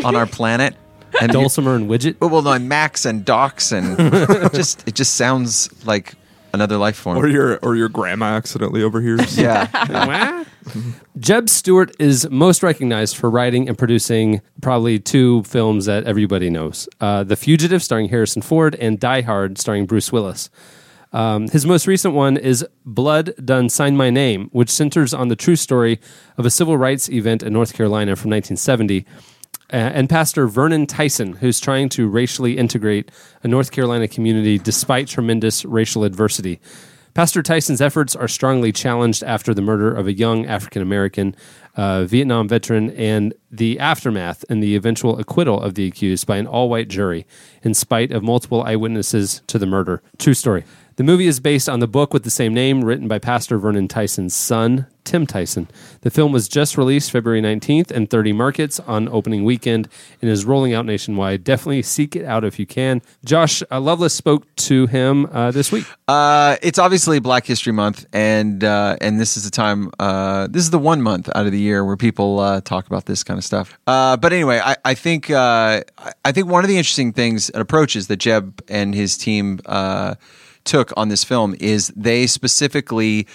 on 0.05 0.15
our 0.17 0.27
planet 0.39 0.75
and 1.21 1.33
you- 1.33 1.41
Dulcimer 1.41 1.75
and 1.77 1.89
widget. 1.89 2.21
well, 2.21 2.31
well, 2.31 2.43
no, 2.43 2.53
and 2.53 2.69
Max 2.69 3.05
and 3.05 3.25
Docs 3.25 3.73
and 3.73 3.97
just 4.55 4.87
it 4.89 4.95
just 4.95 5.15
sounds 5.15 5.69
like 5.87 6.15
another 6.53 6.77
life 6.77 6.97
form. 6.97 7.19
Or 7.19 7.27
your 7.29 7.59
or 7.59 7.75
your 7.77 7.89
grandma 7.89 8.37
accidentally 8.37 8.83
overhears. 8.83 9.37
yeah, 9.39 10.45
Jeb 11.19 11.49
Stuart 11.49 11.95
is 11.99 12.29
most 12.31 12.63
recognized 12.63 13.17
for 13.17 13.29
writing 13.31 13.69
and 13.69 13.77
producing 13.77 14.41
probably 14.63 14.99
two 14.99 15.43
films 15.45 15.87
that 15.87 16.05
everybody 16.05 16.51
knows 16.51 16.89
uh, 17.01 17.23
The 17.25 17.37
Fugitive, 17.37 17.83
starring 17.83 18.09
Harrison 18.09 18.43
Ford, 18.43 18.75
and 18.77 18.99
Die 18.99 19.21
Hard, 19.23 19.59
starring 19.59 19.87
Bruce 19.87 20.11
Willis. 20.13 20.51
Um, 21.15 21.49
his 21.49 21.65
most 21.65 21.87
recent 21.87 22.13
one 22.13 22.37
is 22.37 22.67
Blood 22.85 23.35
Done 23.43 23.69
Sign 23.69 23.97
My 23.97 24.11
Name, 24.11 24.49
which 24.51 24.69
centers 24.69 25.15
on 25.15 25.29
the 25.29 25.37
true 25.37 25.55
story 25.55 26.01
of 26.37 26.45
a 26.45 26.51
civil 26.51 26.77
rights 26.77 27.09
event 27.09 27.45
in 27.45 27.53
North 27.53 27.73
Carolina 27.73 28.17
from 28.17 28.33
1970. 28.33 29.07
Uh, 29.73 29.77
and 29.77 30.11
Pastor 30.11 30.49
Vernon 30.49 30.89
Tyson, 30.89 31.35
who's 31.35 31.61
trying 31.61 31.89
to 31.91 32.09
racially 32.09 32.59
integrate 32.59 33.13
a 33.45 33.49
North 33.49 33.71
Carolina 33.71 34.09
community 34.09 34.59
despite 34.59 35.07
tremendous 35.07 35.65
racial 35.65 36.03
adversity. 36.03 36.61
Pastor 37.15 37.45
Tyson's 37.45 37.81
efforts 37.81 38.17
are 38.17 38.27
strongly 38.27 38.73
challenged 38.73 39.23
after 39.23 39.55
the 39.55 39.63
murder 39.63 39.95
of 39.95 40.09
a 40.09 40.13
young 40.13 40.47
African 40.47 40.83
American 40.83 41.37
uh, 41.77 42.05
Vietnam 42.05 42.49
veteran 42.49 42.91
and 42.91 43.35
the 43.53 43.79
aftermath 43.79 44.45
and 44.51 44.61
the 44.61 44.75
eventual 44.75 45.21
acquittal 45.21 45.61
of 45.61 45.77
the 45.77 45.87
accused 45.87 46.27
by 46.27 46.39
an 46.39 46.47
all 46.49 46.69
white 46.69 46.89
jury, 46.89 47.25
in 47.63 47.73
spite 47.73 48.11
of 48.11 48.25
multiple 48.25 48.65
eyewitnesses 48.65 49.43
to 49.47 49.61
the 49.61 49.67
murder. 49.67 50.03
True 50.19 50.35
story. 50.35 50.65
The 50.97 51.03
movie 51.03 51.27
is 51.27 51.41
based 51.41 51.69
on 51.69 51.81
the 51.81 51.89
book 51.89 52.15
with 52.15 52.23
the 52.23 52.31
same 52.31 52.55
name, 52.55 52.85
written 52.85 53.09
by 53.09 53.19
Pastor 53.19 53.59
Vernon 53.59 53.89
Tyson's 53.89 54.33
son, 54.33 54.87
Tim 55.03 55.27
Tyson. 55.27 55.67
The 56.03 56.11
film 56.11 56.31
was 56.31 56.47
just 56.47 56.79
released 56.79 57.11
February 57.11 57.43
19th 57.43 57.91
in 57.91 58.07
30 58.07 58.33
markets 58.33 58.79
on 58.79 59.09
opening 59.09 59.45
weekend 59.45 59.89
and 60.23 60.31
is 60.31 60.45
rolling 60.45 60.73
out 60.73 60.87
nationwide. 60.87 61.43
Definitely 61.43 61.83
seek 61.83 62.15
it 62.15 62.25
out 62.25 62.45
if 62.45 62.61
you 62.61 62.67
can. 62.67 63.03
Josh 63.25 63.61
uh, 63.73 63.81
Lovelace 63.81 64.15
spoke 64.15 64.47
to 64.55 64.87
him 64.87 65.27
uh, 65.33 65.51
this 65.51 65.73
week. 65.73 65.85
Uh, 66.07 66.57
it's 66.63 66.79
obviously 66.79 67.19
Black 67.19 67.45
History 67.45 67.73
Month, 67.73 68.07
and 68.13 68.63
uh, 68.63 68.97
and 69.01 69.21
this 69.21 69.37
is 69.37 69.43
the 69.43 69.51
time. 69.51 69.91
Uh, 69.99 70.47
this 70.49 70.63
is 70.63 70.71
the 70.71 70.79
one 70.79 71.03
month 71.03 71.29
out 71.35 71.45
of 71.45 71.51
the 71.51 71.59
year 71.61 71.85
where 71.85 71.97
people 71.97 72.39
uh, 72.39 72.61
talk 72.61 72.87
about 72.87 73.07
this 73.07 73.25
kind 73.25 73.37
of 73.37 73.43
stuff. 73.45 73.77
But 73.85 74.33
anyway, 74.33 74.61
I, 74.65 74.77
I 74.85 74.95
think 74.95 75.29
I- 75.29 75.83
think 76.27 76.47
one 76.47 76.63
of 76.63 76.69
the 76.69 76.79
interesting 76.79 77.13
things 77.13 77.51
and 77.51 77.61
approaches 77.61 78.07
that 78.07 78.19
Jeb 78.19 78.63
and 78.69 78.95
his 78.95 79.17
team 79.19 79.59
took 80.65 80.93
on 80.97 81.09
this 81.09 81.25
film 81.25 81.55
is 81.61 81.89
they 81.97 82.27
specifically 82.27 83.27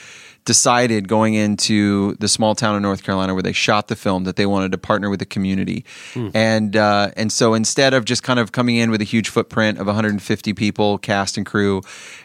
decided 0.45 1.07
going 1.07 1.35
into 1.35 2.15
the 2.15 2.27
small 2.27 2.55
town 2.55 2.75
in 2.75 2.81
North 2.81 3.03
Carolina 3.03 3.35
where 3.35 3.43
they 3.43 3.51
shot 3.51 3.87
the 3.87 3.95
film 3.95 4.23
that 4.23 4.35
they 4.35 4.47
wanted 4.47 4.71
to 4.71 4.79
partner 4.79 5.07
with 5.07 5.19
the 5.19 5.25
community, 5.25 5.85
and 6.33 6.75
uh, 6.75 7.11
and 7.15 7.31
so 7.31 7.53
instead 7.53 7.93
of 7.93 8.03
just 8.03 8.23
kind 8.23 8.39
of 8.39 8.51
coming 8.51 8.77
in 8.77 8.89
with 8.89 8.99
a 8.99 9.05
huge 9.05 9.29
footprint 9.29 9.77
of 9.77 9.85
150 9.85 10.53
people, 10.53 10.97
cast 10.97 11.37
and 11.37 11.45
crew, 11.45 11.81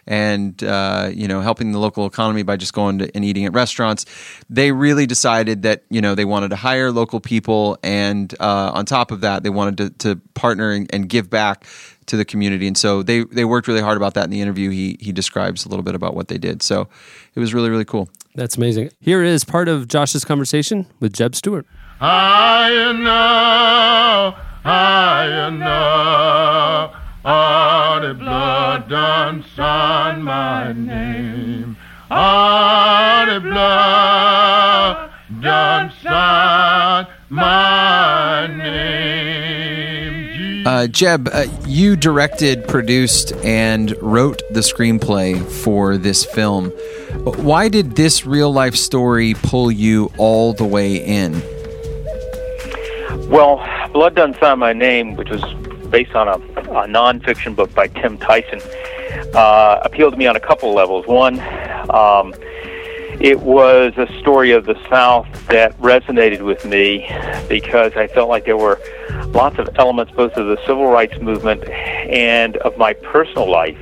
and 0.06 0.64
uh, 0.64 1.10
you 1.12 1.28
know 1.28 1.42
helping 1.42 1.72
the 1.72 1.78
local 1.78 2.06
economy 2.06 2.42
by 2.42 2.56
just 2.56 2.72
going 2.72 2.98
to, 2.98 3.14
and 3.14 3.26
eating 3.26 3.44
at 3.44 3.52
restaurants, 3.52 4.06
they 4.48 4.72
really 4.72 5.06
decided 5.06 5.62
that 5.62 5.82
you 5.90 6.00
know 6.00 6.14
they 6.14 6.24
wanted 6.24 6.48
to 6.48 6.56
hire 6.56 6.90
local 6.90 7.20
people, 7.20 7.76
and 7.82 8.34
uh, 8.40 8.70
on 8.72 8.86
top 8.86 9.10
of 9.10 9.20
that, 9.20 9.42
they 9.42 9.50
wanted 9.50 9.76
to, 9.76 9.90
to 9.90 10.20
partner 10.32 10.70
and, 10.70 10.88
and 10.94 11.10
give 11.10 11.28
back 11.28 11.66
to 12.06 12.16
the 12.16 12.24
community. 12.24 12.66
And 12.66 12.76
so 12.76 13.02
they 13.02 13.24
they 13.24 13.44
worked 13.44 13.68
really 13.68 13.80
hard 13.80 13.96
about 13.96 14.14
that 14.14 14.24
in 14.24 14.30
the 14.30 14.40
interview. 14.40 14.70
He 14.70 14.96
he 15.00 15.12
describes 15.12 15.64
a 15.64 15.68
little 15.68 15.82
bit 15.82 15.94
about 15.94 16.14
what 16.14 16.28
they 16.28 16.38
did. 16.38 16.62
So 16.62 16.88
it 17.34 17.40
was 17.40 17.54
really 17.54 17.70
really 17.70 17.84
cool. 17.84 18.08
That's 18.34 18.56
amazing. 18.56 18.90
Here 19.00 19.22
is 19.22 19.44
part 19.44 19.68
of 19.68 19.86
Josh's 19.88 20.24
conversation 20.24 20.86
with 21.00 21.12
Jeb 21.12 21.34
Stuart. 21.34 21.66
I 22.00 22.92
know, 22.92 24.34
I 24.64 25.50
know, 25.50 26.92
all 27.24 28.00
the 28.00 28.14
blood 28.14 28.88
done 28.88 29.44
sign 29.54 30.22
my 30.22 30.72
name. 30.72 31.76
All 32.10 33.26
the 33.26 33.40
blood 33.40 35.10
done 35.40 35.92
sign 36.02 37.06
my 37.30 37.63
Uh, 40.66 40.86
Jeb, 40.86 41.28
uh, 41.30 41.44
you 41.66 41.94
directed, 41.94 42.66
produced, 42.66 43.32
and 43.44 43.94
wrote 44.00 44.40
the 44.50 44.60
screenplay 44.60 45.42
for 45.44 45.98
this 45.98 46.24
film. 46.24 46.70
Why 47.24 47.68
did 47.68 47.96
this 47.96 48.24
real 48.24 48.52
life 48.52 48.74
story 48.74 49.34
pull 49.34 49.70
you 49.70 50.10
all 50.16 50.54
the 50.54 50.64
way 50.64 50.96
in? 50.96 51.42
Well, 53.28 53.66
Blood 53.92 54.14
Done 54.14 54.34
Sign 54.40 54.58
My 54.58 54.72
Name, 54.72 55.16
which 55.16 55.28
was 55.28 55.42
based 55.90 56.14
on 56.14 56.28
a, 56.28 56.34
a 56.34 56.86
nonfiction 56.86 57.54
book 57.54 57.72
by 57.74 57.88
Tim 57.88 58.16
Tyson, 58.16 58.60
uh, 59.34 59.80
appealed 59.82 60.14
to 60.14 60.18
me 60.18 60.26
on 60.26 60.34
a 60.34 60.40
couple 60.40 60.72
levels. 60.72 61.06
One, 61.06 61.40
um, 61.90 62.32
it 63.20 63.40
was 63.40 63.92
a 63.96 64.06
story 64.18 64.52
of 64.52 64.66
the 64.66 64.76
South 64.88 65.26
that 65.48 65.76
resonated 65.78 66.42
with 66.42 66.64
me 66.64 67.06
because 67.48 67.92
I 67.96 68.06
felt 68.08 68.28
like 68.28 68.44
there 68.44 68.56
were 68.56 68.80
lots 69.28 69.58
of 69.58 69.68
elements, 69.76 70.12
both 70.12 70.36
of 70.36 70.46
the 70.46 70.56
civil 70.66 70.86
rights 70.86 71.20
movement 71.20 71.68
and 71.68 72.56
of 72.58 72.76
my 72.76 72.92
personal 72.92 73.50
life, 73.50 73.78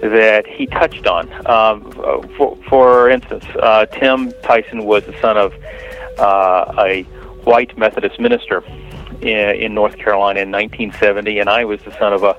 that 0.00 0.46
he 0.46 0.66
touched 0.66 1.06
on. 1.06 1.28
Um, 1.46 1.90
for, 2.36 2.56
for 2.68 3.10
instance, 3.10 3.44
uh, 3.60 3.86
Tim 3.86 4.32
Tyson 4.42 4.84
was 4.84 5.04
the 5.04 5.18
son 5.20 5.36
of 5.36 5.52
uh, 6.18 6.72
a 6.78 7.02
white 7.44 7.76
Methodist 7.76 8.18
minister 8.20 8.58
in, 8.58 8.79
in 9.22 9.74
North 9.74 9.96
Carolina 9.96 10.40
in 10.40 10.50
1970, 10.50 11.38
and 11.38 11.48
I 11.48 11.64
was 11.64 11.80
the 11.82 11.92
son 11.98 12.12
of 12.12 12.22
a 12.22 12.34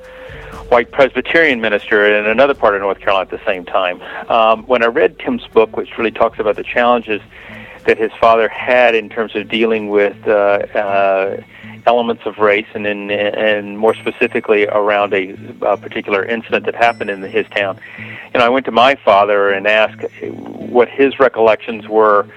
white 0.69 0.91
Presbyterian 0.91 1.61
minister 1.61 2.05
in 2.05 2.25
another 2.25 2.53
part 2.53 2.75
of 2.75 2.81
North 2.81 2.99
Carolina 2.99 3.23
at 3.23 3.29
the 3.29 3.45
same 3.45 3.65
time. 3.65 4.01
Um, 4.29 4.63
when 4.63 4.83
I 4.83 4.87
read 4.87 5.19
Tim's 5.19 5.45
book, 5.47 5.75
which 5.75 5.97
really 5.97 6.11
talks 6.11 6.39
about 6.39 6.55
the 6.55 6.63
challenges 6.63 7.21
that 7.85 7.97
his 7.97 8.11
father 8.19 8.47
had 8.47 8.95
in 8.95 9.09
terms 9.09 9.35
of 9.35 9.49
dealing 9.49 9.89
with 9.89 10.15
uh, 10.27 10.31
uh, 10.31 11.43
elements 11.85 12.23
of 12.25 12.37
race, 12.37 12.67
and 12.73 12.85
in, 12.85 13.11
and 13.11 13.77
more 13.77 13.93
specifically 13.93 14.67
around 14.67 15.13
a, 15.13 15.35
a 15.61 15.77
particular 15.77 16.23
incident 16.23 16.65
that 16.65 16.75
happened 16.75 17.09
in 17.09 17.21
his 17.21 17.47
town, 17.49 17.79
you 17.97 18.39
know, 18.39 18.45
I 18.45 18.49
went 18.49 18.65
to 18.65 18.71
my 18.71 18.95
father 18.95 19.49
and 19.49 19.67
asked 19.67 20.01
what 20.21 20.87
his 20.87 21.19
recollections 21.19 21.87
were 21.87 22.27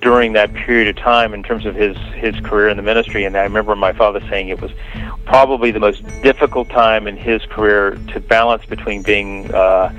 during 0.00 0.32
that 0.32 0.52
period 0.54 0.88
of 0.88 0.96
time 0.96 1.34
in 1.34 1.42
terms 1.42 1.66
of 1.66 1.74
his 1.74 1.96
his 2.14 2.38
career 2.40 2.68
in 2.68 2.76
the 2.76 2.82
ministry. 2.82 3.24
And 3.24 3.36
I 3.36 3.42
remember 3.42 3.74
my 3.74 3.92
father 3.92 4.20
saying 4.28 4.48
it 4.48 4.60
was 4.60 4.70
probably 5.24 5.70
the 5.70 5.80
most 5.80 6.02
difficult 6.22 6.68
time 6.68 7.06
in 7.06 7.16
his 7.16 7.44
career 7.46 7.98
to 8.12 8.20
balance 8.20 8.64
between 8.66 9.02
being 9.02 9.52
uh, 9.52 9.92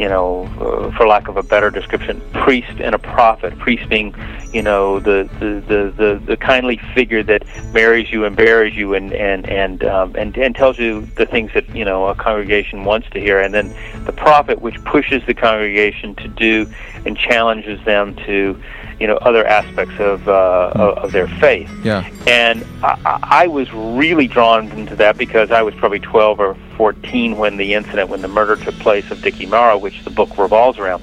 you 0.00 0.08
know, 0.08 0.44
uh, 0.58 0.90
for 0.96 1.06
lack 1.06 1.28
of 1.28 1.36
a 1.36 1.42
better 1.42 1.70
description, 1.70 2.22
priest 2.32 2.80
and 2.80 2.94
a 2.94 2.98
prophet. 2.98 3.56
Priest 3.58 3.86
being, 3.90 4.14
you 4.50 4.62
know, 4.62 4.98
the 4.98 5.28
the, 5.38 5.62
the, 5.68 5.92
the, 5.94 6.22
the 6.24 6.36
kindly 6.38 6.80
figure 6.94 7.22
that 7.24 7.44
marries 7.74 8.10
you 8.10 8.24
and 8.24 8.34
buries 8.34 8.74
you 8.74 8.94
and 8.94 9.12
and 9.12 9.46
and, 9.50 9.84
um, 9.84 10.16
and 10.16 10.34
and 10.38 10.56
tells 10.56 10.78
you 10.78 11.02
the 11.16 11.26
things 11.26 11.50
that 11.52 11.68
you 11.76 11.84
know 11.84 12.06
a 12.06 12.14
congregation 12.14 12.84
wants 12.84 13.10
to 13.10 13.20
hear, 13.20 13.40
and 13.40 13.52
then 13.52 13.76
the 14.06 14.12
prophet, 14.12 14.62
which 14.62 14.82
pushes 14.84 15.22
the 15.26 15.34
congregation 15.34 16.14
to 16.14 16.28
do 16.28 16.66
and 17.04 17.18
challenges 17.18 17.84
them 17.84 18.16
to, 18.16 18.58
you 19.00 19.06
know, 19.06 19.16
other 19.16 19.46
aspects 19.46 19.98
of 19.98 20.28
uh, 20.28 20.72
of, 20.74 20.98
of 20.98 21.12
their 21.12 21.26
faith. 21.26 21.70
Yeah. 21.82 22.08
And 22.26 22.64
I, 22.82 23.18
I 23.22 23.46
was 23.46 23.72
really 23.72 24.28
drawn 24.28 24.70
into 24.72 24.94
that 24.96 25.16
because 25.16 25.50
I 25.50 25.62
was 25.62 25.74
probably 25.74 26.00
12 26.00 26.38
or 26.38 26.56
14 26.76 27.38
when 27.38 27.56
the 27.56 27.72
incident, 27.74 28.10
when 28.10 28.20
the 28.20 28.28
murder 28.28 28.56
took 28.56 28.74
place 28.76 29.10
of 29.10 29.22
Dickie 29.22 29.46
Marrow, 29.46 29.78
which 29.78 30.04
the 30.04 30.10
book 30.10 30.36
revolves 30.36 30.78
around. 30.78 31.02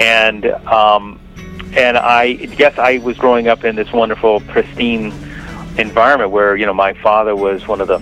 And 0.00 0.46
um, 0.46 1.20
and 1.72 1.96
I 1.96 2.32
guess 2.32 2.76
I 2.78 2.98
was 2.98 3.16
growing 3.16 3.46
up 3.46 3.64
in 3.64 3.76
this 3.76 3.92
wonderful, 3.92 4.40
pristine 4.40 5.12
environment 5.78 6.32
where 6.32 6.56
you 6.56 6.66
know 6.66 6.74
my 6.74 6.94
father 6.94 7.36
was 7.36 7.68
one 7.68 7.80
of 7.80 7.86
the 7.86 8.00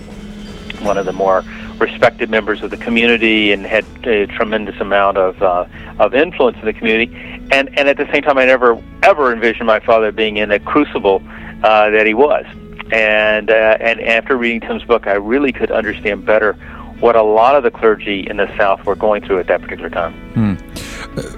one 0.83 0.97
of 0.97 1.05
the 1.05 1.13
more 1.13 1.43
respected 1.79 2.29
members 2.29 2.61
of 2.61 2.69
the 2.69 2.77
community 2.77 3.51
and 3.51 3.65
had 3.65 3.85
a 4.05 4.27
tremendous 4.27 4.79
amount 4.79 5.17
of 5.17 5.41
uh, 5.41 5.65
of 5.99 6.13
influence 6.13 6.57
in 6.57 6.65
the 6.65 6.73
community. 6.73 7.11
And 7.51 7.77
and 7.77 7.87
at 7.89 7.97
the 7.97 8.07
same 8.11 8.23
time, 8.23 8.37
I 8.37 8.45
never 8.45 8.81
ever 9.03 9.33
envisioned 9.33 9.67
my 9.67 9.79
father 9.79 10.11
being 10.11 10.37
in 10.37 10.51
a 10.51 10.59
crucible 10.59 11.21
uh, 11.63 11.89
that 11.89 12.05
he 12.05 12.13
was. 12.13 12.45
And 12.91 13.49
uh, 13.49 13.77
and 13.79 14.01
after 14.01 14.37
reading 14.37 14.61
Tim's 14.61 14.83
book, 14.83 15.07
I 15.07 15.13
really 15.13 15.51
could 15.51 15.71
understand 15.71 16.25
better 16.25 16.53
what 16.99 17.15
a 17.15 17.23
lot 17.23 17.55
of 17.55 17.63
the 17.63 17.71
clergy 17.71 18.27
in 18.29 18.37
the 18.37 18.47
South 18.57 18.85
were 18.85 18.95
going 18.95 19.23
through 19.23 19.39
at 19.39 19.47
that 19.47 19.61
particular 19.61 19.89
time. 19.89 20.13
Hmm. 20.33 20.55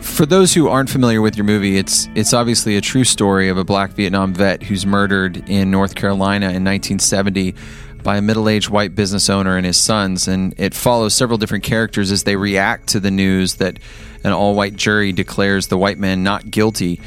For 0.01 0.25
those 0.25 0.53
who 0.53 0.67
aren't 0.67 0.89
familiar 0.89 1.21
with 1.21 1.37
your 1.37 1.45
movie, 1.45 1.77
it's 1.77 2.09
it's 2.15 2.33
obviously 2.33 2.77
a 2.77 2.81
true 2.81 3.03
story 3.03 3.47
of 3.49 3.57
a 3.57 3.63
black 3.63 3.91
Vietnam 3.91 4.33
vet 4.33 4.63
who's 4.63 4.85
murdered 4.85 5.49
in 5.49 5.71
North 5.71 5.95
Carolina 5.95 6.47
in 6.47 6.63
1970 6.63 7.55
by 8.03 8.17
a 8.17 8.21
middle-aged 8.21 8.69
white 8.69 8.95
business 8.95 9.29
owner 9.29 9.57
and 9.57 9.65
his 9.65 9.77
sons, 9.77 10.27
and 10.27 10.53
it 10.57 10.73
follows 10.73 11.13
several 11.13 11.37
different 11.37 11.63
characters 11.63 12.11
as 12.11 12.23
they 12.23 12.35
react 12.35 12.87
to 12.87 12.99
the 12.99 13.11
news 13.11 13.55
that 13.55 13.77
an 14.23 14.31
all-white 14.31 14.75
jury 14.75 15.11
declares 15.11 15.67
the 15.67 15.77
white 15.77 15.97
man 15.97 16.23
not 16.23 16.51
guilty. 16.51 16.99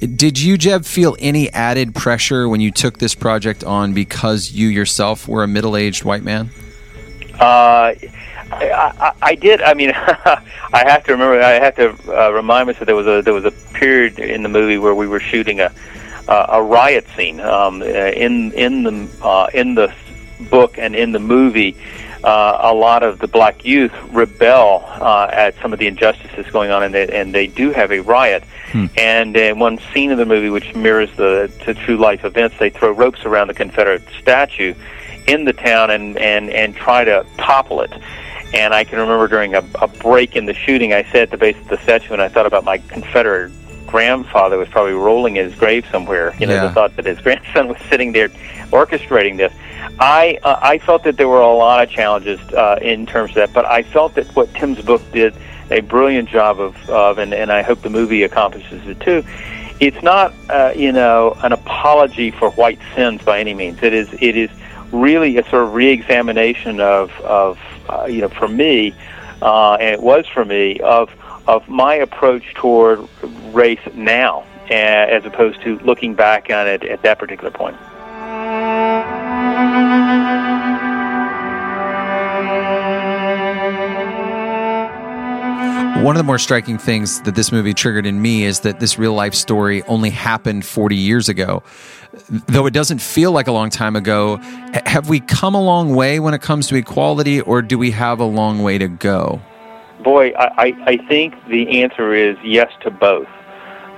Did 0.00 0.38
you, 0.38 0.58
Jeb, 0.58 0.84
feel 0.84 1.16
any 1.18 1.50
added 1.50 1.94
pressure 1.94 2.48
when 2.48 2.60
you 2.60 2.70
took 2.70 2.98
this 2.98 3.14
project 3.14 3.64
on 3.64 3.94
because 3.94 4.52
you 4.52 4.68
yourself 4.68 5.26
were 5.26 5.42
a 5.42 5.48
middle-aged 5.48 6.04
white 6.04 6.22
man? 6.22 6.50
Uh, 7.34 7.94
I, 8.50 8.92
I, 9.00 9.12
I 9.22 9.34
did. 9.34 9.62
I 9.62 9.74
mean, 9.74 9.92
I 9.94 10.42
have 10.72 11.04
to 11.04 11.12
remember. 11.12 11.40
I 11.40 11.52
have 11.52 11.76
to 11.76 11.94
uh, 12.08 12.30
remind 12.30 12.66
myself 12.66 12.86
there 12.86 12.96
was 12.96 13.06
a 13.06 13.22
there 13.22 13.34
was 13.34 13.44
a 13.44 13.50
period 13.50 14.18
in 14.18 14.42
the 14.42 14.48
movie 14.48 14.78
where 14.78 14.94
we 14.94 15.06
were 15.06 15.20
shooting 15.20 15.60
a 15.60 15.72
uh, 16.28 16.46
a 16.50 16.62
riot 16.62 17.06
scene 17.16 17.40
um, 17.40 17.82
uh, 17.82 17.84
in 17.84 18.52
in 18.52 18.82
the 18.82 19.08
uh, 19.22 19.48
in 19.54 19.74
the 19.74 19.92
book 20.40 20.78
and 20.78 20.94
in 20.94 21.12
the 21.12 21.18
movie. 21.18 21.76
Uh, 22.24 22.58
a 22.62 22.74
lot 22.74 23.04
of 23.04 23.20
the 23.20 23.28
black 23.28 23.64
youth 23.64 23.92
rebel 24.10 24.82
uh, 25.00 25.28
at 25.32 25.54
some 25.62 25.72
of 25.72 25.78
the 25.78 25.86
injustices 25.86 26.44
going 26.50 26.68
on, 26.72 26.82
and 26.82 26.92
they, 26.92 27.06
and 27.08 27.32
they 27.32 27.46
do 27.46 27.70
have 27.70 27.92
a 27.92 28.00
riot. 28.00 28.42
Hmm. 28.72 28.86
And 28.96 29.36
in 29.36 29.60
one 29.60 29.78
scene 29.94 30.10
of 30.10 30.18
the 30.18 30.26
movie, 30.26 30.50
which 30.50 30.74
mirrors 30.74 31.14
the 31.16 31.48
to 31.60 31.74
true 31.74 31.96
life 31.96 32.24
events, 32.24 32.56
they 32.58 32.70
throw 32.70 32.90
ropes 32.90 33.24
around 33.24 33.46
the 33.46 33.54
Confederate 33.54 34.02
statue 34.20 34.74
in 35.28 35.44
the 35.44 35.52
town 35.52 35.90
and 35.92 36.18
and 36.18 36.50
and 36.50 36.74
try 36.74 37.04
to 37.04 37.24
topple 37.36 37.82
it. 37.82 37.92
And 38.52 38.74
I 38.74 38.82
can 38.82 38.98
remember 38.98 39.28
during 39.28 39.54
a, 39.54 39.62
a 39.80 39.86
break 39.86 40.34
in 40.34 40.46
the 40.46 40.54
shooting, 40.54 40.92
I 40.92 41.04
sat 41.04 41.16
at 41.16 41.30
the 41.30 41.36
base 41.36 41.56
of 41.56 41.68
the 41.68 41.78
statue 41.78 42.14
and 42.14 42.20
I 42.22 42.28
thought 42.28 42.46
about 42.46 42.64
my 42.64 42.78
Confederate 42.78 43.52
grandfather 43.86 44.58
was 44.58 44.68
probably 44.68 44.92
rolling 44.92 45.36
in 45.36 45.48
his 45.48 45.54
grave 45.58 45.86
somewhere. 45.92 46.34
You 46.38 46.46
know, 46.46 46.54
Yeah. 46.54 46.66
the 46.66 46.72
thought 46.72 46.96
that 46.96 47.06
his 47.06 47.18
grandson 47.22 47.68
was 47.68 47.78
sitting 47.88 48.10
there 48.12 48.28
orchestrating 48.70 49.36
this. 49.36 49.52
I 50.00 50.38
uh, 50.42 50.58
I 50.62 50.78
felt 50.78 51.02
that 51.04 51.16
there 51.16 51.28
were 51.28 51.40
a 51.40 51.52
lot 51.52 51.82
of 51.82 51.90
challenges 51.90 52.40
uh, 52.52 52.78
in 52.80 53.06
terms 53.06 53.30
of 53.30 53.36
that, 53.36 53.52
but 53.52 53.64
I 53.64 53.82
felt 53.82 54.14
that 54.14 54.26
what 54.36 54.52
Tim's 54.54 54.80
book 54.80 55.02
did 55.12 55.34
a 55.70 55.80
brilliant 55.80 56.28
job 56.28 56.60
of, 56.60 56.76
of 56.88 57.18
and, 57.18 57.34
and 57.34 57.50
I 57.50 57.62
hope 57.62 57.82
the 57.82 57.90
movie 57.90 58.22
accomplishes 58.22 58.86
it 58.86 59.00
too. 59.00 59.24
It's 59.80 60.02
not 60.02 60.34
uh, 60.48 60.72
you 60.74 60.92
know 60.92 61.36
an 61.42 61.52
apology 61.52 62.30
for 62.30 62.50
white 62.52 62.78
sins 62.94 63.22
by 63.22 63.40
any 63.40 63.54
means. 63.54 63.82
It 63.82 63.92
is 63.92 64.08
it 64.20 64.36
is 64.36 64.50
really 64.92 65.36
a 65.36 65.48
sort 65.48 65.64
of 65.64 65.74
reexamination 65.74 66.80
of 66.80 67.10
of 67.20 67.58
uh, 67.88 68.04
you 68.04 68.20
know 68.20 68.28
for 68.28 68.48
me, 68.48 68.94
uh, 69.42 69.74
and 69.74 69.94
it 69.94 70.02
was 70.02 70.26
for 70.28 70.44
me 70.44 70.78
of 70.80 71.10
of 71.48 71.68
my 71.68 71.94
approach 71.94 72.54
toward 72.54 73.00
race 73.52 73.80
now, 73.94 74.44
uh, 74.70 74.74
as 74.74 75.24
opposed 75.24 75.60
to 75.62 75.78
looking 75.80 76.14
back 76.14 76.50
on 76.50 76.68
it 76.68 76.84
at 76.84 77.02
that 77.02 77.18
particular 77.18 77.50
point. 77.50 77.76
One 86.08 86.14
of 86.14 86.20
the 86.20 86.24
more 86.24 86.38
striking 86.38 86.78
things 86.78 87.20
that 87.22 87.34
this 87.34 87.52
movie 87.52 87.74
triggered 87.74 88.06
in 88.06 88.22
me 88.22 88.44
is 88.44 88.60
that 88.60 88.80
this 88.80 88.98
real 88.98 89.12
life 89.12 89.34
story 89.34 89.82
only 89.82 90.10
happened 90.10 90.64
40 90.64 90.96
years 90.96 91.28
ago. 91.28 91.62
Though 92.46 92.66
it 92.66 92.70
doesn't 92.72 93.00
feel 93.00 93.32
like 93.32 93.46
a 93.46 93.52
long 93.52 93.68
time 93.68 93.94
ago, 93.94 94.36
have 94.86 95.10
we 95.10 95.20
come 95.20 95.54
a 95.54 95.60
long 95.60 95.94
way 95.94 96.18
when 96.18 96.32
it 96.32 96.40
comes 96.40 96.68
to 96.68 96.76
equality, 96.76 97.40
or 97.40 97.60
do 97.62 97.76
we 97.76 97.90
have 97.90 98.20
a 98.20 98.24
long 98.24 98.62
way 98.62 98.78
to 98.78 98.88
go? 98.88 99.42
Boy, 100.02 100.32
I, 100.38 100.74
I, 100.86 100.96
think 101.08 101.34
the 101.48 101.82
answer 101.82 102.14
is 102.14 102.38
yes 102.42 102.72
to 102.82 102.90
both. 102.90 103.28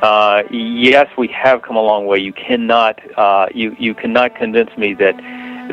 Uh, 0.02 0.42
yes, 0.50 1.06
we 1.18 1.28
have 1.28 1.62
come 1.62 1.76
a 1.76 1.82
long 1.82 2.06
way. 2.06 2.18
You 2.18 2.32
cannot 2.32 2.98
uh, 3.18 3.46
you 3.54 3.76
you 3.78 3.94
cannot 3.94 4.34
convince 4.34 4.76
me 4.78 4.94
that 4.94 5.14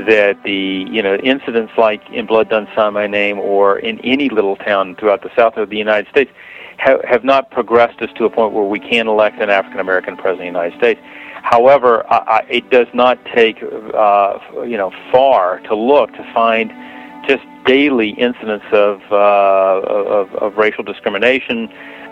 that 0.06 0.42
the 0.44 0.86
you 0.90 1.02
know 1.02 1.16
incidents 1.16 1.74
like 1.78 2.02
in 2.12 2.26
Blood 2.26 2.50
Done 2.50 2.68
Sign 2.76 2.94
My 2.94 3.08
Name 3.08 3.40
or 3.40 3.80
in 3.80 4.00
any 4.02 4.30
little 4.30 4.56
town 4.56 4.96
throughout 4.96 5.24
the 5.24 5.32
south 5.36 5.58
of 5.58 5.70
the 5.70 5.78
United 5.78 6.10
States 6.10 6.32
have, 6.78 7.04
have 7.04 7.24
not 7.24 7.50
progressed 7.52 8.02
us 8.02 8.10
to 8.18 8.26
a 8.26 8.30
point 8.30 8.54
where 8.54 8.64
we 8.64 8.80
can 8.80 9.08
elect 9.08 9.42
an 9.42 9.50
African 9.50 9.80
American 9.80 10.16
president 10.16 10.50
of 10.50 10.54
the 10.54 10.60
United 10.60 10.78
States. 10.78 11.02
However, 11.44 12.06
I, 12.12 12.18
I, 12.18 12.46
it 12.50 12.70
does 12.70 12.88
not 12.94 13.24
take 13.26 13.62
uh, 13.64 14.40
you 14.64 14.78
know 14.78 14.92
far 15.12 15.60
to 15.62 15.76
look 15.76 16.12
to 16.14 16.34
find 16.34 16.72
just 17.28 17.44
daily 17.68 18.12
incidents 18.12 18.66
of 18.72 19.02
uh, 19.12 19.16
of, 19.16 20.34
of 20.36 20.58
racial 20.58 20.84
discrimination 20.84 21.70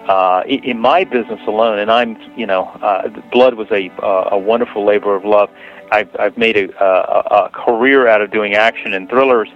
uh, 0.08 0.44
in, 0.48 0.80
my 0.80 1.04
business 1.04 1.40
alone. 1.48 1.80
And 1.80 1.90
I'm 1.90 2.18
you 2.38 2.46
know 2.46 2.66
uh, 2.82 3.10
blood 3.32 3.56
was 3.56 3.68
a 3.72 3.90
uh, 4.04 4.30
a 4.32 4.38
wonderful 4.38 4.86
labor 4.86 5.16
of 5.16 5.26
love. 5.26 5.50
I've, 5.92 6.10
I've 6.20 6.38
made 6.38 6.58
a, 6.58 6.84
a, 6.84 7.46
a 7.46 7.50
career 7.50 8.08
out 8.08 8.22
of 8.22 8.32
doing 8.32 8.56
action 8.56 8.94
and 8.94 9.10
thrillers, 9.10 9.50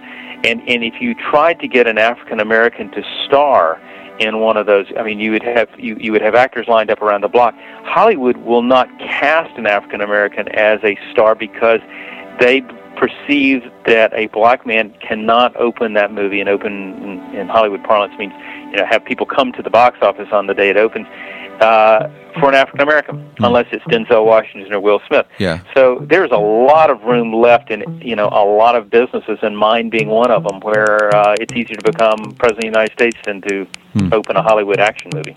and 0.44 0.60
and 0.68 0.82
if 0.82 1.00
you 1.00 1.14
tried 1.14 1.60
to 1.60 1.68
get 1.68 1.86
an 1.86 1.98
African 1.98 2.40
American 2.40 2.90
to 2.92 3.02
star 3.26 3.80
in 4.18 4.38
one 4.40 4.56
of 4.56 4.66
those, 4.66 4.86
I 4.98 5.02
mean, 5.02 5.18
you 5.18 5.32
would 5.32 5.42
have 5.42 5.68
you, 5.78 5.96
you 5.98 6.12
would 6.12 6.22
have 6.22 6.34
actors 6.34 6.68
lined 6.68 6.90
up 6.90 7.00
around 7.02 7.22
the 7.22 7.28
block. 7.28 7.54
Hollywood 7.84 8.36
will 8.38 8.62
not 8.62 8.86
cast 8.98 9.56
an 9.58 9.66
African 9.66 10.00
American 10.00 10.48
as 10.48 10.80
a 10.84 10.98
star 11.12 11.34
because 11.34 11.80
they 12.38 12.62
perceive 12.96 13.62
that 13.86 14.12
a 14.14 14.26
black 14.28 14.66
man 14.66 14.94
cannot 15.00 15.56
open 15.56 15.94
that 15.94 16.12
movie 16.12 16.40
and 16.40 16.48
open 16.48 16.94
in, 17.02 17.34
in 17.34 17.48
Hollywood 17.48 17.82
parlance 17.84 18.12
means 18.18 18.32
you 18.70 18.76
know 18.76 18.86
have 18.86 19.04
people 19.04 19.26
come 19.26 19.52
to 19.52 19.62
the 19.62 19.70
box 19.70 19.98
office 20.02 20.28
on 20.32 20.46
the 20.46 20.54
day 20.54 20.70
it 20.70 20.76
opens 20.76 21.06
uh, 21.60 22.08
for 22.38 22.48
an 22.48 22.54
African 22.54 22.80
American 22.80 23.30
unless 23.40 23.66
it's 23.72 23.84
Denzel 23.84 24.24
Washington 24.24 24.72
or 24.72 24.80
Will 24.80 25.00
Smith. 25.06 25.26
Yeah. 25.38 25.60
So 25.74 26.06
there's 26.08 26.30
a 26.30 26.38
lot 26.38 26.90
of 26.90 27.02
room 27.02 27.32
left 27.34 27.70
in 27.70 28.00
you 28.00 28.16
know 28.16 28.28
a 28.28 28.44
lot 28.44 28.76
of 28.76 28.90
businesses, 28.90 29.38
and 29.42 29.56
mine 29.56 29.90
being 29.90 30.08
one 30.08 30.30
of 30.30 30.44
them, 30.44 30.60
where 30.60 31.14
uh, 31.14 31.34
it's 31.38 31.52
easier 31.52 31.76
to 31.76 31.92
become 31.92 32.34
president 32.38 32.56
of 32.56 32.60
the 32.60 32.66
United 32.66 32.92
States 32.92 33.18
than 33.24 33.40
to 33.42 33.66
open 34.12 34.36
a 34.36 34.42
Hollywood 34.42 34.80
action 34.80 35.10
movie. 35.14 35.34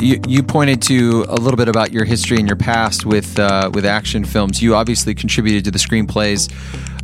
You, 0.00 0.18
you 0.26 0.42
pointed 0.42 0.80
to 0.82 1.26
a 1.28 1.34
little 1.34 1.58
bit 1.58 1.68
about 1.68 1.92
your 1.92 2.06
history 2.06 2.38
and 2.38 2.46
your 2.46 2.56
past 2.56 3.04
with 3.04 3.38
uh, 3.38 3.70
with 3.74 3.84
action 3.84 4.24
films. 4.24 4.62
You 4.62 4.74
obviously 4.74 5.14
contributed 5.14 5.64
to 5.66 5.70
the 5.70 5.78
screenplays 5.78 6.50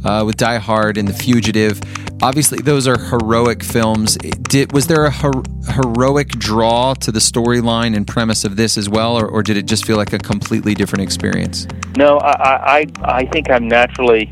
uh, 0.02 0.24
with 0.24 0.36
Die 0.36 0.58
Hard 0.58 0.96
and 0.96 1.06
The 1.06 1.12
Fugitive. 1.12 1.80
Obviously, 2.22 2.58
those 2.62 2.88
are 2.88 2.98
heroic 2.98 3.62
films. 3.62 4.16
Did 4.16 4.72
was 4.72 4.86
there 4.86 5.04
a 5.04 5.10
her- 5.10 5.42
heroic 5.74 6.30
draw 6.30 6.94
to 6.94 7.12
the 7.12 7.18
storyline 7.18 7.94
and 7.94 8.06
premise 8.06 8.44
of 8.44 8.56
this 8.56 8.78
as 8.78 8.88
well, 8.88 9.18
or, 9.18 9.28
or 9.28 9.42
did 9.42 9.58
it 9.58 9.66
just 9.66 9.84
feel 9.84 9.98
like 9.98 10.14
a 10.14 10.18
completely 10.18 10.74
different 10.74 11.02
experience? 11.02 11.66
No, 11.98 12.16
I, 12.18 12.78
I, 12.78 12.86
I 13.02 13.26
think 13.26 13.50
I'm 13.50 13.68
naturally 13.68 14.30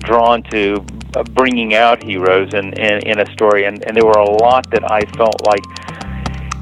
drawn 0.00 0.42
to 0.50 0.84
uh, 1.14 1.22
bringing 1.22 1.74
out 1.74 2.02
heroes 2.02 2.52
in, 2.52 2.72
in, 2.72 3.06
in 3.06 3.20
a 3.20 3.32
story, 3.32 3.64
and, 3.64 3.84
and 3.86 3.96
there 3.96 4.04
were 4.04 4.18
a 4.18 4.30
lot 4.30 4.68
that 4.72 4.90
I 4.90 5.02
felt 5.16 5.46
like 5.46 5.62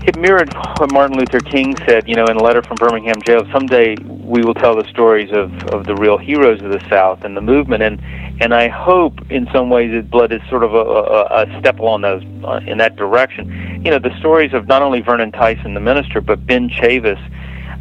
it 0.06 0.16
mirrored 0.16 0.52
what 0.78 0.92
Martin 0.92 1.18
Luther 1.18 1.40
King 1.40 1.76
said, 1.86 2.08
you 2.08 2.14
know, 2.14 2.24
in 2.26 2.36
a 2.36 2.42
letter 2.42 2.62
from 2.62 2.76
Birmingham 2.76 3.20
jail. 3.22 3.44
Someday 3.52 3.96
we 3.96 4.42
will 4.42 4.54
tell 4.54 4.74
the 4.74 4.88
stories 4.88 5.30
of, 5.32 5.52
of 5.68 5.86
the 5.86 5.94
real 5.94 6.16
heroes 6.16 6.62
of 6.62 6.70
the 6.70 6.80
South 6.88 7.24
and 7.24 7.36
the 7.36 7.40
movement, 7.40 7.82
and 7.82 8.00
and 8.42 8.54
I 8.54 8.68
hope 8.68 9.30
in 9.30 9.46
some 9.52 9.68
ways 9.68 9.92
that 9.92 10.10
Blood 10.10 10.32
is 10.32 10.40
sort 10.48 10.64
of 10.64 10.72
a, 10.74 10.78
a, 10.78 11.42
a 11.42 11.60
step 11.60 11.78
along 11.78 12.00
those 12.02 12.22
uh, 12.44 12.60
in 12.66 12.78
that 12.78 12.96
direction. 12.96 13.82
You 13.84 13.90
know, 13.90 13.98
the 13.98 14.16
stories 14.18 14.54
of 14.54 14.66
not 14.66 14.80
only 14.80 15.02
Vernon 15.02 15.32
Tyson, 15.32 15.74
the 15.74 15.80
minister, 15.80 16.22
but 16.22 16.46
Ben 16.46 16.70
Chavis, 16.70 17.20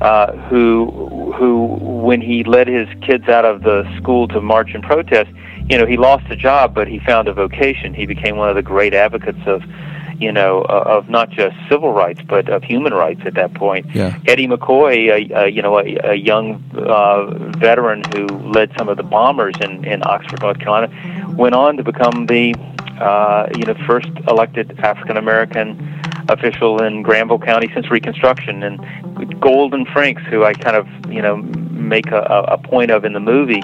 uh, 0.02 0.34
who 0.50 1.34
who 1.38 1.66
when 1.82 2.20
he 2.20 2.44
led 2.44 2.68
his 2.68 2.90
kids 3.02 3.30
out 3.30 3.46
of 3.46 3.64
the 3.64 3.84
school 3.98 4.28
to 4.30 4.42
march 4.42 4.72
and 4.74 4.84
protest, 4.84 5.32
you 5.70 5.78
know, 5.78 5.86
he 5.86 5.96
lost 5.96 6.26
a 6.30 6.36
job, 6.36 6.74
but 6.76 6.88
he 6.88 7.00
found 7.00 7.30
a 7.30 7.34
vocation. 7.34 7.94
He 7.94 8.06
became 8.06 8.36
one 8.36 8.50
of 8.50 8.56
the 8.56 8.62
great 8.62 8.94
advocates 8.94 9.40
of 9.46 9.64
you 10.20 10.32
know, 10.32 10.62
uh, 10.62 10.84
of 10.86 11.10
not 11.10 11.30
just 11.30 11.56
civil 11.70 11.94
rights 11.94 12.22
but 12.28 12.50
of 12.50 12.64
human 12.64 12.94
rights 12.94 13.22
at 13.26 13.36
that 13.36 13.54
point. 13.54 13.86
Yeah. 13.94 14.18
Eddie 14.28 14.48
McCoy, 14.48 15.10
a, 15.10 15.44
a, 15.44 15.48
you 15.48 15.62
know, 15.62 15.80
a, 15.80 15.98
a 16.04 16.16
young 16.16 16.64
uh, 16.76 17.26
veteran 17.58 18.04
who 18.14 18.28
led 18.28 18.72
some 18.78 18.90
of 18.90 18.98
the 18.98 19.04
bombers 19.04 19.56
in, 19.62 19.86
in 19.86 20.02
Oxford, 20.06 20.42
North 20.42 20.60
Carolina, 20.60 20.90
went 21.36 21.56
on 21.56 21.78
to 21.78 21.84
become 21.84 22.26
the, 22.26 22.54
uh, 23.00 23.48
you 23.58 23.66
know, 23.66 23.76
first 23.88 24.10
elected 24.28 24.80
African 24.80 25.18
American 25.18 26.02
official 26.30 26.82
in 26.84 27.02
Granville 27.02 27.40
County 27.40 27.72
since 27.74 27.90
Reconstruction, 27.90 28.62
and 28.62 29.42
Golden 29.42 29.86
Frinks, 29.86 30.22
who 30.24 30.44
I 30.44 30.54
kind 30.54 30.76
of, 30.76 30.88
you 31.12 31.22
know, 31.22 31.38
make 31.38 32.08
a, 32.12 32.22
a 32.22 32.58
point 32.58 32.92
of 32.92 33.04
in 33.04 33.14
the 33.14 33.20
movie. 33.20 33.64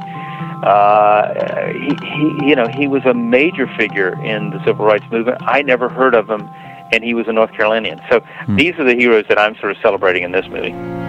Uh, 0.63 1.67
he, 1.73 1.95
he, 2.03 2.49
you 2.49 2.55
know, 2.55 2.67
he 2.67 2.87
was 2.87 3.03
a 3.05 3.13
major 3.13 3.67
figure 3.77 4.13
in 4.23 4.49
the 4.51 4.63
civil 4.65 4.85
rights 4.85 5.05
movement. 5.11 5.37
I 5.41 5.61
never 5.61 5.89
heard 5.89 6.15
of 6.15 6.29
him, 6.29 6.49
and 6.91 7.03
he 7.03 7.13
was 7.13 7.27
a 7.27 7.33
North 7.33 7.51
Carolinian. 7.51 8.01
So 8.09 8.21
these 8.49 8.75
are 8.79 8.83
the 8.83 8.95
heroes 8.95 9.25
that 9.29 9.37
I'm 9.37 9.55
sort 9.57 9.71
of 9.71 9.77
celebrating 9.81 10.23
in 10.23 10.31
this 10.31 10.47
movie. 10.47 11.04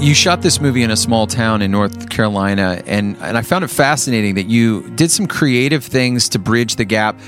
You 0.00 0.14
shot 0.14 0.42
this 0.42 0.60
movie 0.60 0.84
in 0.84 0.92
a 0.92 0.96
small 0.96 1.26
town 1.26 1.60
in 1.60 1.72
North 1.72 2.08
Carolina, 2.08 2.80
and, 2.86 3.16
and 3.16 3.36
I 3.36 3.42
found 3.42 3.64
it 3.64 3.68
fascinating 3.68 4.36
that 4.36 4.46
you 4.46 4.88
did 4.90 5.10
some 5.10 5.26
creative 5.26 5.84
things 5.84 6.28
to 6.30 6.38
bridge 6.38 6.76
the 6.76 6.84
gap 6.84 7.18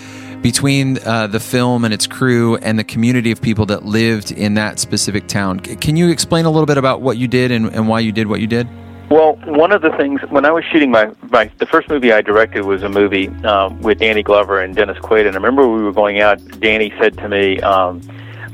between 0.40 0.98
uh, 1.04 1.26
the 1.26 1.40
film 1.40 1.84
and 1.84 1.92
its 1.92 2.06
crew 2.06 2.56
and 2.58 2.78
the 2.78 2.84
community 2.84 3.32
of 3.32 3.42
people 3.42 3.66
that 3.66 3.84
lived 3.84 4.30
in 4.30 4.54
that 4.54 4.78
specific 4.78 5.26
town. 5.26 5.58
Can 5.58 5.96
you 5.96 6.10
explain 6.10 6.44
a 6.44 6.50
little 6.50 6.64
bit 6.64 6.78
about 6.78 7.02
what 7.02 7.16
you 7.16 7.26
did 7.26 7.50
and, 7.50 7.66
and 7.74 7.88
why 7.88 7.98
you 7.98 8.12
did 8.12 8.28
what 8.28 8.40
you 8.40 8.46
did? 8.46 8.68
Well, 9.10 9.34
one 9.46 9.72
of 9.72 9.82
the 9.82 9.90
things 9.96 10.20
when 10.28 10.44
I 10.44 10.52
was 10.52 10.64
shooting 10.64 10.92
my, 10.92 11.10
my 11.30 11.50
the 11.58 11.66
first 11.66 11.88
movie 11.88 12.12
I 12.12 12.20
directed 12.20 12.64
was 12.64 12.84
a 12.84 12.88
movie 12.88 13.28
um, 13.44 13.82
with 13.82 13.98
Danny 13.98 14.22
Glover 14.22 14.60
and 14.60 14.76
Dennis 14.76 14.98
Quaid, 14.98 15.26
and 15.26 15.30
I 15.30 15.34
remember 15.34 15.66
we 15.66 15.82
were 15.82 15.92
going 15.92 16.20
out. 16.20 16.38
Danny 16.60 16.94
said 17.00 17.18
to 17.18 17.28
me, 17.28 17.60
um, 17.62 18.00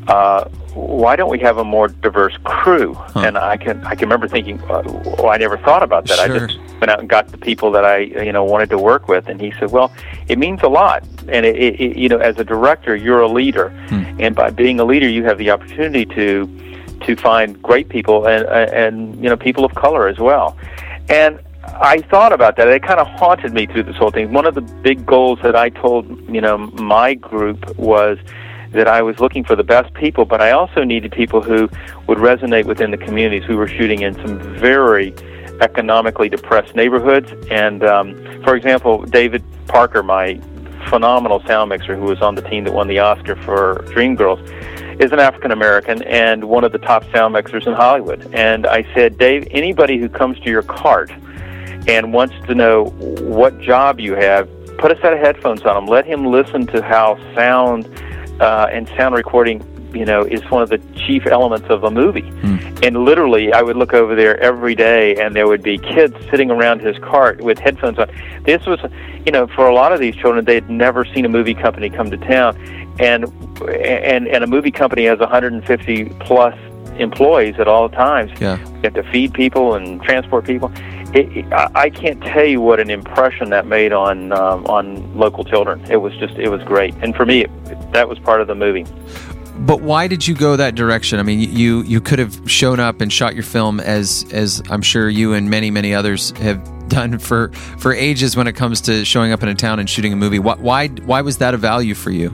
uh, 0.08 0.48
"Why 0.76 1.16
don't 1.16 1.30
we 1.30 1.38
have 1.40 1.58
a 1.58 1.64
more 1.64 1.88
diverse 1.88 2.36
crew?" 2.44 2.96
And 3.16 3.38
I 3.38 3.56
can 3.56 3.84
I 3.84 3.94
can 3.94 4.08
remember 4.08 4.28
thinking, 4.28 4.60
uh, 4.70 4.82
"Well, 5.18 5.30
I 5.30 5.38
never 5.38 5.56
thought 5.56 5.82
about 5.82 6.06
that. 6.06 6.18
I 6.18 6.28
just 6.28 6.58
went 6.80 6.90
out 6.90 7.00
and 7.00 7.08
got 7.08 7.28
the 7.28 7.38
people 7.38 7.70
that 7.72 7.84
I 7.84 7.98
you 7.98 8.32
know 8.32 8.44
wanted 8.44 8.70
to 8.70 8.78
work 8.78 9.08
with." 9.08 9.28
And 9.28 9.40
he 9.40 9.52
said, 9.58 9.70
"Well, 9.72 9.92
it 10.28 10.38
means 10.38 10.62
a 10.62 10.68
lot, 10.68 11.02
and 11.28 11.46
it, 11.46 11.56
it, 11.56 11.96
you 11.96 12.08
know, 12.08 12.18
as 12.18 12.38
a 12.38 12.44
director, 12.44 12.94
you're 12.94 13.20
a 13.20 13.28
leader, 13.28 13.72
and 14.18 14.34
by 14.34 14.50
being 14.50 14.78
a 14.80 14.84
leader, 14.84 15.08
you 15.08 15.24
have 15.24 15.38
the 15.38 15.50
opportunity 15.50 16.06
to." 16.06 16.48
to 17.02 17.14
find 17.14 17.62
great 17.62 17.88
people 17.90 18.26
and 18.26 18.46
and 18.46 19.16
you 19.22 19.28
know 19.28 19.36
people 19.36 19.64
of 19.66 19.74
color 19.74 20.08
as 20.08 20.18
well. 20.18 20.56
And 21.08 21.38
I 21.64 22.00
thought 22.02 22.32
about 22.32 22.56
that. 22.56 22.68
It 22.68 22.82
kind 22.82 23.00
of 23.00 23.06
haunted 23.06 23.52
me 23.52 23.66
through 23.66 23.84
this 23.84 23.96
whole 23.96 24.10
thing. 24.10 24.32
One 24.32 24.46
of 24.46 24.54
the 24.54 24.60
big 24.60 25.04
goals 25.04 25.38
that 25.42 25.56
I 25.56 25.68
told 25.68 26.04
you 26.28 26.40
know 26.40 26.58
my 26.58 27.14
group 27.14 27.76
was 27.76 28.18
that 28.76 28.86
I 28.86 29.02
was 29.02 29.18
looking 29.18 29.44
for 29.44 29.56
the 29.56 29.64
best 29.64 29.92
people, 29.94 30.24
but 30.24 30.40
I 30.40 30.52
also 30.52 30.84
needed 30.84 31.12
people 31.12 31.42
who 31.42 31.68
would 32.06 32.18
resonate 32.18 32.66
within 32.66 32.90
the 32.90 32.96
communities. 32.96 33.48
We 33.48 33.56
were 33.56 33.68
shooting 33.68 34.02
in 34.02 34.14
some 34.14 34.38
very 34.58 35.14
economically 35.60 36.28
depressed 36.28 36.74
neighborhoods, 36.74 37.32
and 37.50 37.82
um, 37.82 38.14
for 38.44 38.54
example, 38.54 39.02
David 39.02 39.42
Parker, 39.66 40.02
my 40.02 40.40
phenomenal 40.88 41.42
sound 41.46 41.70
mixer, 41.70 41.96
who 41.96 42.04
was 42.04 42.20
on 42.20 42.34
the 42.34 42.42
team 42.42 42.64
that 42.64 42.72
won 42.72 42.86
the 42.86 42.98
Oscar 42.98 43.36
for 43.36 43.84
Dreamgirls, 43.88 44.40
is 45.00 45.12
an 45.12 45.18
African 45.18 45.50
American 45.50 46.02
and 46.04 46.44
one 46.44 46.64
of 46.64 46.72
the 46.72 46.78
top 46.78 47.04
sound 47.12 47.34
mixers 47.34 47.66
in 47.66 47.74
Hollywood. 47.74 48.28
And 48.32 48.66
I 48.66 48.82
said, 48.94 49.18
Dave, 49.18 49.46
anybody 49.50 49.98
who 49.98 50.08
comes 50.08 50.38
to 50.40 50.50
your 50.50 50.62
cart 50.62 51.10
and 51.88 52.12
wants 52.12 52.34
to 52.46 52.54
know 52.54 52.86
what 53.20 53.58
job 53.60 54.00
you 54.00 54.14
have, 54.14 54.48
put 54.78 54.92
a 54.92 55.00
set 55.00 55.12
of 55.12 55.18
headphones 55.18 55.62
on 55.62 55.76
him. 55.76 55.86
Let 55.86 56.06
him 56.06 56.26
listen 56.26 56.66
to 56.68 56.82
how 56.82 57.16
sound 57.34 57.86
uh, 58.40 58.68
and 58.70 58.88
sound 58.96 59.14
recording, 59.14 59.62
you 59.94 60.04
know, 60.04 60.22
is 60.22 60.42
one 60.50 60.62
of 60.62 60.68
the 60.68 60.78
chief 60.94 61.26
elements 61.26 61.66
of 61.68 61.84
a 61.84 61.90
movie. 61.90 62.28
And 62.82 63.04
literally, 63.04 63.52
I 63.52 63.62
would 63.62 63.76
look 63.76 63.94
over 63.94 64.14
there 64.14 64.38
every 64.40 64.74
day, 64.74 65.16
and 65.16 65.34
there 65.34 65.46
would 65.46 65.62
be 65.62 65.78
kids 65.78 66.14
sitting 66.30 66.50
around 66.50 66.80
his 66.80 66.98
cart 66.98 67.40
with 67.40 67.58
headphones 67.58 67.98
on. 67.98 68.08
This 68.44 68.66
was, 68.66 68.80
you 69.24 69.32
know, 69.32 69.46
for 69.46 69.66
a 69.66 69.74
lot 69.74 69.92
of 69.92 70.00
these 70.00 70.14
children, 70.14 70.44
they 70.44 70.54
had 70.54 70.68
never 70.68 71.04
seen 71.04 71.24
a 71.24 71.28
movie 71.28 71.54
company 71.54 71.88
come 71.88 72.10
to 72.10 72.18
town, 72.18 72.56
and 72.98 73.24
and 73.70 74.28
and 74.28 74.44
a 74.44 74.46
movie 74.46 74.70
company 74.70 75.04
has 75.06 75.18
150 75.18 76.04
plus 76.20 76.54
employees 76.98 77.56
at 77.58 77.68
all 77.68 77.88
times. 77.88 78.30
Yeah. 78.40 78.58
You 78.58 78.80
have 78.84 78.94
to 78.94 79.02
feed 79.10 79.34
people 79.34 79.74
and 79.74 80.02
transport 80.02 80.44
people. 80.44 80.72
It, 81.16 81.46
I 81.74 81.90
can't 81.90 82.20
tell 82.22 82.44
you 82.44 82.60
what 82.60 82.78
an 82.78 82.90
impression 82.90 83.50
that 83.50 83.66
made 83.66 83.92
on 83.92 84.32
um, 84.32 84.66
on 84.66 85.16
local 85.16 85.44
children. 85.44 85.84
It 85.90 85.96
was 85.96 86.14
just 86.16 86.34
it 86.34 86.48
was 86.48 86.62
great, 86.64 86.94
and 87.02 87.14
for 87.14 87.24
me, 87.24 87.44
it, 87.44 87.92
that 87.92 88.08
was 88.08 88.18
part 88.18 88.40
of 88.40 88.48
the 88.48 88.54
movie. 88.54 88.84
But 89.60 89.80
why 89.80 90.06
did 90.06 90.28
you 90.28 90.34
go 90.34 90.56
that 90.56 90.74
direction? 90.74 91.18
I 91.18 91.22
mean, 91.22 91.40
you 91.40 91.82
you 91.82 92.00
could 92.00 92.18
have 92.18 92.50
shown 92.50 92.80
up 92.80 93.00
and 93.00 93.10
shot 93.12 93.34
your 93.34 93.44
film 93.44 93.80
as 93.80 94.26
as 94.32 94.62
I'm 94.68 94.82
sure 94.82 95.08
you 95.08 95.32
and 95.32 95.48
many 95.48 95.70
many 95.70 95.94
others 95.94 96.32
have 96.38 96.62
done 96.88 97.18
for 97.18 97.50
for 97.78 97.92
ages 97.94 98.36
when 98.36 98.46
it 98.46 98.52
comes 98.52 98.80
to 98.82 99.04
showing 99.04 99.32
up 99.32 99.42
in 99.42 99.48
a 99.48 99.54
town 99.54 99.78
and 99.78 99.88
shooting 99.88 100.12
a 100.12 100.16
movie. 100.16 100.38
Why 100.38 100.56
why, 100.56 100.88
why 100.88 101.22
was 101.22 101.38
that 101.38 101.54
a 101.54 101.56
value 101.56 101.94
for 101.94 102.10
you? 102.10 102.32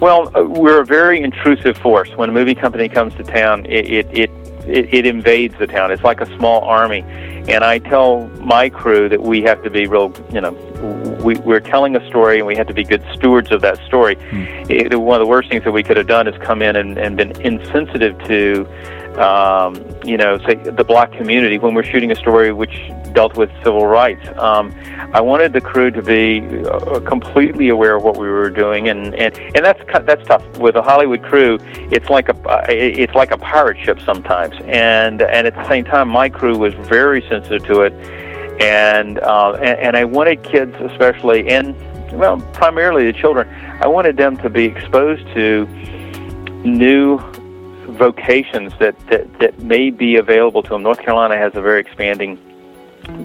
Well, 0.00 0.30
uh, 0.36 0.44
we're 0.44 0.80
a 0.80 0.84
very 0.84 1.22
intrusive 1.22 1.78
force. 1.78 2.10
When 2.16 2.28
a 2.28 2.32
movie 2.32 2.54
company 2.54 2.88
comes 2.88 3.14
to 3.14 3.24
town, 3.24 3.64
it, 3.64 3.90
it, 3.90 4.18
it, 4.18 4.30
it, 4.66 4.92
it 4.92 5.06
invades 5.06 5.56
the 5.58 5.66
town. 5.66 5.90
It's 5.90 6.02
like 6.02 6.20
a 6.20 6.36
small 6.36 6.62
army. 6.62 7.02
And 7.48 7.62
I 7.62 7.78
tell 7.78 8.28
my 8.40 8.68
crew 8.68 9.08
that 9.08 9.22
we 9.22 9.42
have 9.42 9.62
to 9.62 9.70
be 9.70 9.86
real, 9.86 10.12
you 10.32 10.40
know, 10.40 10.52
we, 11.22 11.36
we're 11.36 11.60
telling 11.60 11.94
a 11.94 12.06
story 12.08 12.38
and 12.38 12.46
we 12.46 12.56
have 12.56 12.66
to 12.66 12.74
be 12.74 12.84
good 12.84 13.04
stewards 13.14 13.52
of 13.52 13.60
that 13.62 13.78
story. 13.86 14.16
Hmm. 14.16 14.44
It, 14.68 14.98
one 14.98 15.20
of 15.20 15.24
the 15.24 15.30
worst 15.30 15.48
things 15.48 15.64
that 15.64 15.72
we 15.72 15.82
could 15.82 15.96
have 15.96 16.08
done 16.08 16.26
is 16.26 16.36
come 16.42 16.62
in 16.62 16.76
and, 16.76 16.98
and 16.98 17.16
been 17.16 17.40
insensitive 17.40 18.18
to, 18.24 18.66
um, 19.18 19.74
you 20.04 20.16
know, 20.16 20.38
say 20.38 20.54
the 20.54 20.84
black 20.84 21.12
community 21.12 21.58
when 21.58 21.74
we're 21.74 21.84
shooting 21.84 22.10
a 22.10 22.16
story 22.16 22.52
which 22.52 22.90
dealt 23.12 23.36
with 23.36 23.50
civil 23.64 23.86
rights. 23.86 24.26
Um, 24.38 24.74
I 25.12 25.20
wanted 25.20 25.52
the 25.52 25.60
crew 25.60 25.90
to 25.90 26.02
be 26.02 26.42
uh, 26.66 27.00
completely 27.00 27.70
aware 27.70 27.96
of 27.96 28.02
what 28.02 28.18
we 28.18 28.28
were 28.28 28.50
doing, 28.50 28.88
and, 28.88 29.14
and, 29.14 29.36
and 29.38 29.64
that's 29.64 29.82
that's 30.04 30.26
tough 30.26 30.44
with 30.58 30.76
a 30.76 30.82
Hollywood 30.82 31.22
crew. 31.22 31.58
It's 31.90 32.10
like 32.10 32.28
a 32.28 32.36
uh, 32.48 32.66
it's 32.68 33.14
like 33.14 33.30
a 33.30 33.38
pirate 33.38 33.78
ship 33.82 33.98
sometimes, 34.04 34.54
and 34.66 35.22
and 35.22 35.46
at 35.46 35.54
the 35.54 35.68
same 35.68 35.84
time, 35.84 36.08
my 36.08 36.28
crew 36.28 36.58
was 36.58 36.74
very 36.74 37.22
sensitive 37.28 37.64
to 37.66 37.82
it, 37.82 37.92
and 38.60 39.18
uh, 39.20 39.52
and, 39.54 39.78
and 39.78 39.96
I 39.96 40.04
wanted 40.04 40.42
kids 40.42 40.74
especially, 40.80 41.48
and 41.48 41.74
well, 42.12 42.38
primarily 42.52 43.10
the 43.10 43.18
children. 43.18 43.48
I 43.80 43.88
wanted 43.88 44.16
them 44.16 44.36
to 44.38 44.50
be 44.50 44.64
exposed 44.64 45.26
to 45.34 45.66
new 46.64 47.18
vocations 47.96 48.72
that, 48.78 48.94
that, 49.08 49.38
that 49.40 49.58
may 49.58 49.90
be 49.90 50.16
available 50.16 50.62
to 50.62 50.70
them. 50.70 50.82
North 50.82 51.00
Carolina 51.00 51.36
has 51.36 51.54
a 51.54 51.60
very 51.60 51.80
expanding, 51.80 52.38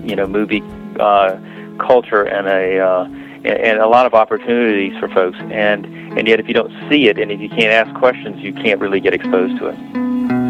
you 0.03 0.15
know, 0.15 0.27
movie 0.27 0.63
uh, 0.99 1.37
culture 1.79 2.23
and 2.23 2.47
a 2.47 2.79
uh, 2.79 3.05
and, 3.43 3.79
a 3.79 3.87
lot 3.87 4.05
of 4.05 4.13
opportunities 4.13 4.97
for 4.99 5.07
folks. 5.09 5.37
And 5.39 5.85
and 6.17 6.27
yet, 6.27 6.39
if 6.39 6.47
you 6.47 6.53
don't 6.53 6.71
see 6.89 7.07
it 7.07 7.17
and 7.17 7.31
if 7.31 7.39
you 7.39 7.49
can't 7.49 7.71
ask 7.71 7.97
questions, 7.97 8.41
you 8.41 8.53
can't 8.53 8.79
really 8.79 8.99
get 8.99 9.13
exposed 9.13 9.57
to 9.59 9.67
it. 9.67 10.40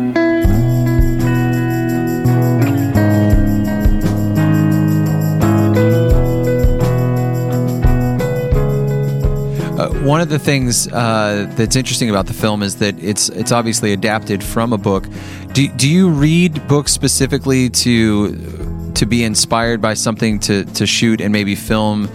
One 10.12 10.20
of 10.20 10.28
the 10.28 10.38
things 10.38 10.90
uh, 10.90 11.50
that's 11.56 11.78
interesting 11.78 12.10
about 12.10 12.26
the 12.26 12.34
film 12.34 12.62
is 12.62 12.76
that 12.76 13.02
it's 13.02 13.30
it's 13.30 13.54
obviously 13.54 13.94
adapted 13.94 14.44
from 14.44 14.74
a 14.74 14.78
book. 14.78 15.06
Do, 15.54 15.66
do 15.70 15.90
you 15.90 16.10
read 16.10 16.68
books 16.68 16.92
specifically 16.92 17.70
to 17.70 18.92
to 18.94 19.06
be 19.06 19.24
inspired 19.24 19.80
by 19.80 19.94
something 19.94 20.38
to, 20.42 20.66
to 20.66 20.86
shoot 20.86 21.22
and 21.22 21.32
maybe 21.32 21.56
film 21.56 22.10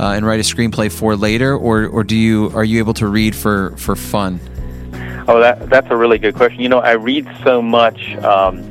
uh, 0.00 0.14
and 0.14 0.24
write 0.24 0.40
a 0.40 0.42
screenplay 0.42 0.90
for 0.90 1.16
later, 1.16 1.54
or, 1.54 1.86
or 1.86 2.02
do 2.02 2.16
you 2.16 2.50
are 2.54 2.64
you 2.64 2.78
able 2.78 2.94
to 2.94 3.06
read 3.06 3.36
for, 3.36 3.76
for 3.76 3.94
fun? 3.94 4.40
Oh, 5.28 5.38
that 5.38 5.68
that's 5.68 5.90
a 5.90 5.96
really 5.98 6.16
good 6.16 6.34
question. 6.34 6.62
You 6.62 6.70
know, 6.70 6.80
I 6.80 6.92
read 6.92 7.28
so 7.44 7.60
much 7.60 8.16
um, 8.24 8.64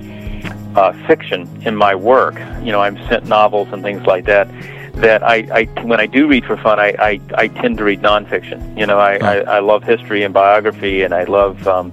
uh, 0.75 0.93
fiction 1.05 1.47
in 1.63 1.75
my 1.75 1.93
work. 1.93 2.39
You 2.63 2.71
know, 2.71 2.81
I'm 2.81 2.97
sent 3.07 3.27
novels 3.27 3.67
and 3.71 3.83
things 3.83 4.03
like 4.07 4.25
that. 4.25 4.49
That 4.93 5.23
I, 5.23 5.35
I 5.51 5.63
when 5.83 5.99
I 5.99 6.05
do 6.05 6.27
read 6.27 6.45
for 6.45 6.55
fun, 6.55 6.79
I, 6.79 6.95
I, 6.99 7.21
I 7.35 7.47
tend 7.47 7.77
to 7.79 7.83
read 7.83 8.01
nonfiction. 8.01 8.77
You 8.77 8.85
know, 8.85 8.99
I, 8.99 9.15
I, 9.17 9.37
I 9.39 9.59
love 9.59 9.83
history 9.83 10.23
and 10.23 10.33
biography, 10.33 11.01
and 11.01 11.13
I 11.13 11.23
love 11.23 11.67
um, 11.67 11.91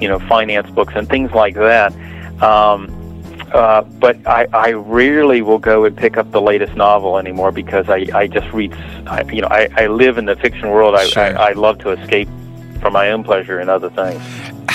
you 0.00 0.08
know 0.08 0.18
finance 0.18 0.70
books 0.70 0.92
and 0.94 1.08
things 1.08 1.32
like 1.32 1.54
that. 1.54 1.92
Um, 2.42 2.90
uh, 3.52 3.82
but 3.82 4.16
I, 4.26 4.46
I 4.52 4.72
rarely 4.72 5.40
will 5.40 5.58
go 5.58 5.84
and 5.84 5.96
pick 5.96 6.16
up 6.16 6.30
the 6.32 6.42
latest 6.42 6.74
novel 6.74 7.18
anymore 7.18 7.52
because 7.52 7.88
I, 7.88 8.06
I 8.12 8.26
just 8.26 8.50
read. 8.52 8.74
I, 9.06 9.22
you 9.30 9.42
know, 9.42 9.48
I, 9.48 9.68
I 9.76 9.86
live 9.86 10.18
in 10.18 10.26
the 10.26 10.36
fiction 10.36 10.70
world. 10.70 10.94
I, 10.96 11.08
I, 11.16 11.50
I 11.50 11.52
love 11.52 11.78
to 11.78 11.90
escape 11.90 12.28
for 12.80 12.90
my 12.90 13.10
own 13.10 13.24
pleasure 13.24 13.60
and 13.60 13.70
other 13.70 13.90
things. 13.90 14.22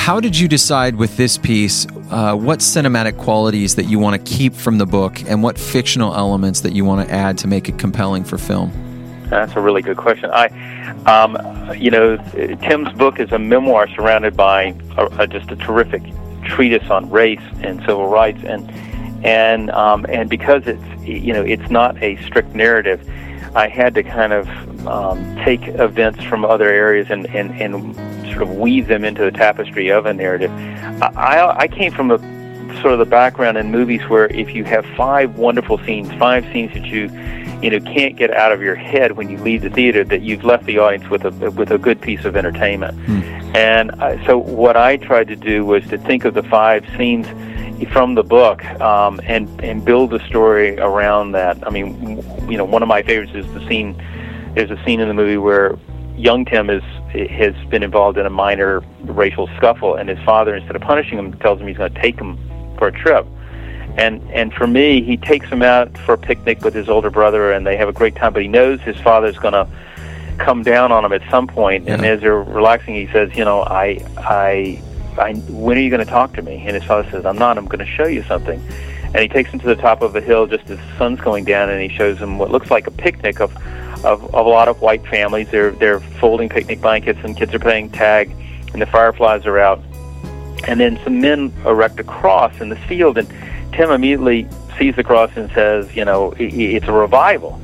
How 0.09 0.19
did 0.19 0.35
you 0.35 0.47
decide 0.47 0.95
with 0.95 1.17
this 1.17 1.37
piece 1.37 1.85
uh, 2.09 2.35
what 2.35 2.61
cinematic 2.61 3.15
qualities 3.19 3.75
that 3.75 3.83
you 3.83 3.99
want 3.99 4.15
to 4.15 4.33
keep 4.33 4.55
from 4.55 4.79
the 4.79 4.87
book 4.87 5.21
and 5.29 5.43
what 5.43 5.55
fictional 5.55 6.15
elements 6.15 6.61
that 6.61 6.73
you 6.73 6.83
want 6.83 7.07
to 7.07 7.13
add 7.13 7.37
to 7.37 7.47
make 7.47 7.69
it 7.69 7.77
compelling 7.77 8.23
for 8.23 8.39
film? 8.39 8.71
That's 9.29 9.55
a 9.55 9.61
really 9.61 9.83
good 9.83 9.97
question. 9.97 10.31
I, 10.33 10.47
um, 11.05 11.37
you 11.79 11.91
know, 11.91 12.17
Tim's 12.59 12.91
book 12.93 13.19
is 13.19 13.31
a 13.31 13.37
memoir 13.37 13.87
surrounded 13.89 14.35
by 14.35 14.73
a, 14.97 15.05
a, 15.19 15.27
just 15.27 15.51
a 15.51 15.55
terrific 15.55 16.01
treatise 16.43 16.89
on 16.89 17.07
race 17.11 17.43
and 17.61 17.79
civil 17.81 18.07
rights, 18.07 18.43
and 18.43 18.67
and 19.23 19.69
um, 19.69 20.07
and 20.09 20.27
because 20.27 20.63
it's 20.65 20.83
you 21.03 21.33
know 21.33 21.43
it's 21.43 21.69
not 21.69 22.01
a 22.01 22.15
strict 22.23 22.55
narrative, 22.55 23.07
I 23.55 23.67
had 23.67 23.93
to 23.93 24.01
kind 24.01 24.33
of 24.33 24.47
um, 24.87 25.35
take 25.45 25.67
events 25.67 26.23
from 26.23 26.45
other 26.45 26.69
areas 26.69 27.11
and, 27.11 27.27
and, 27.27 27.51
and 27.61 27.95
sort 28.29 28.43
of 28.43 28.55
weave 28.55 28.87
them 28.87 29.03
into 29.03 29.21
the 29.21 29.31
tapestry 29.31 29.89
of 29.89 30.05
a 30.05 30.13
narrative. 30.13 30.51
I, 31.01 31.55
I, 31.57 31.67
came 31.67 31.91
from 31.91 32.11
a 32.11 32.17
sort 32.81 32.93
of 32.93 32.99
the 32.99 33.05
background 33.05 33.57
in 33.57 33.71
movies 33.71 34.01
where 34.09 34.27
if 34.27 34.53
you 34.53 34.63
have 34.65 34.85
five 34.97 35.37
wonderful 35.37 35.77
scenes, 35.79 36.11
five 36.13 36.43
scenes 36.51 36.73
that 36.73 36.85
you 36.85 37.09
you 37.61 37.69
know 37.69 37.79
can't 37.79 38.15
get 38.15 38.31
out 38.31 38.51
of 38.51 38.61
your 38.61 38.75
head 38.75 39.13
when 39.13 39.29
you 39.29 39.37
leave 39.37 39.61
the 39.61 39.69
theater, 39.69 40.03
that 40.03 40.21
you've 40.21 40.43
left 40.43 40.65
the 40.65 40.77
audience 40.77 41.09
with 41.09 41.25
a 41.25 41.31
with 41.51 41.71
a 41.71 41.77
good 41.77 42.01
piece 42.01 42.25
of 42.25 42.35
entertainment. 42.35 42.97
And 43.55 43.91
uh, 43.91 44.23
so 44.25 44.37
what 44.37 44.77
I 44.77 44.97
tried 44.97 45.27
to 45.29 45.35
do 45.35 45.65
was 45.65 45.85
to 45.87 45.97
think 45.97 46.25
of 46.25 46.33
the 46.33 46.43
five 46.43 46.85
scenes 46.97 47.27
from 47.87 48.15
the 48.15 48.23
book 48.23 48.63
um, 48.81 49.19
and 49.23 49.49
and 49.63 49.83
build 49.83 50.13
a 50.13 50.25
story 50.27 50.79
around 50.79 51.31
that. 51.33 51.65
I 51.65 51.69
mean, 51.69 52.23
you 52.49 52.57
know, 52.57 52.65
one 52.65 52.83
of 52.83 52.87
my 52.87 53.01
favorites 53.01 53.33
is 53.33 53.51
the 53.53 53.65
scene. 53.67 54.01
There's 54.53 54.71
a 54.71 54.83
scene 54.83 54.99
in 54.99 55.07
the 55.07 55.13
movie 55.13 55.37
where 55.37 55.77
young 56.19 56.45
Tim 56.45 56.69
is 56.69 56.83
has 57.13 57.55
been 57.69 57.83
involved 57.83 58.17
in 58.17 58.25
a 58.25 58.29
minor 58.29 58.81
racial 59.01 59.47
scuffle, 59.57 59.95
and 59.95 60.09
his 60.09 60.19
father, 60.19 60.55
instead 60.55 60.75
of 60.75 60.81
punishing 60.81 61.17
him, 61.17 61.33
tells 61.39 61.59
him 61.59 61.67
he's 61.67 61.77
going 61.77 61.93
to 61.93 62.01
take 62.01 62.17
him 62.17 62.37
for 62.77 62.87
a 62.87 62.91
trip. 62.91 63.25
And 63.97 64.21
and 64.31 64.53
for 64.53 64.67
me, 64.67 65.01
he 65.01 65.17
takes 65.17 65.47
him 65.49 65.61
out 65.61 65.97
for 65.99 66.13
a 66.13 66.17
picnic 66.17 66.61
with 66.61 66.73
his 66.73 66.89
older 66.89 67.09
brother, 67.09 67.51
and 67.51 67.65
they 67.65 67.77
have 67.77 67.89
a 67.89 67.93
great 67.93 68.15
time. 68.15 68.33
But 68.33 68.43
he 68.43 68.47
knows 68.47 68.81
his 68.81 68.97
father's 68.97 69.37
going 69.37 69.53
to 69.53 69.67
come 70.37 70.63
down 70.63 70.91
on 70.91 71.03
him 71.03 71.11
at 71.11 71.21
some 71.29 71.47
point. 71.47 71.89
And 71.89 72.05
as 72.05 72.21
they're 72.21 72.41
relaxing, 72.41 72.95
he 72.95 73.07
says, 73.07 73.35
"You 73.35 73.45
know, 73.45 73.63
I 73.63 74.05
I 74.17 74.81
I, 75.19 75.33
when 75.49 75.77
are 75.77 75.81
you 75.81 75.89
going 75.89 76.05
to 76.05 76.09
talk 76.09 76.33
to 76.35 76.41
me? 76.41 76.63
And 76.65 76.75
his 76.75 76.83
father 76.83 77.09
says, 77.09 77.25
I'm 77.25 77.37
not. 77.37 77.57
I'm 77.57 77.65
going 77.65 77.85
to 77.85 77.91
show 77.91 78.05
you 78.05 78.23
something. 78.23 78.61
And 79.03 79.17
he 79.17 79.27
takes 79.27 79.49
him 79.49 79.59
to 79.59 79.65
the 79.65 79.75
top 79.75 80.01
of 80.01 80.15
a 80.15 80.21
hill 80.21 80.45
just 80.47 80.69
as 80.69 80.77
the 80.77 80.97
sun's 80.97 81.19
going 81.19 81.43
down, 81.45 81.69
and 81.69 81.81
he 81.81 81.95
shows 81.95 82.17
him 82.19 82.37
what 82.37 82.51
looks 82.51 82.69
like 82.69 82.87
a 82.87 82.91
picnic 82.91 83.41
of, 83.41 83.55
of, 84.03 84.23
of 84.33 84.45
a 84.45 84.49
lot 84.49 84.67
of 84.67 84.81
white 84.81 85.05
families. 85.07 85.49
They're, 85.51 85.71
they're 85.71 85.99
folding 85.99 86.49
picnic 86.49 86.81
blankets, 86.81 87.19
and 87.23 87.35
kids 87.37 87.53
are 87.53 87.59
playing 87.59 87.89
tag, 87.91 88.31
and 88.73 88.81
the 88.81 88.85
fireflies 88.85 89.45
are 89.45 89.59
out. 89.59 89.81
And 90.67 90.79
then 90.79 90.99
some 91.03 91.21
men 91.21 91.53
erect 91.65 91.99
a 91.99 92.03
cross 92.03 92.59
in 92.61 92.69
the 92.69 92.75
field, 92.75 93.17
and 93.17 93.27
Tim 93.73 93.91
immediately 93.91 94.47
sees 94.77 94.95
the 94.95 95.03
cross 95.03 95.31
and 95.35 95.49
says, 95.51 95.95
you 95.95 96.05
know, 96.05 96.33
i- 96.39 96.43
i- 96.43 96.45
it's 96.77 96.87
a 96.87 96.91
revival. 96.91 97.59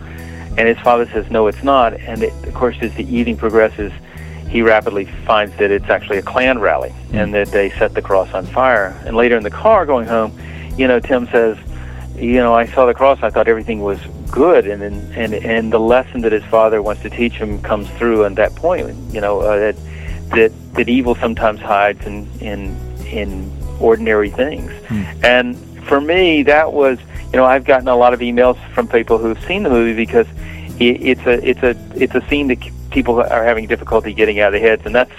And 0.57 0.67
his 0.67 0.77
father 0.79 1.05
says, 1.11 1.29
no, 1.29 1.47
it's 1.47 1.63
not. 1.63 1.93
And 1.93 2.23
it, 2.23 2.33
of 2.47 2.53
course, 2.53 2.75
as 2.81 2.93
the 2.95 3.03
evening 3.13 3.35
progresses, 3.37 3.91
he 4.49 4.61
rapidly 4.61 5.05
finds 5.25 5.55
that 5.57 5.71
it's 5.71 5.89
actually 5.89 6.17
a 6.17 6.21
Klan 6.21 6.59
rally 6.59 6.93
and 7.11 7.33
that 7.33 7.49
they 7.49 7.69
set 7.71 7.93
the 7.93 8.01
cross 8.01 8.33
on 8.33 8.45
fire. 8.45 8.97
And 9.05 9.17
later 9.17 9.35
in 9.35 9.43
the 9.43 9.49
car 9.49 9.85
going 9.85 10.07
home, 10.07 10.31
you 10.77 10.87
know, 10.87 10.99
Tim 10.99 11.27
says, 11.27 11.57
you 12.15 12.35
know, 12.35 12.53
I 12.53 12.65
saw 12.67 12.85
the 12.85 12.93
cross, 12.93 13.19
I 13.21 13.29
thought 13.29 13.49
everything 13.49 13.81
was 13.81 13.99
good. 14.35 14.67
And 14.67 14.83
and, 14.83 15.33
and 15.33 15.73
the 15.73 15.79
lesson 15.79 16.21
that 16.21 16.31
his 16.31 16.43
father 16.43 16.81
wants 16.81 17.01
to 17.01 17.09
teach 17.09 17.33
him 17.33 17.61
comes 17.61 17.89
through 17.91 18.25
at 18.25 18.35
that 18.35 18.53
point, 18.55 18.95
you 19.11 19.21
know, 19.21 19.39
uh, 19.39 19.57
that, 19.57 19.75
that, 20.35 20.51
that 20.75 20.89
evil 20.89 21.15
sometimes 21.15 21.59
hides 21.61 22.05
in, 22.05 22.29
in, 22.41 22.75
in 23.07 23.51
ordinary 23.79 24.29
things. 24.29 24.71
And 25.23 25.57
for 25.85 26.01
me, 26.01 26.43
that 26.43 26.73
was, 26.73 26.99
you 27.31 27.37
know, 27.37 27.45
I've 27.45 27.63
gotten 27.63 27.87
a 27.87 27.95
lot 27.95 28.13
of 28.13 28.19
emails 28.19 28.57
from 28.73 28.87
people 28.87 29.17
who've 29.17 29.41
seen 29.45 29.63
the 29.63 29.69
movie 29.69 29.95
because 29.95 30.27
it, 30.79 31.01
it's 31.01 31.25
a 31.25 31.49
it's 31.49 31.63
a 31.63 31.75
it's 31.95 32.15
a 32.15 32.27
scene 32.27 32.47
that 32.47 32.59
people 32.91 33.21
are 33.21 33.43
having 33.43 33.67
difficulty 33.67 34.13
getting 34.13 34.39
out 34.39 34.53
of 34.53 34.59
their 34.59 34.69
heads, 34.69 34.85
and 34.85 34.93
that's. 34.93 35.11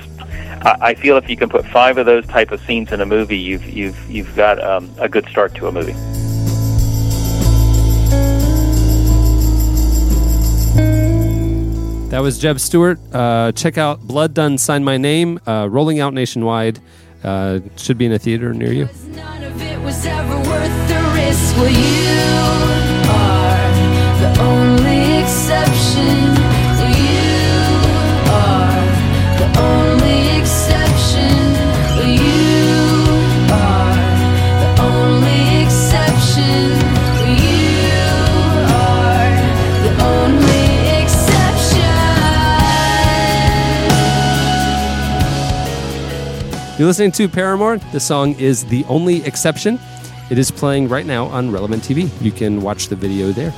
I 0.62 0.76
I 0.80 0.94
feel 0.94 1.16
if 1.16 1.28
you 1.30 1.36
can 1.36 1.48
put 1.48 1.64
five 1.66 1.98
of 1.98 2.06
those 2.06 2.26
type 2.26 2.50
of 2.50 2.60
scenes 2.66 2.92
in 2.92 3.00
a 3.00 3.06
movie, 3.06 3.38
you've 3.38 3.66
you've 3.68 4.10
you've 4.10 4.34
got 4.36 4.62
um, 4.62 4.90
a 4.98 5.08
good 5.08 5.26
start 5.28 5.54
to 5.56 5.68
a 5.68 5.72
movie. 5.72 6.15
That 12.16 12.22
was 12.22 12.38
Jeb 12.38 12.58
Stuart. 12.60 12.98
Uh, 13.12 13.52
check 13.52 13.76
out 13.76 14.00
Blood 14.00 14.32
Done 14.32 14.56
Sign 14.56 14.82
My 14.82 14.96
Name, 14.96 15.38
uh, 15.46 15.68
rolling 15.70 16.00
out 16.00 16.14
nationwide. 16.14 16.80
Uh, 17.22 17.60
should 17.76 17.98
be 17.98 18.06
in 18.06 18.12
a 18.12 18.18
theater 18.18 18.54
near 18.54 18.72
you. 18.72 18.88
you 21.68 22.06
You're 46.78 46.88
listening 46.88 47.12
to 47.12 47.26
Paramore. 47.26 47.78
The 47.78 48.00
song 48.00 48.34
is 48.38 48.62
The 48.66 48.84
Only 48.84 49.24
Exception. 49.24 49.80
It 50.28 50.36
is 50.36 50.50
playing 50.50 50.90
right 50.90 51.06
now 51.06 51.24
on 51.24 51.50
Relevant 51.50 51.82
TV. 51.82 52.10
You 52.22 52.30
can 52.30 52.60
watch 52.60 52.88
the 52.88 52.96
video 52.96 53.32
there. 53.32 53.54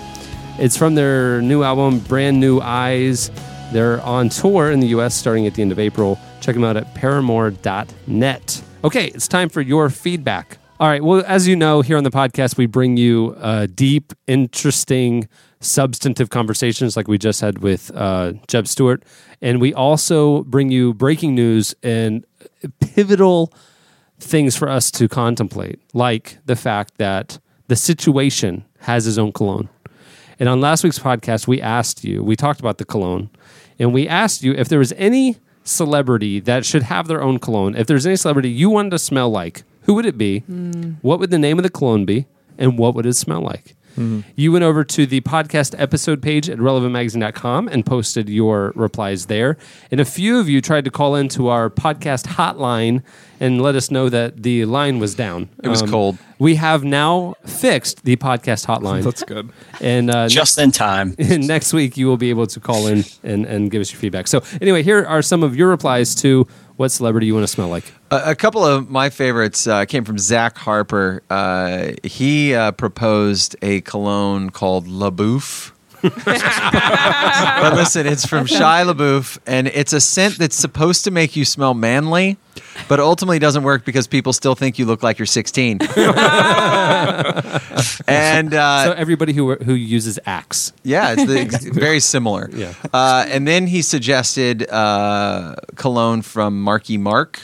It's 0.61 0.77
from 0.77 0.95
their 0.95 1.43
new 1.43 1.65
album, 1.65 1.99
Brand 1.99 2.39
New 2.39 2.61
Eyes. 2.61 3.33
They're 3.73 4.01
on 4.03 4.29
tour 4.29 4.71
in 4.71 4.79
the 4.79 4.87
US 4.99 5.17
starting 5.17 5.49
at 5.49 5.55
the 5.55 5.63
end 5.63 5.73
of 5.73 5.81
April. 5.81 6.17
Check 6.41 6.55
them 6.55 6.63
out 6.63 6.77
at 6.77 6.95
paramore.net. 6.95 8.63
Okay, 8.85 9.07
it's 9.07 9.27
time 9.27 9.49
for 9.49 9.63
your 9.63 9.91
feedback. 9.91 10.59
All 10.79 10.87
right. 10.87 11.03
Well, 11.03 11.25
as 11.27 11.49
you 11.49 11.57
know, 11.57 11.81
here 11.81 11.97
on 11.97 12.05
the 12.05 12.13
podcast, 12.13 12.57
we 12.57 12.67
bring 12.67 12.97
you 12.97 13.35
uh, 13.41 13.67
deep, 13.75 14.13
interesting, 14.29 15.27
substantive 15.59 16.31
conversations 16.31 16.97
like 16.97 17.09
we 17.09 17.19
just 17.19 17.41
had 17.41 17.59
with 17.59 17.91
uh, 17.97 18.35
Jeb 18.47 18.69
Stuart. 18.69 19.03
And 19.43 19.61
we 19.61 19.75
also 19.75 20.45
bring 20.45 20.71
you 20.71 20.95
breaking 20.95 21.35
news 21.35 21.75
and 21.83 22.25
pivotal 22.81 23.53
things 24.21 24.57
for 24.57 24.69
us 24.69 24.91
to 24.93 25.09
contemplate, 25.09 25.81
like 25.95 26.39
the 26.47 26.57
fact 26.57 26.99
that 26.99 27.39
the 27.69 27.77
situation 27.77 28.65
has 28.81 29.05
his 29.05 29.19
own 29.19 29.33
cologne. 29.33 29.69
And 30.41 30.49
on 30.49 30.61
last 30.61 30.85
week's 30.85 30.99
podcast, 30.99 31.47
we 31.47 31.61
asked 31.61 32.05
you, 32.05 32.23
we 32.23 32.37
talked 32.37 32.61
about 32.61 32.79
the 32.79 32.85
cologne, 32.85 33.31
and 33.79 33.93
we 33.93 34.09
asked 34.09 34.43
you 34.43 34.53
if 34.53 34.69
there 34.69 34.79
was 34.79 34.93
any 34.93 35.37
celebrity 35.65 36.41
that 36.41 36.65
should 36.65 36.83
have 36.85 37.09
their 37.09 37.23
own 37.23 37.39
cologne. 37.39 37.75
If 37.75 37.87
there's 37.87 38.07
any 38.07 38.17
celebrity 38.17 38.49
you 38.51 38.71
wanted 38.71 38.91
to 38.91 38.99
smell 38.99 39.31
like, 39.31 39.65
who 39.83 39.95
would 39.95 40.07
it 40.07 40.19
be? 40.19 40.41
Hmm. 40.41 40.93
What 41.03 41.19
would 41.19 41.31
the 41.31 41.39
name 41.39 41.59
of 41.59 41.63
the 41.63 41.71
cologne 41.71 42.05
be? 42.05 42.27
And 42.57 42.79
what 42.79 42.95
would 42.95 43.07
it 43.07 43.15
smell 43.15 43.41
like? 43.41 43.77
Mm-hmm. 43.99 44.21
You 44.37 44.53
went 44.53 44.65
over 44.65 44.85
to 44.85 45.07
the 45.07 45.21
podcast 45.23 45.75
episode 45.79 46.23
page 46.23 46.49
at 46.49 46.59
relevantmagazine.com 46.59 47.69
and 47.69 47.85
posted 47.85 48.29
your 48.29 48.73
replies 48.75 49.27
there. 49.27 49.57
And 49.91 50.01
a 50.01 50.05
few 50.05 50.39
of 50.39 50.49
you 50.49 50.61
tried 50.61 50.85
to 50.85 50.91
call 50.91 51.15
into 51.15 51.49
our 51.49 51.69
podcast 51.71 52.27
hotline 52.27 53.03
and 53.41 53.61
let 53.63 53.75
us 53.75 53.91
know 53.91 54.09
that 54.09 54.43
the 54.43 54.65
line 54.65 54.99
was 54.99 55.15
down. 55.15 55.49
It 55.63 55.69
was 55.69 55.83
cold. 55.83 56.19
We 56.39 56.55
have 56.57 56.85
now 56.85 57.35
fixed 57.45 58.05
the 58.05 58.17
podcast 58.17 58.67
hotline. 58.67 59.03
That's 59.03 59.23
good. 59.25 59.51
And 59.81 60.11
uh, 60.11 60.29
Just 60.29 60.59
in 60.59 60.71
time. 60.71 61.15
next 61.19 61.73
week, 61.73 61.97
you 61.97 62.07
will 62.07 62.17
be 62.17 62.31
able 62.31 62.47
to 62.47 62.61
call 62.61 62.87
in 62.87 63.05
and, 63.23 63.45
and 63.45 63.71
give 63.71 63.81
us 63.81 63.93
your 63.93 64.01
feedback. 64.01 64.29
So, 64.29 64.43
anyway, 64.61 64.83
here 64.83 65.05
are 65.05 65.23
some 65.23 65.43
of 65.43 65.57
your 65.57 65.69
replies 65.69 66.15
to 66.17 66.47
what 66.77 66.91
celebrity 66.91 67.27
you 67.27 67.35
want 67.35 67.43
to 67.45 67.49
smell 67.53 67.69
like. 67.69 67.93
A, 68.11 68.31
a 68.31 68.35
couple 68.37 68.65
of 68.65 68.89
my 68.89 69.11
favorites 69.11 69.67
uh, 69.67 69.85
came 69.85 70.05
from 70.05 70.17
Zach 70.19 70.57
Harper. 70.57 71.23
Uh, 71.29 71.93
he 72.05 72.55
uh, 72.55 72.71
proposed 72.73 73.57
a 73.63 73.81
cologne 73.81 74.51
called 74.51 74.87
La 74.87 75.11
Bouffe. 75.11 75.73
but 76.03 77.75
listen, 77.75 78.07
it's 78.07 78.25
from 78.25 78.47
Shia 78.47 78.93
LaBeouf, 78.93 79.39
and 79.47 79.67
it's 79.69 79.93
a 79.93 80.01
scent 80.01 80.39
that's 80.39 80.55
supposed 80.55 81.05
to 81.05 81.11
make 81.11 81.35
you 81.35 81.45
smell 81.45 81.75
manly, 81.75 82.37
but 82.89 83.01
ultimately 83.01 83.39
doesn't 83.41 83.65
work 83.65 83.85
because 83.85 84.07
people 84.07 84.33
still 84.33 84.55
think 84.55 84.79
you 84.79 84.87
look 84.87 85.03
like 85.03 85.19
you're 85.19 85.27
16. 85.27 85.81
and 88.07 88.55
uh, 88.55 88.85
so, 88.85 88.93
everybody 88.93 89.33
who 89.33 89.57
who 89.57 89.75
uses 89.75 90.21
Axe. 90.25 90.73
yeah, 90.85 91.13
it's 91.13 91.25
the, 91.25 91.41
ex- 91.41 91.65
very 91.65 92.01
similar. 92.01 92.49
Yeah. 92.53 92.75
Uh, 92.93 93.27
and 93.29 93.49
then 93.49 93.67
he 93.67 93.83
suggested 93.83 94.69
uh, 94.71 95.57
cologne 95.75 96.23
from 96.23 96.63
Marky 96.63 96.97
Mark. 96.97 97.41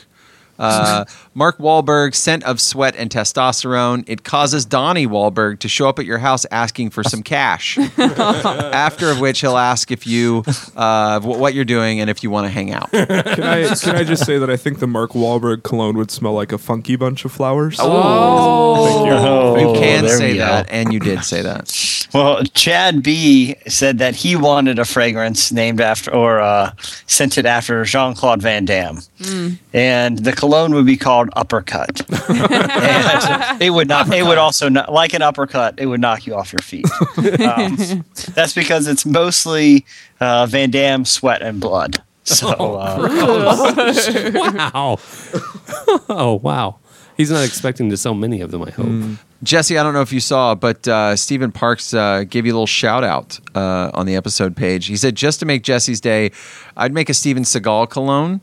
Mark 1.35 1.59
Wahlberg, 1.59 2.15
scent 2.15 2.45
of 2.45 2.61
sweat 2.61 2.95
and 2.97 3.11
testosterone. 3.11 4.05
It 4.07 4.23
causes 4.25 4.65
Donnie 4.65 5.07
Wahlberg 5.07 5.59
to 5.61 5.69
show 5.69 5.89
up 5.89 5.99
at 5.99 6.05
your 6.05 6.19
house 6.19 6.47
asking 6.51 6.91
for 6.91 7.03
some 7.03 7.23
cash. 7.23 7.77
After 7.99 9.11
of 9.11 9.21
which 9.21 9.41
he'll 9.41 9.57
ask 9.57 9.91
if 9.91 10.07
you 10.07 10.45
uh, 10.77 11.21
what 11.21 11.55
you're 11.55 11.65
doing 11.65 12.01
and 12.01 12.09
if 12.09 12.23
you 12.23 12.31
want 12.31 12.47
to 12.47 12.51
hang 12.51 12.73
out. 12.73 12.91
Can 12.91 13.11
I 13.11 13.75
can 13.75 13.97
I 13.97 14.05
just 14.05 14.25
say 14.25 14.39
that 14.39 14.49
I 14.51 14.57
think 14.57 14.79
the 14.79 14.87
Mark 14.87 15.11
Wahlberg 15.13 15.63
cologne 15.65 15.97
would 15.99 16.11
smell 16.11 16.33
like 16.35 16.53
a 16.53 16.59
funky 16.59 16.97
bunch 16.97 17.25
of 17.25 17.33
flowers? 17.33 17.79
Oh. 17.81 18.87
Thank 18.87 19.07
you. 19.07 19.13
Oh, 19.13 19.57
You 19.75 19.81
can 19.81 20.05
there 20.05 20.17
say 20.17 20.39
that, 20.39 20.69
and 20.71 20.93
you 20.93 21.01
did 21.01 21.25
say 21.25 21.43
that. 21.43 21.73
Well, 22.13 22.45
Chad 22.55 23.03
B 23.03 23.57
said 23.67 23.99
that 23.99 24.15
he 24.15 24.37
wanted 24.37 24.79
a 24.79 24.85
fragrance 24.85 25.51
named 25.51 25.81
after 25.81 26.15
or 26.15 26.41
uh, 26.41 26.73
scented 27.07 27.45
after 27.45 27.85
Jean 27.85 28.15
Claude 28.15 28.41
Van 28.41 28.65
Damme, 28.65 29.01
and 29.73 30.19
the 30.19 30.33
cologne 30.33 30.75
would 30.75 30.87
be 30.87 30.97
called 30.97 31.24
Uppercut. 31.35 32.01
and 32.29 33.63
it 33.63 33.71
would 33.71 33.89
not. 33.89 34.13
It 34.13 34.25
would 34.25 34.39
also 34.39 34.69
not 34.69 34.93
like 34.93 35.15
an 35.15 35.23
uppercut. 35.23 35.75
It 35.79 35.87
would 35.87 36.01
knock 36.01 36.27
you 36.27 36.35
off 36.35 36.53
your 36.53 36.61
feet. 36.61 36.87
Um, 37.45 38.05
that's 38.35 38.55
because 38.55 38.87
it's 38.87 39.05
mostly 39.05 39.85
uh, 40.21 40.47
Van 40.47 40.71
Damme 40.71 41.05
sweat 41.05 41.43
and 41.43 41.61
blood. 41.61 42.03
So 42.25 42.49
uh, 42.49 43.09
wow. 44.73 44.99
oh, 46.09 46.41
wow. 46.43 46.79
He's 47.17 47.31
not 47.31 47.45
expecting 47.45 47.91
to 47.91 47.97
sell 47.97 48.15
many 48.15 48.41
of 48.41 48.51
them, 48.51 48.63
I 48.63 48.71
hope. 48.71 49.19
Jesse, 49.45 49.77
I 49.77 49.83
don't 49.83 49.93
know 49.93 50.01
if 50.01 50.13
you 50.13 50.21
saw, 50.21 50.55
but 50.55 50.89
uh, 50.89 51.17
Stephen 51.17 51.53
Parks 51.53 51.93
uh, 51.93 52.25
gave 52.25 52.47
you 52.47 52.53
a 52.53 52.55
little 52.55 52.67
shout 52.67 53.05
out 53.05 53.39
uh, 53.55 53.91
on 53.93 54.07
the 54.07 54.17
episode 54.17 54.57
page. 54.57 54.87
He 54.87 54.97
said, 54.97 55.15
just 55.15 55.39
to 55.41 55.47
make 55.47 55.63
Jesse's 55.63 56.01
day, 56.01 56.33
I'd 56.77 56.95
make 56.95 57.09
a 57.09 57.15
Steven 57.15 57.43
Seagal 57.43 57.91
cologne. 57.91 58.41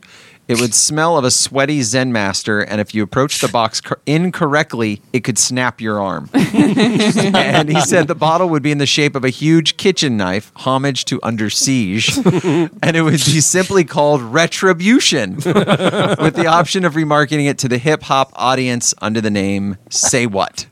It 0.48 0.60
would 0.60 0.74
smell 0.74 1.16
of 1.16 1.24
a 1.24 1.30
sweaty 1.30 1.82
Zen 1.82 2.12
master, 2.12 2.60
and 2.60 2.80
if 2.80 2.94
you 2.94 3.02
approached 3.02 3.40
the 3.40 3.48
box 3.48 3.80
cor- 3.80 4.00
incorrectly, 4.06 5.00
it 5.12 5.20
could 5.20 5.38
snap 5.38 5.80
your 5.80 6.00
arm. 6.00 6.28
and 6.34 7.68
he 7.68 7.80
said 7.80 8.08
the 8.08 8.14
bottle 8.14 8.48
would 8.48 8.62
be 8.62 8.72
in 8.72 8.78
the 8.78 8.86
shape 8.86 9.14
of 9.14 9.24
a 9.24 9.30
huge 9.30 9.76
kitchen 9.76 10.16
knife, 10.16 10.50
homage 10.56 11.04
to 11.06 11.20
Under 11.22 11.48
Siege, 11.48 12.18
and 12.26 12.96
it 12.96 13.02
would 13.02 13.12
be 13.12 13.40
simply 13.40 13.84
called 13.84 14.20
Retribution, 14.20 15.36
with 15.36 16.34
the 16.34 16.46
option 16.48 16.84
of 16.84 16.94
remarketing 16.94 17.48
it 17.48 17.58
to 17.58 17.68
the 17.68 17.78
hip 17.78 18.02
hop 18.02 18.32
audience 18.34 18.94
under 19.00 19.20
the 19.20 19.30
name 19.30 19.76
Say 19.90 20.26
What. 20.26 20.66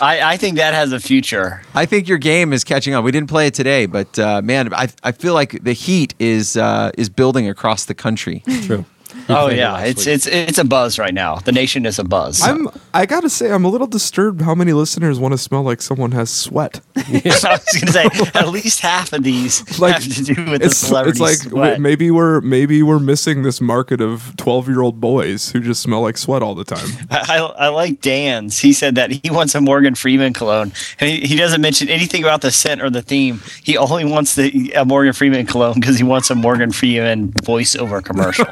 I, 0.00 0.20
I 0.22 0.36
think 0.38 0.56
that 0.56 0.72
has 0.72 0.92
a 0.92 1.00
future. 1.00 1.62
I 1.74 1.84
think 1.84 2.08
your 2.08 2.18
game 2.18 2.52
is 2.52 2.64
catching 2.64 2.94
on. 2.94 3.04
We 3.04 3.12
didn't 3.12 3.28
play 3.28 3.46
it 3.46 3.54
today, 3.54 3.86
but 3.86 4.18
uh, 4.18 4.40
man, 4.42 4.72
I, 4.72 4.88
I 5.02 5.12
feel 5.12 5.34
like 5.34 5.62
the 5.62 5.74
heat 5.74 6.14
is 6.18 6.56
uh, 6.56 6.90
is 6.96 7.08
building 7.08 7.48
across 7.48 7.84
the 7.84 7.94
country. 7.94 8.42
True. 8.62 8.84
Oh 9.28 9.48
yeah, 9.48 9.80
it's 9.80 10.06
week. 10.06 10.14
it's 10.14 10.26
it's 10.26 10.58
a 10.58 10.64
buzz 10.64 10.98
right 10.98 11.14
now. 11.14 11.36
The 11.36 11.52
nation 11.52 11.86
is 11.86 11.98
a 11.98 12.04
buzz. 12.04 12.42
I'm 12.42 12.68
I 12.94 13.06
gotta 13.06 13.30
say 13.30 13.50
I'm 13.52 13.64
a 13.64 13.68
little 13.68 13.86
disturbed 13.86 14.40
how 14.42 14.54
many 14.54 14.72
listeners 14.72 15.18
want 15.18 15.32
to 15.32 15.38
smell 15.38 15.62
like 15.62 15.80
someone 15.82 16.12
has 16.12 16.30
sweat. 16.30 16.80
I 16.96 17.22
was 17.24 17.80
gonna 17.80 17.92
say 17.92 18.04
at 18.34 18.48
least 18.48 18.80
half 18.80 19.12
of 19.12 19.22
these 19.22 19.62
Like 19.78 19.94
have 19.94 20.04
to 20.04 20.22
do 20.24 20.50
with 20.50 20.60
the 20.60 20.66
it's 20.66 20.76
celebrity 20.76 21.10
it's 21.10 21.20
like 21.20 21.36
sweat. 21.36 21.52
w- 21.74 21.80
maybe 21.80 22.10
we're 22.10 22.40
maybe 22.40 22.82
we're 22.82 22.98
missing 22.98 23.42
this 23.42 23.60
market 23.60 24.00
of 24.00 24.34
12 24.36 24.68
year 24.68 24.80
old 24.82 25.00
boys 25.00 25.50
who 25.50 25.60
just 25.60 25.82
smell 25.82 26.00
like 26.02 26.16
sweat 26.18 26.42
all 26.42 26.54
the 26.54 26.64
time. 26.64 26.88
I, 27.10 27.38
I 27.38 27.68
like 27.68 28.00
Dan's. 28.00 28.58
He 28.58 28.72
said 28.72 28.94
that 28.96 29.10
he 29.10 29.30
wants 29.30 29.54
a 29.54 29.60
Morgan 29.60 29.94
Freeman 29.94 30.32
cologne, 30.32 30.72
and 30.98 31.10
he, 31.10 31.20
he 31.20 31.36
doesn't 31.36 31.60
mention 31.60 31.88
anything 31.88 32.22
about 32.22 32.40
the 32.42 32.50
scent 32.50 32.82
or 32.82 32.90
the 32.90 33.02
theme. 33.02 33.40
He 33.62 33.76
only 33.76 34.04
wants 34.04 34.34
the 34.34 34.72
a 34.76 34.84
Morgan 34.84 35.12
Freeman 35.12 35.46
cologne 35.46 35.74
because 35.80 35.96
he 35.98 36.04
wants 36.04 36.30
a 36.30 36.34
Morgan 36.34 36.72
Freeman 36.72 37.32
voiceover 37.32 38.02
commercial. 38.04 38.46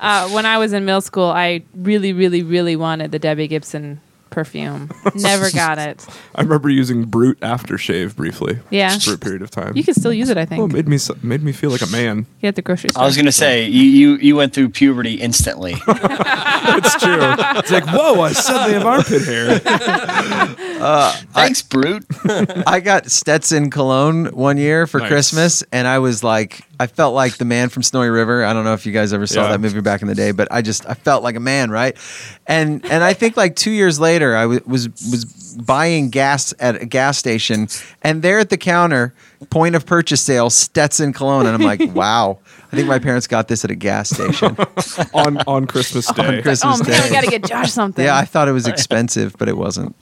Uh, 0.00 0.28
when 0.30 0.44
I 0.44 0.58
was 0.58 0.72
in 0.72 0.84
middle 0.84 1.00
school, 1.00 1.30
I 1.30 1.62
really, 1.74 2.12
really, 2.12 2.42
really 2.42 2.76
wanted 2.76 3.10
the 3.12 3.18
Debbie 3.18 3.48
Gibson 3.48 4.00
perfume. 4.28 4.90
Never 5.14 5.50
got 5.52 5.78
it. 5.78 6.04
I 6.34 6.42
remember 6.42 6.68
using 6.68 7.04
Brut 7.04 7.38
aftershave 7.40 8.16
briefly. 8.16 8.58
Yeah. 8.68 8.98
For 8.98 9.14
a 9.14 9.18
period 9.18 9.42
of 9.42 9.50
time. 9.50 9.76
You 9.76 9.84
can 9.84 9.94
still 9.94 10.12
use 10.12 10.28
it, 10.28 10.36
I 10.36 10.42
Oh, 10.42 10.46
think. 10.46 10.72
it 10.72 10.74
made 10.74 10.88
me 10.88 10.98
so- 10.98 11.16
made 11.22 11.42
me 11.42 11.52
feel 11.52 11.70
like 11.70 11.82
a 11.82 11.86
man. 11.86 12.26
Get 12.42 12.48
at 12.48 12.56
the 12.56 12.62
grocery 12.62 12.90
store. 12.90 13.02
I 13.04 13.06
was 13.06 13.16
gonna 13.16 13.30
say 13.32 13.66
you 13.68 13.82
you, 13.84 14.16
you 14.16 14.36
went 14.36 14.52
through 14.52 14.70
puberty 14.70 15.14
instantly. 15.14 15.76
It's 16.66 16.96
true. 16.96 17.18
It's 17.58 17.70
like 17.70 17.84
whoa! 17.86 18.22
I 18.22 18.32
suddenly 18.32 18.72
have 18.74 18.86
armpit 18.86 19.22
hair. 19.24 19.58
Thanks, 21.32 21.62
Brut. 21.62 22.04
I 22.66 22.80
got 22.80 23.10
Stetson 23.10 23.70
cologne 23.70 24.26
one 24.26 24.56
year 24.58 24.86
for 24.86 24.98
Nice. 25.00 25.08
Christmas, 25.08 25.62
and 25.72 25.86
I 25.86 25.98
was 25.98 26.22
like, 26.24 26.62
I 26.80 26.86
felt 26.86 27.14
like 27.14 27.36
the 27.36 27.44
man 27.44 27.68
from 27.68 27.82
Snowy 27.82 28.08
River. 28.08 28.44
I 28.44 28.52
don't 28.52 28.64
know 28.64 28.74
if 28.74 28.84
you 28.86 28.92
guys 28.92 29.12
ever 29.12 29.26
saw 29.26 29.42
Yeah. 29.42 29.48
that 29.52 29.60
movie 29.60 29.80
back 29.80 30.02
in 30.02 30.08
the 30.08 30.14
day, 30.14 30.32
but 30.32 30.48
I 30.50 30.62
just 30.62 30.88
I 30.88 30.94
felt 30.94 31.22
like 31.22 31.36
a 31.36 31.40
man, 31.40 31.70
right? 31.70 31.96
And 32.46 32.84
and 32.86 33.04
I 33.04 33.12
think 33.14 33.36
like 33.36 33.56
two 33.56 33.70
years 33.70 34.00
later, 34.00 34.36
I 34.36 34.42
w- 34.42 34.60
was 34.66 34.88
was 34.88 35.56
buying 35.64 36.10
gas 36.10 36.52
at 36.58 36.82
a 36.82 36.86
gas 36.86 37.18
station, 37.18 37.68
and 38.02 38.22
there 38.22 38.38
at 38.38 38.50
the 38.50 38.58
counter, 38.58 39.14
point 39.50 39.74
of 39.76 39.86
purchase 39.86 40.20
sale, 40.22 40.50
Stetson 40.50 41.12
cologne, 41.12 41.46
and 41.46 41.54
I'm 41.54 41.62
like, 41.62 41.80
wow. 41.94 42.38
I 42.72 42.76
think 42.76 42.88
my 42.88 42.98
parents 42.98 43.28
got 43.28 43.46
this 43.46 43.64
at 43.64 43.70
a 43.70 43.76
gas 43.76 44.10
station 44.10 44.56
on 45.14 45.38
on 45.46 45.66
Christmas 45.68 46.10
Day. 46.12 46.38
on 46.38 46.42
Christmas 46.42 46.80
oh 46.80 46.88
man, 46.88 47.00
Day. 47.02 47.06
I 47.06 47.10
gotta 47.12 47.28
get 47.30 47.44
Josh 47.44 47.70
something. 47.70 48.04
yeah, 48.04 48.16
I 48.16 48.24
thought 48.24 48.48
it 48.48 48.52
was 48.52 48.66
expensive, 48.66 49.36
but 49.38 49.48
it 49.48 49.56
wasn't. 49.56 49.94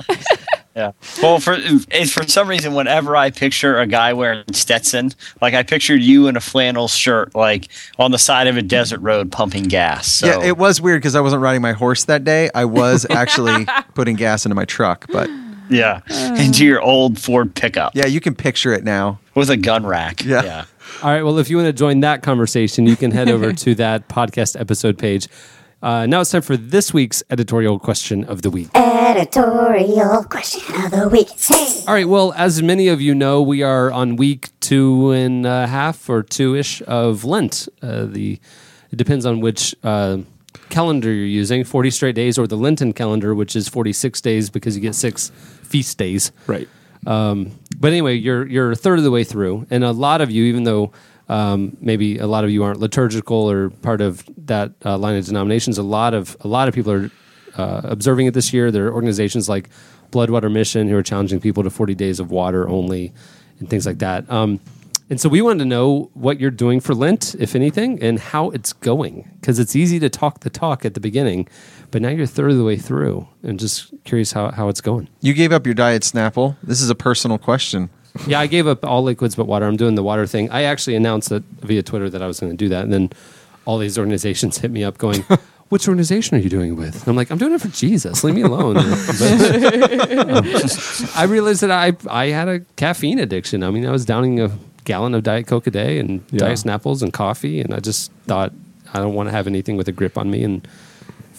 Yeah. 0.75 0.93
Well, 1.23 1.39
for 1.39 1.57
it's 1.59 2.13
for 2.13 2.27
some 2.27 2.49
reason, 2.49 2.75
whenever 2.75 3.15
I 3.15 3.31
picture 3.31 3.79
a 3.79 3.87
guy 3.87 4.13
wearing 4.15 4.45
Stetson, 4.53 5.11
like 5.41 5.55
I 5.55 5.63
pictured 5.63 6.01
you 6.01 6.29
in 6.29 6.37
a 6.37 6.41
flannel 6.41 6.89
shirt, 6.89 7.35
like 7.35 7.69
on 7.99 8.11
the 8.11 8.19
side 8.19 8.47
of 8.47 8.57
a 8.57 8.63
desert 8.63 9.01
road 9.01 9.31
pumping 9.31 9.65
gas. 9.65 10.09
So 10.09 10.27
Yeah, 10.27 10.47
it 10.47 10.57
was 10.57 10.81
weird 10.81 11.03
because 11.03 11.15
I 11.15 11.21
wasn't 11.21 11.43
riding 11.43 11.61
my 11.61 11.73
horse 11.73 12.05
that 12.05 12.25
day. 12.25 12.51
I 12.55 12.65
was 12.65 13.07
actually 13.11 13.67
putting 13.95 14.17
gas 14.17 14.47
into 14.47 14.55
my 14.55 14.65
truck, 14.65 15.07
but 15.13 15.29
yeah, 15.69 16.01
uh. 16.11 16.37
into 16.39 16.65
your 16.65 16.81
old 16.81 17.19
Ford 17.19 17.55
pickup 17.55 17.95
yeah, 17.95 18.07
you 18.07 18.21
can 18.21 18.35
picture 18.35 18.73
it 18.73 18.85
now. 18.85 19.21
with 19.35 19.51
a 19.51 19.57
gun 19.57 19.85
rack. 19.85 20.25
Yeah. 20.25 20.43
yeah. 20.43 20.65
All 21.03 21.11
right. 21.11 21.23
Well, 21.23 21.39
if 21.39 21.51
you 21.51 21.57
want 21.57 21.67
to 21.67 21.73
join 21.73 22.01
that 22.01 22.23
conversation, 22.23 22.87
you 22.87 22.97
can 22.97 23.11
head 23.11 23.29
over 23.29 23.53
to 23.65 23.75
that 23.77 24.09
podcast 24.09 24.59
episode 24.59 24.99
page. 24.99 25.29
Uh, 25.83 26.07
now 26.07 26.21
it's 26.21 26.31
time 26.31 26.43
for 26.43 26.57
this 26.57 26.95
week's 26.95 27.25
editorial 27.29 27.77
question 27.77 28.23
of 28.25 28.43
the 28.43 28.51
week. 28.51 28.69
Editorial 28.73 30.23
question 30.25 30.85
of 30.85 30.93
the 30.93 31.09
week. 31.09 31.29
Hey. 31.31 31.83
All 31.89 31.95
right. 31.95 32.09
Well, 32.09 32.33
as 32.37 32.63
many 32.63 32.87
of 32.87 33.01
you 33.01 33.17
know, 33.17 33.43
we 33.43 33.63
are 33.65 33.91
on 33.91 34.15
week 34.15 34.51
two 34.61 35.11
and 35.11 35.45
a 35.45 35.67
half 35.67 36.09
or 36.09 36.23
two 36.23 36.55
ish 36.55 36.83
of 36.87 37.25
Lent. 37.25 37.69
Uh, 37.83 38.05
the 38.05 38.39
it 38.93 38.97
depends 38.97 39.27
on 39.27 39.41
which 39.41 39.75
uh, 39.83 40.19
calendar 40.69 41.13
you're 41.13 41.27
using, 41.27 41.65
40 41.65 41.91
straight 41.91 42.15
days, 42.15 42.39
or 42.39 42.47
the 42.47 42.57
Lenten 42.57 42.93
calendar, 42.93 43.35
which 43.35 43.57
is 43.57 43.69
46 43.69 44.21
days 44.21 44.51
because 44.51 44.77
you 44.77 44.83
get 44.83 44.95
six 44.95 45.31
feast 45.63 45.99
days. 45.99 46.31
Right. 46.47 46.69
Um, 47.07 47.59
but 47.77 47.89
anyway, 47.89 48.15
you're 48.15 48.47
you're 48.47 48.71
a 48.71 48.77
third 48.77 48.99
of 48.99 49.05
the 49.05 49.11
way 49.11 49.25
through, 49.25 49.67
and 49.69 49.83
a 49.83 49.91
lot 49.91 50.21
of 50.21 50.31
you, 50.31 50.45
even 50.45 50.63
though 50.63 50.93
um, 51.33 51.77
maybe 51.81 52.19
a 52.19 52.27
lot 52.27 52.45
of 52.45 52.51
you 52.51 52.63
aren't 52.63 52.79
liturgical 52.79 53.51
or 53.51 53.71
part 53.71 54.03
of 54.03 54.23
that 54.37 54.73
uh, 54.85 54.99
line 54.99 55.17
of 55.17 55.25
denominations, 55.25 55.79
a 55.79 55.83
lot 55.83 56.13
of 56.13 56.37
a 56.43 56.49
lot 56.49 56.69
of 56.69 56.75
people 56.75 56.93
are 56.93 57.11
uh, 57.57 57.81
observing 57.85 58.27
it 58.27 58.35
this 58.35 58.53
year. 58.53 58.71
There 58.71 58.89
are 58.89 58.93
organizations 58.93 59.49
like 59.49 59.71
Bloodwater 60.11 60.53
Mission 60.53 60.89
who 60.89 60.97
are 60.97 61.03
challenging 61.03 61.41
people 61.41 61.63
to 61.63 61.71
40 61.71 61.95
days 61.95 62.21
of 62.21 62.31
water 62.31 62.69
only, 62.69 63.15
and 63.59 63.71
things 63.71 63.87
like 63.87 63.99
that. 63.99 64.31
Um, 64.31 64.61
and 65.09 65.21
so 65.21 65.29
we 65.29 65.41
wanted 65.41 65.61
to 65.61 65.65
know 65.65 66.11
what 66.13 66.39
you're 66.39 66.51
doing 66.51 66.81
for 66.81 66.95
Lent, 66.95 67.35
if 67.39 67.55
anything, 67.55 68.03
and 68.03 68.19
how 68.19 68.51
it's 68.51 68.75
going. 68.75 69.31
Because 69.41 69.59
it's 69.59 69.75
easy 69.75 69.99
to 70.01 70.11
talk 70.11 70.41
the 70.41 70.51
talk 70.51 70.85
at 70.85 70.93
the 70.93 71.01
beginning, 71.01 71.49
but 71.91 72.03
now 72.03 72.11
you're 72.11 72.27
third 72.27 72.51
of 72.51 72.59
the 72.59 72.65
way 72.65 72.77
through, 72.77 73.27
and 73.43 73.59
just 73.59 73.93
curious 74.05 74.33
how, 74.33 74.51
how 74.51 74.69
it's 74.69 74.83
going. 74.83 75.09
You 75.21 75.33
gave 75.33 75.51
up 75.51 75.67
your 75.67 75.75
diet, 75.75 76.03
Snapple. 76.03 76.57
This 76.63 76.83
is 76.83 76.91
a 76.91 76.95
personal 76.95 77.39
question. 77.39 77.89
Yeah, 78.27 78.41
I 78.41 78.47
gave 78.47 78.67
up 78.67 78.85
all 78.85 79.03
liquids 79.03 79.35
but 79.37 79.47
water. 79.47 79.67
I'm 79.67 79.77
doing 79.77 79.95
the 79.95 80.03
water 80.03 80.27
thing. 80.27 80.51
I 80.51 80.63
actually 80.65 80.97
announced 80.97 81.29
that 81.31 81.43
via 81.63 81.83
Twitter 81.83 82.11
that 82.11 82.21
I 82.23 82.27
was 82.27 82.41
going 82.41 82.53
to 82.53 82.57
do 82.57 82.69
that, 82.69 82.85
and 82.85 82.93
then 82.93 83.11
all 83.65 83.79
these 83.79 83.99
organizations 83.99 84.59
hit 84.63 84.71
me 84.71 84.85
up 84.85 84.99
going, 84.99 85.23
"Which 85.71 85.89
organization 85.89 86.37
are 86.37 86.41
you 86.41 86.51
doing 86.51 86.71
it 86.73 86.75
with?" 86.75 86.95
And 87.01 87.09
I'm 87.09 87.17
like, 87.17 87.31
"I'm 87.31 87.39
doing 87.39 87.55
it 87.55 87.61
for 87.61 87.69
Jesus. 87.69 88.23
Leave 88.25 88.35
me 88.35 88.43
alone." 88.43 88.77
But, 89.83 91.11
I 91.17 91.25
realized 91.25 91.63
that 91.63 91.71
I 91.71 91.93
I 92.11 92.27
had 92.27 92.49
a 92.49 92.61
caffeine 92.77 93.19
addiction. 93.19 93.63
I 93.63 93.71
mean, 93.71 93.87
I 93.87 93.91
was 93.91 94.05
downing 94.05 94.41
a 94.41 94.51
gallon 94.85 95.15
of 95.15 95.23
Diet 95.23 95.47
Coke 95.47 95.67
a 95.67 95.71
day 95.71 95.99
and 95.99 96.23
Yeah. 96.31 96.41
Diet 96.41 96.59
Snapples 96.59 97.03
and 97.03 97.13
coffee, 97.13 97.61
and 97.61 97.73
I 97.75 97.81
just 97.81 98.11
thought 98.27 98.53
I 98.93 98.99
don't 98.99 99.15
want 99.15 99.29
to 99.29 99.33
have 99.33 99.47
anything 99.47 99.77
with 99.77 99.89
a 99.89 99.93
grip 99.93 100.19
on 100.19 100.31
me 100.31 100.45
and. 100.45 100.67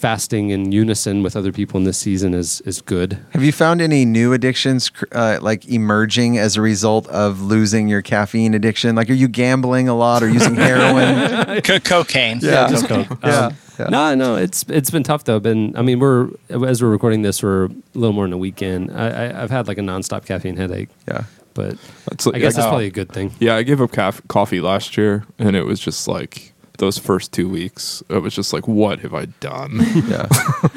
Fasting 0.03 0.49
in 0.49 0.73
unison 0.73 1.23
with 1.23 1.37
other 1.37 1.53
people 1.53 1.77
in 1.77 1.85
this 1.85 1.97
season 1.97 2.33
is 2.33 2.59
is 2.65 2.81
good. 2.81 3.17
Have 3.31 3.41
you 3.41 3.53
found 3.53 3.79
any 3.81 4.03
new 4.03 4.33
addictions 4.33 4.91
uh, 5.13 5.39
like 5.41 5.65
emerging 5.69 6.37
as 6.37 6.57
a 6.57 6.61
result 6.61 7.07
of 7.07 7.41
losing 7.41 7.87
your 7.87 8.01
caffeine 8.01 8.53
addiction? 8.53 8.97
Like, 8.97 9.09
are 9.09 9.13
you 9.13 9.29
gambling 9.29 9.87
a 9.87 9.95
lot 9.95 10.21
or 10.21 10.27
using 10.27 10.55
heroin? 10.55 11.61
Co- 11.63 11.79
cocaine. 11.79 12.39
Yeah. 12.41 12.67
just 12.67 12.89
coke. 12.89 13.07
Yeah. 13.23 13.45
Um, 13.79 13.91
No, 13.91 14.13
no, 14.13 14.35
it's 14.35 14.65
it's 14.67 14.91
been 14.91 15.03
tough 15.03 15.23
though. 15.23 15.39
Been, 15.39 15.73
I 15.77 15.81
mean, 15.81 15.99
we're 15.99 16.31
as 16.49 16.83
we're 16.83 16.89
recording 16.89 17.21
this, 17.21 17.41
we're 17.41 17.67
a 17.67 17.69
little 17.93 18.11
more 18.11 18.25
than 18.25 18.33
a 18.33 18.37
weekend. 18.37 18.91
I, 18.91 19.07
I, 19.07 19.43
I've 19.43 19.51
had 19.51 19.69
like 19.69 19.77
a 19.77 19.81
nonstop 19.81 20.25
caffeine 20.25 20.57
headache. 20.57 20.89
Yeah, 21.07 21.23
but 21.53 21.77
That's 22.09 22.27
I 22.27 22.31
guess 22.31 22.41
yeah. 22.41 22.49
that's 22.49 22.67
probably 22.67 22.87
a 22.87 22.91
good 22.91 23.09
thing. 23.13 23.31
Yeah, 23.39 23.55
I 23.55 23.63
gave 23.63 23.79
up 23.79 23.93
caf- 23.93 24.21
coffee 24.27 24.59
last 24.59 24.97
year, 24.97 25.23
and 25.39 25.55
it 25.55 25.63
was 25.63 25.79
just 25.79 26.09
like 26.09 26.52
those 26.77 26.97
first 26.97 27.31
two 27.31 27.47
weeks. 27.47 28.03
It 28.09 28.19
was 28.19 28.33
just 28.35 28.53
like, 28.53 28.67
what 28.67 28.99
have 28.99 29.13
I 29.13 29.25
done? 29.25 29.71
yeah. 30.07 30.27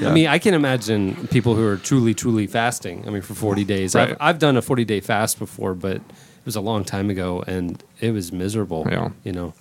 I 0.09 0.13
mean, 0.13 0.27
I 0.27 0.39
can 0.39 0.55
imagine 0.55 1.27
people 1.29 1.55
who 1.55 1.67
are 1.67 1.77
truly, 1.77 2.15
truly 2.15 2.47
fasting. 2.47 3.07
I 3.07 3.11
mean, 3.11 3.23
for 3.23 3.35
forty 3.35 3.65
days. 3.65 3.95
Right. 3.95 4.11
I've, 4.11 4.17
I've 4.21 4.39
done 4.39 4.57
a 4.57 4.63
forty 4.63 4.85
day 4.85 5.01
fast 5.01 5.39
before, 5.39 5.75
but 5.75 5.97
it 5.97 6.03
was 6.45 6.57
a 6.57 6.61
long 6.61 6.85
time 6.85 7.11
ago, 7.11 7.43
and 7.47 7.83
it 8.01 8.13
was 8.13 8.33
miserable. 8.33 8.87
Yeah. 8.91 9.11
you 9.25 9.33
know. 9.33 9.55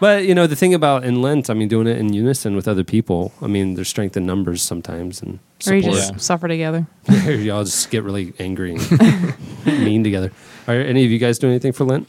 But 0.00 0.26
you 0.26 0.34
know 0.34 0.46
the 0.46 0.54
thing 0.54 0.74
about 0.74 1.02
in 1.02 1.22
Lent, 1.22 1.50
I 1.50 1.54
mean, 1.54 1.66
doing 1.66 1.88
it 1.88 1.98
in 1.98 2.12
unison 2.12 2.54
with 2.54 2.68
other 2.68 2.84
people. 2.84 3.32
I 3.42 3.48
mean, 3.48 3.74
there's 3.74 3.88
strength 3.88 4.16
in 4.16 4.24
numbers 4.26 4.62
sometimes, 4.62 5.20
and 5.20 5.40
Or 5.66 5.74
you 5.74 5.82
support. 5.82 5.96
just 5.96 6.20
suffer 6.20 6.46
together. 6.46 6.86
Y'all 7.26 7.64
just 7.64 7.90
get 7.90 8.04
really 8.04 8.32
angry 8.38 8.76
and 8.76 9.36
mean 9.66 10.04
together. 10.04 10.30
Are 10.68 10.74
any 10.74 11.04
of 11.04 11.10
you 11.10 11.18
guys 11.18 11.40
doing 11.40 11.52
anything 11.52 11.72
for 11.72 11.84
Lent? 11.84 12.06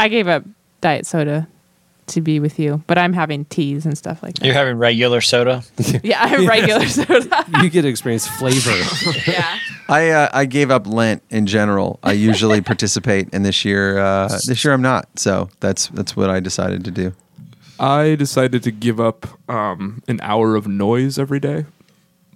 I 0.00 0.08
gave 0.08 0.28
up 0.28 0.44
diet 0.80 1.04
soda 1.06 1.46
to 2.08 2.20
be 2.20 2.40
with 2.40 2.58
you, 2.58 2.82
but 2.86 2.98
I'm 2.98 3.12
having 3.12 3.44
teas 3.46 3.84
and 3.86 3.96
stuff 3.96 4.22
like 4.22 4.34
that. 4.36 4.44
You're 4.44 4.54
having 4.54 4.78
regular 4.78 5.20
soda. 5.20 5.62
Yeah, 6.02 6.22
I 6.22 6.28
have 6.28 6.46
regular 6.46 6.86
soda. 6.86 7.44
You 7.62 7.70
get 7.70 7.82
to 7.82 7.88
experience 7.88 8.26
flavor. 8.26 8.76
yeah. 9.30 9.58
I 9.88 10.10
uh, 10.10 10.28
I 10.32 10.44
gave 10.44 10.70
up 10.70 10.86
Lent 10.86 11.22
in 11.30 11.46
general. 11.46 11.98
I 12.02 12.12
usually 12.12 12.60
participate, 12.60 13.28
and 13.32 13.44
this 13.44 13.64
year 13.64 13.98
uh, 13.98 14.28
this 14.46 14.64
year 14.64 14.74
I'm 14.74 14.82
not. 14.82 15.08
So 15.18 15.48
that's 15.60 15.88
that's 15.88 16.16
what 16.16 16.30
I 16.30 16.40
decided 16.40 16.84
to 16.84 16.90
do. 16.90 17.12
I 17.78 18.14
decided 18.14 18.62
to 18.64 18.70
give 18.70 19.00
up 19.00 19.26
um, 19.50 20.02
an 20.08 20.18
hour 20.22 20.56
of 20.56 20.66
noise 20.66 21.18
every 21.18 21.40
day. 21.40 21.66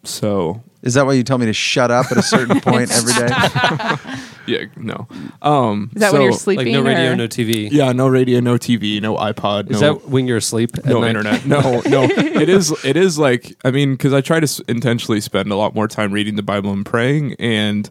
So 0.04 0.62
Is 0.82 0.94
that 0.94 1.04
why 1.06 1.12
you 1.12 1.22
tell 1.22 1.36
me 1.38 1.46
to 1.46 1.52
shut 1.52 1.90
up 1.90 2.06
at 2.10 2.16
a 2.16 2.22
certain 2.22 2.60
point 2.62 2.90
every 2.90 3.12
day? 3.12 3.28
yeah, 4.46 4.64
no. 4.76 5.06
Um, 5.42 5.90
Is 5.94 6.00
that 6.00 6.12
when 6.12 6.22
you're 6.22 6.32
sleeping? 6.32 6.66
Like 6.66 6.72
no 6.72 6.82
radio, 6.82 7.12
or- 7.12 7.16
no 7.16 7.28
TV. 7.28 7.68
Yeah, 7.70 7.92
no 7.92 8.08
radio, 8.08 8.40
no 8.40 8.54
TV, 8.54 9.00
no 9.00 9.16
iPod, 9.16 9.70
Is 9.70 9.80
no 9.80 9.94
that 9.94 10.08
when 10.08 10.26
you're 10.26 10.38
asleep? 10.38 10.70
no 10.86 11.00
night? 11.00 11.08
internet. 11.08 11.44
No, 11.46 11.80
no. 11.86 12.04
it 12.10 12.48
is. 12.48 12.72
It 12.84 12.96
is 12.96 13.18
like 13.18 13.56
I 13.64 13.70
mean, 13.70 13.92
because 13.92 14.12
I 14.12 14.20
try 14.22 14.40
to 14.40 14.44
s- 14.44 14.60
intentionally 14.68 15.20
spend 15.20 15.50
a 15.52 15.56
lot 15.56 15.74
more 15.74 15.86
time 15.86 16.12
reading 16.12 16.36
the 16.36 16.42
Bible 16.42 16.72
and 16.72 16.84
praying, 16.86 17.34
and 17.38 17.90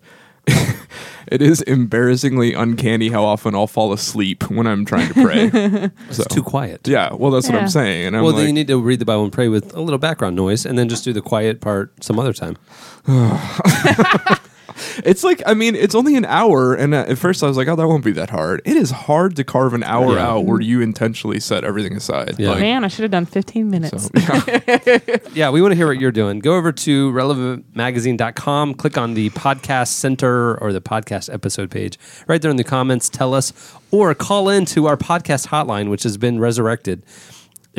it 1.27 1.41
is 1.41 1.61
embarrassingly 1.63 2.53
uncanny 2.53 3.09
how 3.09 3.23
often 3.23 3.55
I'll 3.55 3.67
fall 3.67 3.93
asleep 3.93 4.49
when 4.49 4.67
I'm 4.67 4.85
trying 4.85 5.07
to 5.07 5.13
pray. 5.13 5.49
so, 6.11 6.23
It's 6.23 6.25
too 6.33 6.43
quiet. 6.43 6.87
yeah, 6.87 7.13
well, 7.13 7.31
that's 7.31 7.47
what 7.47 7.55
Yeah. 7.55 7.61
I'm 7.61 7.69
saying. 7.69 8.07
And 8.07 8.15
I'm 8.17 8.23
well, 8.23 8.33
like, 8.33 8.39
then 8.41 8.47
you 8.47 8.53
need 8.53 8.67
to 8.67 8.79
read 8.81 8.99
the 8.99 9.05
Bible 9.05 9.23
and 9.23 9.33
pray 9.33 9.47
with 9.47 9.75
a 9.75 9.81
little 9.81 9.99
background 9.99 10.35
noise, 10.35 10.65
and 10.65 10.77
then 10.77 10.89
just 10.89 11.03
do 11.03 11.13
the 11.13 11.21
quiet 11.21 11.61
part 11.61 12.03
some 12.03 12.19
other 12.19 12.33
time. 12.33 12.57
it's 15.03 15.23
like 15.23 15.41
I 15.45 15.53
mean, 15.53 15.75
it's 15.75 15.95
only 15.95 16.15
an 16.15 16.25
hour, 16.25 16.73
and 16.73 16.93
uh, 16.93 17.05
at 17.07 17.17
first 17.17 17.43
I 17.43 17.47
was 17.47 17.57
like, 17.57 17.67
oh, 17.67 17.75
that 17.75 17.87
won't 17.87 18.03
be 18.03 18.11
that 18.13 18.29
hard. 18.29 18.61
It 18.65 18.77
is 18.77 18.91
hard 18.91 19.35
to 19.37 19.43
carve 19.43 19.73
an 19.73 19.83
hour 19.83 20.15
Yeah. 20.15 20.27
out 20.27 20.45
where 20.45 20.59
you 20.61 20.81
intentionally 20.81 21.39
set 21.39 21.63
everything 21.63 21.95
aside. 21.95 22.35
Yeah. 22.39 22.49
Like, 22.51 22.59
Man, 22.61 22.83
I 22.83 22.87
should 22.87 23.03
have 23.03 23.11
done 23.11 23.25
15 23.25 23.69
minutes. 23.69 24.03
so, 24.03 24.09
yeah. 24.15 25.17
Yeah, 25.33 25.49
we 25.51 25.61
want 25.61 25.71
to 25.71 25.75
hear 25.75 25.87
what 25.87 25.99
you're 25.99 26.11
doing. 26.11 26.39
Go 26.39 26.55
over 26.55 26.71
to 26.71 27.11
relevantmagazine.com, 27.11 28.73
click 28.75 28.97
on 28.97 29.13
the 29.13 29.29
podcast 29.31 29.89
center 29.89 30.57
or 30.61 30.73
the 30.73 30.81
podcast 30.81 31.31
episode 31.33 31.71
page. 31.71 31.97
Right 32.27 32.41
there 32.41 32.51
in 32.51 32.57
the 32.57 32.63
comments, 32.63 33.09
tell 33.09 33.33
us 33.33 33.53
or 33.91 34.13
call 34.15 34.49
in 34.49 34.65
to 34.65 34.87
our 34.87 34.97
podcast 34.97 35.47
hotline, 35.47 35.89
which 35.89 36.03
has 36.03 36.17
been 36.17 36.39
resurrected. 36.39 37.03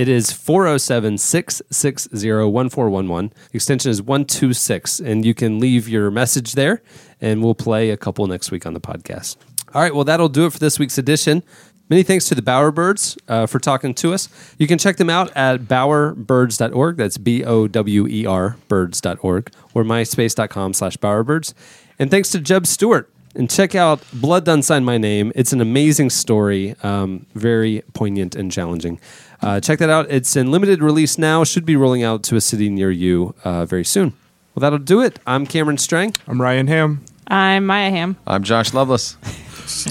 It 0.00 0.08
is 0.08 0.32
407 0.32 1.18
660 1.18 2.32
1411. 2.32 3.34
Extension 3.52 3.90
is 3.90 4.00
126. 4.00 4.98
And 4.98 5.26
you 5.26 5.34
can 5.34 5.60
leave 5.60 5.90
your 5.90 6.10
message 6.10 6.54
there, 6.54 6.80
and 7.20 7.44
we'll 7.44 7.54
play 7.54 7.90
a 7.90 7.98
couple 7.98 8.26
next 8.26 8.50
week 8.50 8.64
on 8.64 8.72
the 8.72 8.80
podcast. 8.80 9.36
All 9.74 9.82
right, 9.82 9.94
well, 9.94 10.04
that'll 10.04 10.30
do 10.30 10.46
it 10.46 10.54
for 10.54 10.58
this 10.58 10.78
week's 10.78 10.96
edition. 10.96 11.42
Many 11.90 12.02
thanks 12.02 12.26
to 12.30 12.34
the 12.34 12.40
Bowerbirds 12.40 13.18
uh, 13.28 13.44
for 13.44 13.58
talking 13.58 13.92
to 13.96 14.14
us. 14.14 14.30
You 14.56 14.66
can 14.66 14.78
check 14.78 14.96
them 14.96 15.10
out 15.10 15.36
at 15.36 15.64
bowerbirds.org. 15.64 16.96
That's 16.96 17.18
B 17.18 17.44
O 17.44 17.68
W 17.68 18.06
E 18.06 18.24
R 18.24 18.56
birds.org 18.68 19.52
or 19.74 19.84
myspace.com 19.84 20.72
slash 20.72 20.96
bowerbirds. 20.96 21.52
And 21.98 22.10
thanks 22.10 22.30
to 22.30 22.40
Jeb 22.40 22.66
Stuart. 22.66 23.12
And 23.34 23.48
check 23.48 23.74
out 23.76 24.02
Blood 24.12 24.44
Done 24.44 24.62
Sign 24.62 24.84
My 24.84 24.98
Name. 24.98 25.30
It's 25.36 25.52
an 25.52 25.60
amazing 25.60 26.10
story, 26.10 26.74
um, 26.82 27.26
very 27.34 27.82
poignant 27.92 28.34
and 28.34 28.50
challenging. 28.50 28.98
Uh, 29.42 29.60
check 29.60 29.78
that 29.78 29.90
out. 29.90 30.06
It's 30.10 30.36
in 30.36 30.50
limited 30.50 30.82
release 30.82 31.18
now, 31.18 31.44
should 31.44 31.64
be 31.64 31.76
rolling 31.76 32.02
out 32.02 32.22
to 32.24 32.36
a 32.36 32.40
city 32.40 32.68
near 32.68 32.90
you 32.90 33.34
uh, 33.44 33.64
very 33.64 33.84
soon. 33.84 34.12
Well, 34.54 34.60
that'll 34.60 34.78
do 34.78 35.00
it. 35.00 35.18
I'm 35.26 35.46
Cameron 35.46 35.78
Strang. 35.78 36.14
I'm 36.26 36.40
Ryan 36.40 36.66
Ham. 36.66 37.04
I'm 37.28 37.64
Maya 37.66 37.90
Ham. 37.90 38.16
I'm 38.26 38.42
Josh 38.42 38.74
Lovelace. 38.74 39.16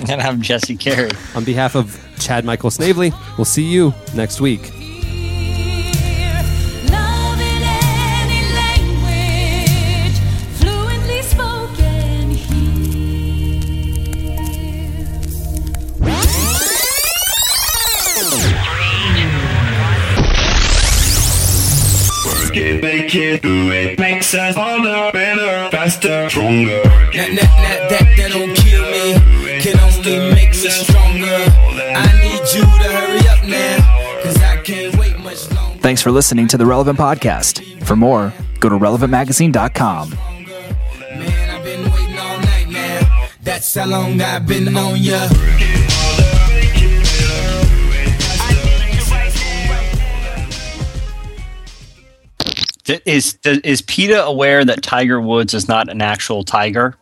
And 0.09 0.21
I'm 0.21 0.41
Jesse 0.41 0.75
Carey. 0.75 1.11
On 1.35 1.45
behalf 1.45 1.73
of 1.73 2.05
Chad 2.19 2.43
Michael 2.43 2.69
Snavely, 2.69 3.13
we'll 3.37 3.45
see 3.45 3.63
you 3.63 3.93
next 4.13 4.41
week. 4.41 4.73
Make 23.13 23.23
it, 23.23 23.41
do 23.41 23.71
it. 23.71 23.99
Makes 23.99 24.33
us 24.33 24.55
harder, 24.55 25.11
better, 25.11 25.69
faster, 25.71 26.29
stronger. 26.29 26.81
That, 26.83 27.11
that, 27.13 27.35
that, 27.35 27.89
that, 27.89 28.17
that 28.17 28.31
don't 28.31 28.55
kill 28.55 28.83
me, 28.83 29.61
can 29.61 29.79
only 29.79 30.33
make 30.35 30.49
us 30.49 30.87
stronger. 30.87 31.25
I 31.25 32.11
need 32.21 32.41
you 32.53 32.61
to 32.61 32.89
hurry 32.91 33.27
up 33.27 33.43
now, 33.47 34.21
cause 34.23 34.41
I 34.41 34.61
can't 34.61 34.95
wait 34.97 35.17
much 35.19 35.51
longer. 35.51 35.79
Thanks 35.79 36.01
for 36.01 36.11
listening 36.11 36.47
to 36.49 36.57
the 36.57 36.65
Relevant 36.65 36.99
Podcast. 36.99 37.83
For 37.83 37.95
more, 37.95 38.33
go 38.59 38.69
to 38.69 38.75
relevantmagazine.com. 38.75 40.09
Man, 40.09 41.49
I've 41.49 41.63
been 41.63 41.91
waiting 41.91 42.17
all 42.19 42.39
night 42.39 42.69
now. 42.69 43.27
That's 43.41 43.73
how 43.73 43.87
long 43.87 44.21
I've 44.21 44.45
been 44.45 44.75
on 44.75 44.97
ya. 44.97 45.88
Is 53.05 53.37
is 53.43 53.81
PETA 53.81 54.23
aware 54.25 54.65
that 54.65 54.81
Tiger 54.81 55.21
Woods 55.21 55.53
is 55.53 55.67
not 55.67 55.89
an 55.89 56.01
actual 56.01 56.43
tiger? 56.43 56.95